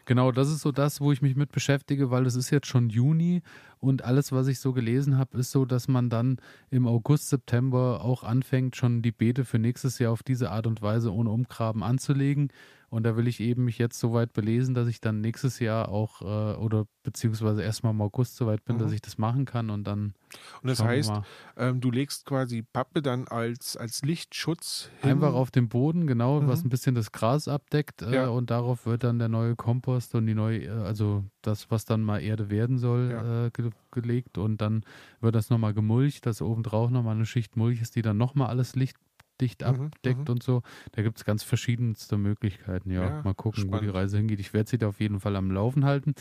Genau, 0.08 0.32
das 0.32 0.48
ist 0.50 0.62
so 0.62 0.72
das, 0.72 1.02
wo 1.02 1.12
ich 1.12 1.22
mich 1.22 1.36
mit 1.36 1.52
beschäftige, 1.52 2.10
weil 2.10 2.26
es 2.26 2.36
ist 2.36 2.50
jetzt 2.50 2.68
schon 2.68 2.90
Juni 2.90 3.42
und 3.82 4.06
alles, 4.06 4.32
was 4.32 4.48
ich 4.48 4.60
so 4.62 4.72
gelesen 4.72 5.18
habe, 5.18 5.38
ist 5.38 5.52
so, 5.52 5.66
dass 5.66 5.90
man 5.90 6.10
dann 6.10 6.38
im 6.70 6.88
August, 6.88 7.28
September 7.28 8.00
auch 8.06 8.24
anfängt, 8.24 8.78
schon 8.78 9.02
die 9.02 9.12
Beete 9.12 9.44
für 9.44 9.60
nächstes 9.60 10.00
Jahr 10.00 10.14
auf 10.14 10.24
diese 10.24 10.50
Art 10.50 10.66
und 10.66 10.82
Weise 10.82 11.14
ohne 11.14 11.30
Umgraben 11.30 11.84
anzulegen. 11.84 12.54
Und 12.90 13.04
da 13.04 13.18
will 13.18 13.28
ich 13.28 13.42
eben 13.42 13.66
mich 13.66 13.78
jetzt 13.78 14.00
so 14.00 14.14
weit 14.14 14.32
belesen, 14.32 14.74
dass 14.74 14.88
ich 14.88 15.02
dann 15.02 15.20
nächstes 15.20 15.60
Jahr 15.60 15.90
auch 15.90 16.22
äh, 16.22 16.58
oder 16.58 16.86
beziehungsweise 17.04 17.62
erstmal 17.62 17.92
im 17.92 18.02
August 18.02 18.38
so 18.38 18.48
weit 18.48 18.64
bin, 18.64 18.78
mhm. 18.78 18.80
dass 18.80 18.94
ich 18.94 19.02
das 19.02 19.18
machen 19.18 19.44
kann 19.44 19.70
und 19.70 19.84
dann. 19.86 20.14
Und 20.62 20.70
das 20.70 20.82
heißt, 20.82 21.12
ähm, 21.58 21.82
du 21.82 21.92
legst 21.92 22.26
quasi 22.26 22.62
Pappe 22.62 23.02
dann 23.02 23.28
als, 23.28 23.76
als 23.76 24.04
Lichtschutz 24.04 24.90
hin. 25.02 25.12
Einfach 25.12 25.34
auf 25.34 25.52
dem 25.52 25.68
Boden, 25.68 26.08
genau, 26.08 26.40
mhm. 26.40 26.48
was 26.48 26.64
ein 26.64 26.70
bisschen 26.70 26.96
das 26.96 27.12
Gras 27.12 27.50
abdeckt 27.50 28.04
äh, 28.04 28.16
ja. 28.16 28.28
und 28.30 28.52
darauf 28.52 28.86
wird 28.86 29.04
dann 29.04 29.20
der 29.20 29.30
neue 29.30 29.58
Kompost 29.58 30.16
und 30.16 30.26
die 30.26 30.36
neue, 30.36 30.64
äh, 30.64 30.70
also 30.70 31.26
das, 31.42 31.70
was 31.70 31.84
dann 31.84 32.02
mal 32.02 32.20
Erde 32.22 32.50
werden 32.50 32.78
soll, 32.78 33.12
ja. 33.12 33.46
äh, 33.46 33.50
ge 33.52 33.70
gelegt 33.92 34.38
und 34.38 34.62
dann 34.62 34.84
wird 35.22 35.34
das 35.34 35.50
nochmal 35.50 35.74
gemulcht, 35.74 36.26
dass 36.26 36.42
obendrauf 36.42 36.92
nochmal 36.92 37.16
eine 37.16 37.26
Schicht 37.26 37.58
Mulch 37.58 37.82
ist, 37.82 37.96
die 37.96 38.02
dann 38.02 38.18
nochmal 38.18 38.48
alles 38.50 38.76
Licht 38.76 38.98
dicht 39.42 39.62
mhm, 39.62 39.68
abdeckt 39.68 40.28
mhm, 40.28 40.34
und 40.34 40.44
so. 40.44 40.62
Da 40.94 41.02
gibt 41.02 41.18
es 41.18 41.26
ganz 41.26 41.44
verschiedenste 41.44 42.18
Möglichkeiten. 42.18 42.92
Ja, 42.92 43.04
ja 43.04 43.22
mal 43.24 43.34
gucken, 43.34 43.64
spannend. 43.64 43.82
wo 43.82 43.86
die 43.86 43.90
Reise 43.90 44.18
hingeht. 44.18 44.40
Ich 44.40 44.54
werde 44.54 44.70
sie 44.70 44.78
da 44.78 44.90
auf 44.90 45.00
jeden 45.00 45.20
Fall 45.20 45.36
am 45.36 45.52
Laufen 45.52 45.86
halten. 45.86 46.14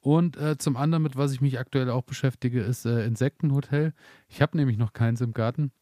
Und 0.00 0.36
äh, 0.38 0.56
zum 0.56 0.76
anderen, 0.76 1.02
mit 1.02 1.16
was 1.16 1.32
ich 1.32 1.40
mich 1.40 1.58
aktuell 1.58 1.90
auch 1.90 2.04
beschäftige, 2.04 2.62
ist 2.62 2.86
äh, 2.86 3.04
Insektenhotel. 3.04 3.92
Ich 4.28 4.40
habe 4.40 4.56
nämlich 4.56 4.78
noch 4.78 4.92
keins 4.92 5.20
im 5.20 5.34
Garten. 5.34 5.72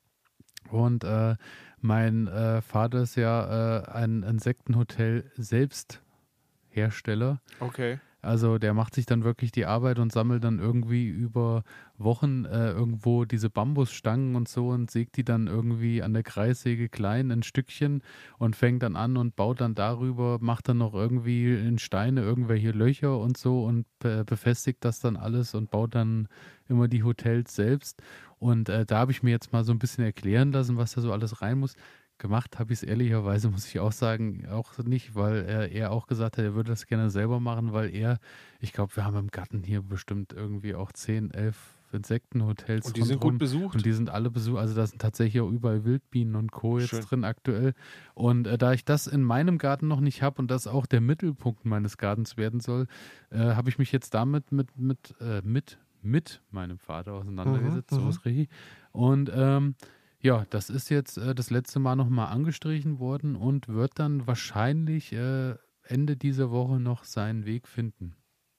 Und 0.70 1.05
äh, 1.05 1.36
mein 1.80 2.26
äh, 2.26 2.61
Vater 2.61 3.03
ist 3.03 3.16
ja 3.16 3.78
äh, 3.78 3.89
ein 3.91 4.24
Insektenhotel 4.24 5.30
Selbsthersteller. 5.36 7.41
Okay. 7.61 8.01
Also 8.21 8.59
der 8.59 8.75
macht 8.75 8.97
sich 8.97 9.07
dann 9.07 9.23
wirklich 9.23 9.53
die 9.53 9.64
Arbeit 9.64 10.01
und 10.01 10.12
sammelt 10.12 10.43
dann 10.43 10.59
irgendwie 10.59 11.07
über 11.07 11.62
Wochen 11.99 12.45
äh, 12.47 12.71
irgendwo 12.71 13.25
diese 13.25 13.49
Bambusstangen 13.49 14.35
und 14.35 14.49
so 14.49 14.71
und 14.71 14.91
sägt 14.91 15.16
die 15.16 15.25
dann 15.25 15.47
irgendwie 15.47 16.03
an 16.03 16.14
der 16.14 16.25
Kreissäge 16.25 16.89
klein 16.89 17.31
in 17.31 17.45
Stückchen 17.45 18.03
und 18.39 18.57
fängt 18.57 18.83
dann 18.83 18.97
an 18.97 19.16
und 19.16 19.37
baut 19.37 19.61
dann 19.61 19.77
darüber, 19.77 20.39
macht 20.41 20.69
dann 20.69 20.79
noch 20.79 20.95
irgendwie 20.95 21.55
in 21.55 21.79
Steine 21.79 22.23
irgendwelche 22.23 22.73
Löcher 22.73 23.19
und 23.19 23.37
so 23.37 23.64
und 23.64 23.87
be 24.01 24.25
befestigt 24.25 24.85
das 24.85 24.99
dann 24.99 25.16
alles 25.16 25.55
und 25.55 25.71
baut 25.71 25.95
dann 25.95 26.27
immer 26.69 26.89
die 26.89 27.05
Hotels 27.05 27.55
selbst. 27.55 28.03
Und 28.41 28.69
äh, 28.69 28.85
da 28.85 28.99
habe 28.99 29.12
ich 29.12 29.23
mir 29.23 29.31
jetzt 29.31 29.53
mal 29.53 29.64
so 29.64 29.73
ein 29.73 29.79
bisschen 29.79 30.05
erklären 30.05 30.53
lassen, 30.53 30.77
was 30.77 30.93
da 30.95 31.01
so 31.01 31.12
alles 31.12 31.41
rein 31.43 31.59
muss. 31.59 31.75
Gemacht 32.19 32.59
habe 32.59 32.73
ich 32.73 32.81
es 32.81 32.83
ehrlicherweise, 32.83 33.49
muss 33.51 33.66
ich 33.66 33.79
auch 33.81 33.93
sagen, 33.93 34.47
auch 34.49 34.77
nicht, 34.79 35.14
weil 35.14 35.45
er, 35.45 35.71
er 35.71 35.93
auch 35.93 36.07
gesagt 36.07 36.37
hat, 36.37 36.45
er 36.45 36.55
würde 36.55 36.71
das 36.71 36.87
gerne 36.87 37.11
selber 37.11 37.41
machen, 37.41 37.73
weil 37.73 37.95
er, 37.95 38.19
ich 38.61 38.73
glaube, 38.73 38.97
wir 38.97 39.05
haben 39.05 39.16
im 39.16 39.29
Garten 39.29 39.62
hier 39.62 39.83
bestimmt 39.83 40.33
irgendwie 40.33 40.75
auch 40.75 40.93
10, 40.93 41.31
11 41.31 41.79
Insektenhotels. 41.93 42.87
Und 42.87 42.97
die 42.97 43.03
sind 43.03 43.21
gut 43.21 43.39
besucht. 43.39 43.77
Und 43.77 43.87
die 43.87 43.93
sind 43.93 44.11
alle 44.11 44.31
besucht. 44.31 44.59
Also 44.59 44.75
da 44.75 44.87
sind 44.87 45.01
tatsächlich 45.01 45.41
auch 45.43 45.51
überall 45.51 45.85
Wildbienen 45.85 46.37
und 46.37 46.53
Co. 46.53 46.79
jetzt 46.79 46.91
Schön. 46.91 47.01
drin 47.03 47.25
aktuell. 47.25 47.75
Und 48.14 48.47
äh, 48.47 48.59
da 48.59 48.73
ich 48.73 48.85
das 48.85 49.07
in 49.07 49.23
meinem 49.23 49.59
Garten 49.59 49.89
noch 49.89 50.01
nicht 50.01 50.23
habe 50.23 50.41
und 50.41 50.51
das 50.51 50.66
auch 50.66 50.87
der 50.87 51.01
Mittelpunkt 51.01 51.64
meines 51.64 51.97
Gartens 51.97 52.37
werden 52.37 52.61
soll, 52.61 52.87
äh, 53.31 53.39
habe 53.39 53.71
ich 53.71 53.79
mich 53.79 53.93
jetzt 53.93 54.14
damit 54.14 54.53
mit, 54.53 54.77
mit, 54.79 55.14
äh, 55.21 55.41
mit, 55.43 55.79
mit 56.03 56.43
meinem 56.51 56.79
Vater 56.79 57.14
auseinandergesetzt. 57.14 57.93
Mhm, 57.93 57.97
so 57.97 58.03
mhm. 58.03 58.11
ist 58.11 58.25
richtig. 58.25 58.49
Und 58.93 59.31
ähm, 59.35 59.75
ja, 60.21 60.47
das 60.51 60.71
ist 60.71 60.89
jetzt 60.89 61.19
äh, 61.19 61.35
das 61.35 61.51
letzte 61.51 61.79
Mal 61.79 61.97
nochmal 61.97 62.29
angestrichen 62.33 62.99
worden 62.99 63.37
und 63.37 63.69
wird 63.69 63.99
dann 63.99 64.27
wahrscheinlich 64.27 65.12
äh, 65.12 65.55
Ende 65.83 66.16
dieser 66.16 66.51
Woche 66.51 66.81
noch 66.81 67.05
seinen 67.05 67.45
Weg 67.47 67.69
finden 67.69 68.16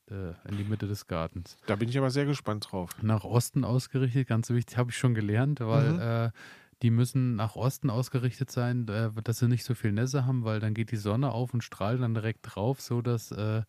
äh, 0.09 0.33
in 0.49 0.57
die 0.57 0.63
Mitte 0.63 0.87
des 0.87 1.07
Gartens. 1.07 1.57
Da 1.67 1.75
bin 1.75 1.89
ich 1.89 1.97
aber 1.97 2.09
sehr 2.09 2.25
gespannt 2.25 2.71
drauf. 2.71 2.91
Nach 3.01 3.23
Osten 3.23 3.63
ausgerichtet, 3.63 4.27
ganz 4.27 4.49
wichtig, 4.49 4.77
habe 4.77 4.91
ich 4.91 4.97
schon 4.97 5.13
gelernt, 5.13 5.59
weil 5.59 5.93
mhm. 5.93 5.99
Äh, 5.99 6.31
die 6.81 6.91
müssen 6.91 7.35
nach 7.35 7.57
Osten 7.57 7.89
ausgerichtet 7.89 8.51
sein, 8.51 8.87
äh, 8.87 9.11
dass 9.21 9.39
sie 9.39 9.49
nicht 9.49 9.65
so 9.65 9.75
viel 9.75 9.91
Nässe 9.91 10.25
haben, 10.25 10.45
weil 10.45 10.61
dann 10.61 10.73
geht 10.73 10.91
die 10.91 10.97
Sonne 10.97 11.31
auf 11.31 11.53
und 11.53 11.63
strahlt 11.63 12.01
dann 12.01 12.13
direkt 12.13 12.39
drauf, 12.43 12.79
so 12.81 13.01
dass 13.01 13.31
äh, 13.31 13.63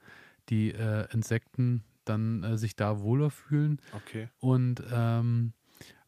die 0.49 0.71
Insekten 1.13 1.85
dann 2.05 2.59
sich 2.59 2.75
da 2.75 2.99
wohler 2.99 3.31
fühlen. 3.31 3.81
Okay. 3.93 4.29
Und 4.41 4.83
ähm, 4.91 5.53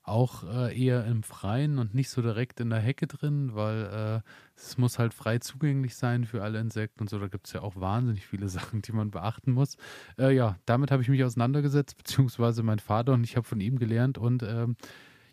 auch 0.05 0.43
äh, 0.45 0.77
eher 0.79 1.05
im 1.07 1.23
Freien 1.23 1.79
und 1.79 1.95
nicht 1.95 2.11
so 2.11 2.23
direkt 2.23 2.59
in 2.61 2.71
der 2.71 2.81
Hecke 2.81 3.07
drin, 3.07 3.55
weil 3.55 4.23
äh, 4.25 4.29
es 4.57 4.77
muss 4.77 4.99
halt 4.99 5.15
frei 5.15 5.39
zugänglich 5.39 5.95
sein 5.95 6.25
für 6.25 6.43
alle 6.43 6.59
Insekten 6.59 7.03
und 7.03 7.11
so. 7.11 7.19
Da 7.19 7.29
gibt 7.29 7.47
es 7.47 7.53
ja 7.53 7.63
auch 7.63 7.77
wahnsinnig 7.77 8.27
viele 8.27 8.49
Sachen, 8.51 8.83
die 8.83 8.93
man 8.93 9.11
beachten 9.11 9.53
muss. 9.53 9.77
Äh, 10.19 10.35
ja, 10.35 10.59
damit 10.67 10.91
habe 10.91 11.03
ich 11.03 11.09
mich 11.09 11.23
auseinandergesetzt, 11.23 11.97
beziehungsweise 11.97 12.63
mein 12.63 12.81
Vater 12.81 13.13
und 13.13 13.25
ich 13.25 13.37
habe 13.37 13.47
von 13.47 13.61
ihm 13.61 13.79
gelernt 13.79 14.19
und 14.19 14.43
ähm, 14.43 14.77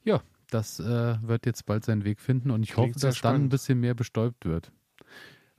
ja, 0.04 0.22
das 0.52 0.80
äh, 0.80 1.18
wird 1.22 1.46
jetzt 1.46 1.66
bald 1.66 1.86
seinen 1.86 2.04
Weg 2.04 2.20
finden 2.20 2.52
und 2.52 2.64
ich 2.64 2.72
Klingt 2.72 2.96
hoffe, 2.96 3.00
dass 3.00 3.18
spannend. 3.18 3.38
dann 3.40 3.46
ein 3.46 3.50
bisschen 3.50 3.80
mehr 3.80 3.94
bestäubt 3.96 4.46
wird. 4.46 4.72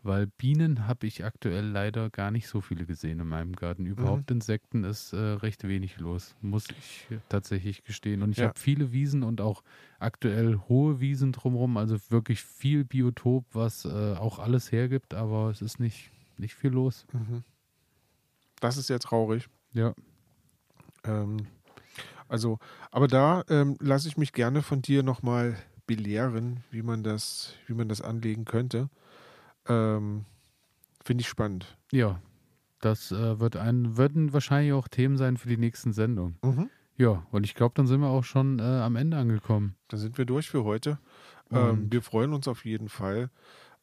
Weil 0.03 0.27
Bienen 0.27 0.87
habe 0.87 1.07
ich 1.07 1.25
aktuell 1.25 1.67
leider 1.67 2.09
gar 2.09 2.31
nicht 2.31 2.49
so 2.49 2.63
viele 2.63 2.87
gesehen 2.87 3.21
in 3.21 3.29
meinem 3.29 3.55
Garten. 3.55 3.85
Überhaupt 3.85 4.31
mhm. 4.31 4.37
Insekten 4.37 4.85
ist 4.85 5.13
äh, 5.13 5.17
recht 5.17 5.69
wenig 5.69 5.99
los, 5.99 6.35
muss 6.41 6.69
ich 6.71 7.07
tatsächlich 7.29 7.85
gestehen. 7.85 8.23
Und 8.23 8.33
ich 8.33 8.39
ja. 8.39 8.49
habe 8.49 8.59
viele 8.59 8.93
Wiesen 8.93 9.23
und 9.23 9.43
auch 9.43 9.63
aktuell 9.99 10.59
hohe 10.69 11.01
Wiesen 11.01 11.33
drumherum, 11.33 11.77
also 11.77 11.99
wirklich 12.09 12.43
viel 12.43 12.85
Biotop, 12.85 13.45
was 13.53 13.85
äh, 13.85 14.15
auch 14.15 14.39
alles 14.39 14.73
hergibt, 14.73 15.13
aber 15.13 15.51
es 15.51 15.61
ist 15.61 15.79
nicht, 15.79 16.11
nicht 16.39 16.55
viel 16.55 16.71
los. 16.71 17.07
Mhm. 17.13 17.45
Das 18.61 18.79
ist 18.79 18.89
ja 18.89 18.99
traurig. 18.99 19.49
Ja. 19.73 19.95
Ähm, 21.05 21.47
also, 22.29 22.59
aber 22.91 23.09
da 23.09 23.45
ähm, 23.49 23.77
lasse 23.81 24.09
ich 24.09 24.17
mich 24.17 24.33
gerne 24.33 24.63
von 24.63 24.81
dir 24.81 25.03
nochmal 25.03 25.57
belehren, 25.87 26.63
wie 26.71 26.83
man 26.83 27.03
das, 27.03 27.55
wie 27.67 27.75
man 27.75 27.89
das 27.89 28.01
anlegen 28.01 28.45
könnte. 28.45 28.89
Ähm, 29.71 30.25
Finde 31.03 31.23
ich 31.23 31.29
spannend. 31.29 31.77
Ja, 31.93 32.21
das 32.81 33.13
äh, 33.13 33.41
wird 33.41 33.57
ein, 33.57 33.97
würden 33.97 34.33
wahrscheinlich 34.33 34.73
auch 34.73 34.89
Themen 34.89 35.17
sein 35.17 35.37
für 35.37 35.49
die 35.49 35.57
nächsten 35.57 35.93
Sendungen. 35.93 36.39
Mhm. 36.43 36.71
Ja, 36.97 37.27
und 37.31 37.45
ich 37.45 37.55
glaube, 37.55 37.73
dann 37.77 37.87
sind 37.87 38.01
wir 38.01 38.09
auch 38.09 38.25
schon 38.25 38.59
äh, 38.59 38.63
am 38.63 38.97
Ende 38.97 39.17
angekommen. 39.17 39.75
Dann 39.89 40.01
sind 40.01 40.19
wir 40.19 40.27
durch 40.27 40.51
für 40.51 40.65
heute. 40.65 40.99
Ähm, 41.51 41.91
wir 41.91 42.03
freuen 42.03 42.33
uns 42.33 42.47
auf 42.47 42.65
jeden 42.65 42.89
Fall, 42.89 43.31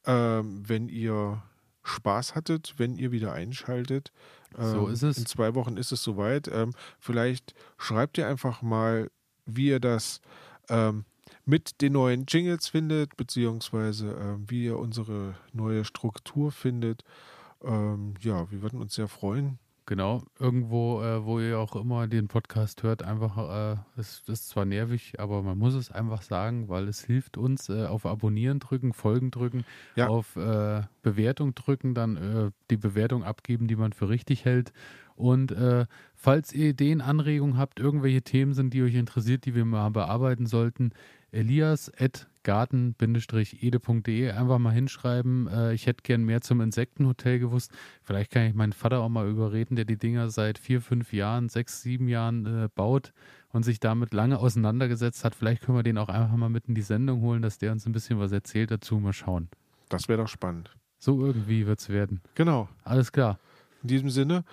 ähm, 0.06 0.64
wenn 0.68 0.88
ihr 0.88 1.42
Spaß 1.84 2.36
hattet, 2.36 2.76
wenn 2.78 2.96
ihr 2.96 3.12
wieder 3.12 3.34
einschaltet. 3.34 4.12
so 4.58 4.88
ähm, 4.88 4.94
ist 4.94 5.04
es. 5.04 5.18
In 5.18 5.26
zwei 5.26 5.56
Wochen 5.56 5.78
ist 5.78 5.92
es 5.92 6.04
soweit. 6.04 6.48
Ähm, 6.48 6.74
vielleicht 7.00 7.56
schreibt 7.78 8.18
ihr 8.18 8.28
einfach 8.28 8.62
mal, 8.62 9.10
wie 9.46 9.68
ihr 9.68 9.80
das 9.80 10.22
ähm, 10.70 11.06
mit 11.46 11.82
den 11.82 11.94
neuen 11.94 12.26
Jingles 12.28 12.68
findet, 12.68 13.18
beziehungsweise 13.18 14.12
äh, 14.12 14.50
wie 14.50 14.66
ihr 14.66 14.78
unsere 14.78 15.36
neue 15.54 15.86
Struktur 15.86 16.52
findet. 16.52 17.04
Ähm, 17.64 18.16
ja, 18.22 18.50
wir 18.52 18.62
würden 18.62 18.80
uns 18.80 18.96
sehr 18.96 19.08
freuen. 19.08 19.60
Genau, 19.88 20.22
irgendwo, 20.38 21.02
äh, 21.02 21.24
wo 21.24 21.40
ihr 21.40 21.58
auch 21.58 21.78
immer 21.78 22.08
den 22.08 22.28
Podcast 22.28 22.84
hört, 22.84 23.04
einfach, 23.04 23.38
äh, 23.38 23.78
es 23.96 24.22
ist 24.28 24.50
zwar 24.50 24.66
nervig, 24.66 25.18
aber 25.18 25.42
man 25.42 25.58
muss 25.58 25.76
es 25.76 25.90
einfach 25.90 26.24
sagen, 26.24 26.68
weil 26.68 26.90
es 26.90 27.06
hilft 27.06 27.38
uns, 27.38 27.70
äh, 27.70 27.86
auf 27.86 28.06
Abonnieren 28.06 28.60
drücken, 28.60 28.92
Folgen 28.92 29.32
drücken, 29.32 29.64
ja. 29.96 30.10
auf 30.10 30.36
äh, 30.36 30.82
Bewertung 31.04 31.56
drücken, 31.56 31.94
dann 31.94 32.18
äh, 32.18 32.52
die 32.70 32.76
Bewertung 32.76 33.24
abgeben, 33.24 33.70
die 33.70 33.78
man 33.78 33.94
für 33.94 34.10
richtig 34.10 34.44
hält. 34.44 34.74
Und 35.16 35.54
äh, 35.54 35.86
falls 36.16 36.52
ihr 36.52 36.72
Ideen, 36.72 37.00
Anregungen 37.00 37.58
habt, 37.58 37.80
irgendwelche 37.80 38.24
Themen 38.24 38.54
sind, 38.54 38.74
die 38.74 38.84
euch 38.84 38.94
interessiert, 38.94 39.46
die 39.46 39.56
wir 39.56 39.64
mal 39.64 39.90
bearbeiten 39.90 40.48
sollten, 40.48 40.92
elias.garten-ede.de 41.32 44.32
einfach 44.32 44.60
mal 44.60 44.72
hinschreiben. 44.72 45.48
Äh, 45.48 45.74
ich 45.74 45.88
hätte 45.88 46.04
gern 46.04 46.24
mehr 46.24 46.42
zum 46.42 46.62
Insektenhotel 46.62 47.40
gewusst. 47.40 47.72
Vielleicht 48.04 48.32
kann 48.32 48.44
ich 48.44 48.54
meinen 48.54 48.74
Vater 48.74 49.00
auch 49.00 49.10
mal 49.10 49.28
überreden, 49.28 49.76
der 49.76 49.86
die 49.86 49.98
Dinger 49.98 50.30
seit 50.30 50.58
vier, 50.58 50.82
fünf 50.82 51.14
Jahren, 51.14 51.50
sechs, 51.50 51.82
sieben 51.82 52.08
Jahren 52.08 52.46
äh, 52.46 52.70
baut 52.74 53.14
und 53.50 53.64
sich 53.64 53.80
damit 53.80 54.14
lange 54.14 54.40
auseinandergesetzt 54.40 55.24
hat. 55.24 55.36
Vielleicht 55.36 55.64
können 55.64 55.78
wir 55.78 55.84
den 55.84 55.98
auch 55.98 56.10
einfach 56.10 56.36
mal 56.36 56.50
mit 56.50 56.68
in 56.68 56.76
die 56.76 56.82
Sendung 56.82 57.22
holen, 57.22 57.42
dass 57.42 57.58
der 57.58 57.72
uns 57.72 57.86
ein 57.86 57.92
bisschen 57.92 58.20
was 58.20 58.32
erzählt 58.32 58.72
dazu. 58.72 59.00
Mal 59.00 59.14
schauen. 59.14 59.50
Das 59.90 60.08
wäre 60.08 60.22
doch 60.22 60.28
spannend. 60.28 60.76
So 61.00 61.26
irgendwie 61.26 61.68
wird 61.68 61.80
es 61.80 61.90
werden. 61.90 62.22
Genau. 62.36 62.70
Alles 62.84 63.12
klar. 63.12 63.40
In 63.84 63.90
diesem 63.90 64.10
Sinne, 64.10 64.44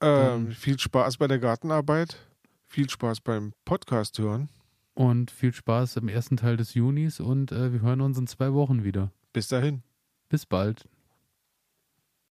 ähm, 0.00 0.52
viel 0.52 0.78
Spaß 0.78 1.16
bei 1.16 1.26
der 1.26 1.38
Gartenarbeit. 1.38 2.18
Viel 2.66 2.90
Spaß 2.90 3.20
beim 3.20 3.52
Podcast 3.64 4.18
hören. 4.18 4.48
Und 4.94 5.30
viel 5.30 5.52
Spaß 5.52 5.96
im 5.96 6.08
ersten 6.08 6.36
Teil 6.36 6.56
des 6.56 6.74
Junis 6.74 7.18
und 7.18 7.50
äh, 7.50 7.72
wir 7.72 7.80
hören 7.80 8.00
uns 8.00 8.16
in 8.16 8.26
zwei 8.26 8.52
Wochen 8.52 8.84
wieder. 8.84 9.10
Bis 9.32 9.48
dahin. 9.48 9.82
Bis 10.28 10.46
bald. 10.46 10.88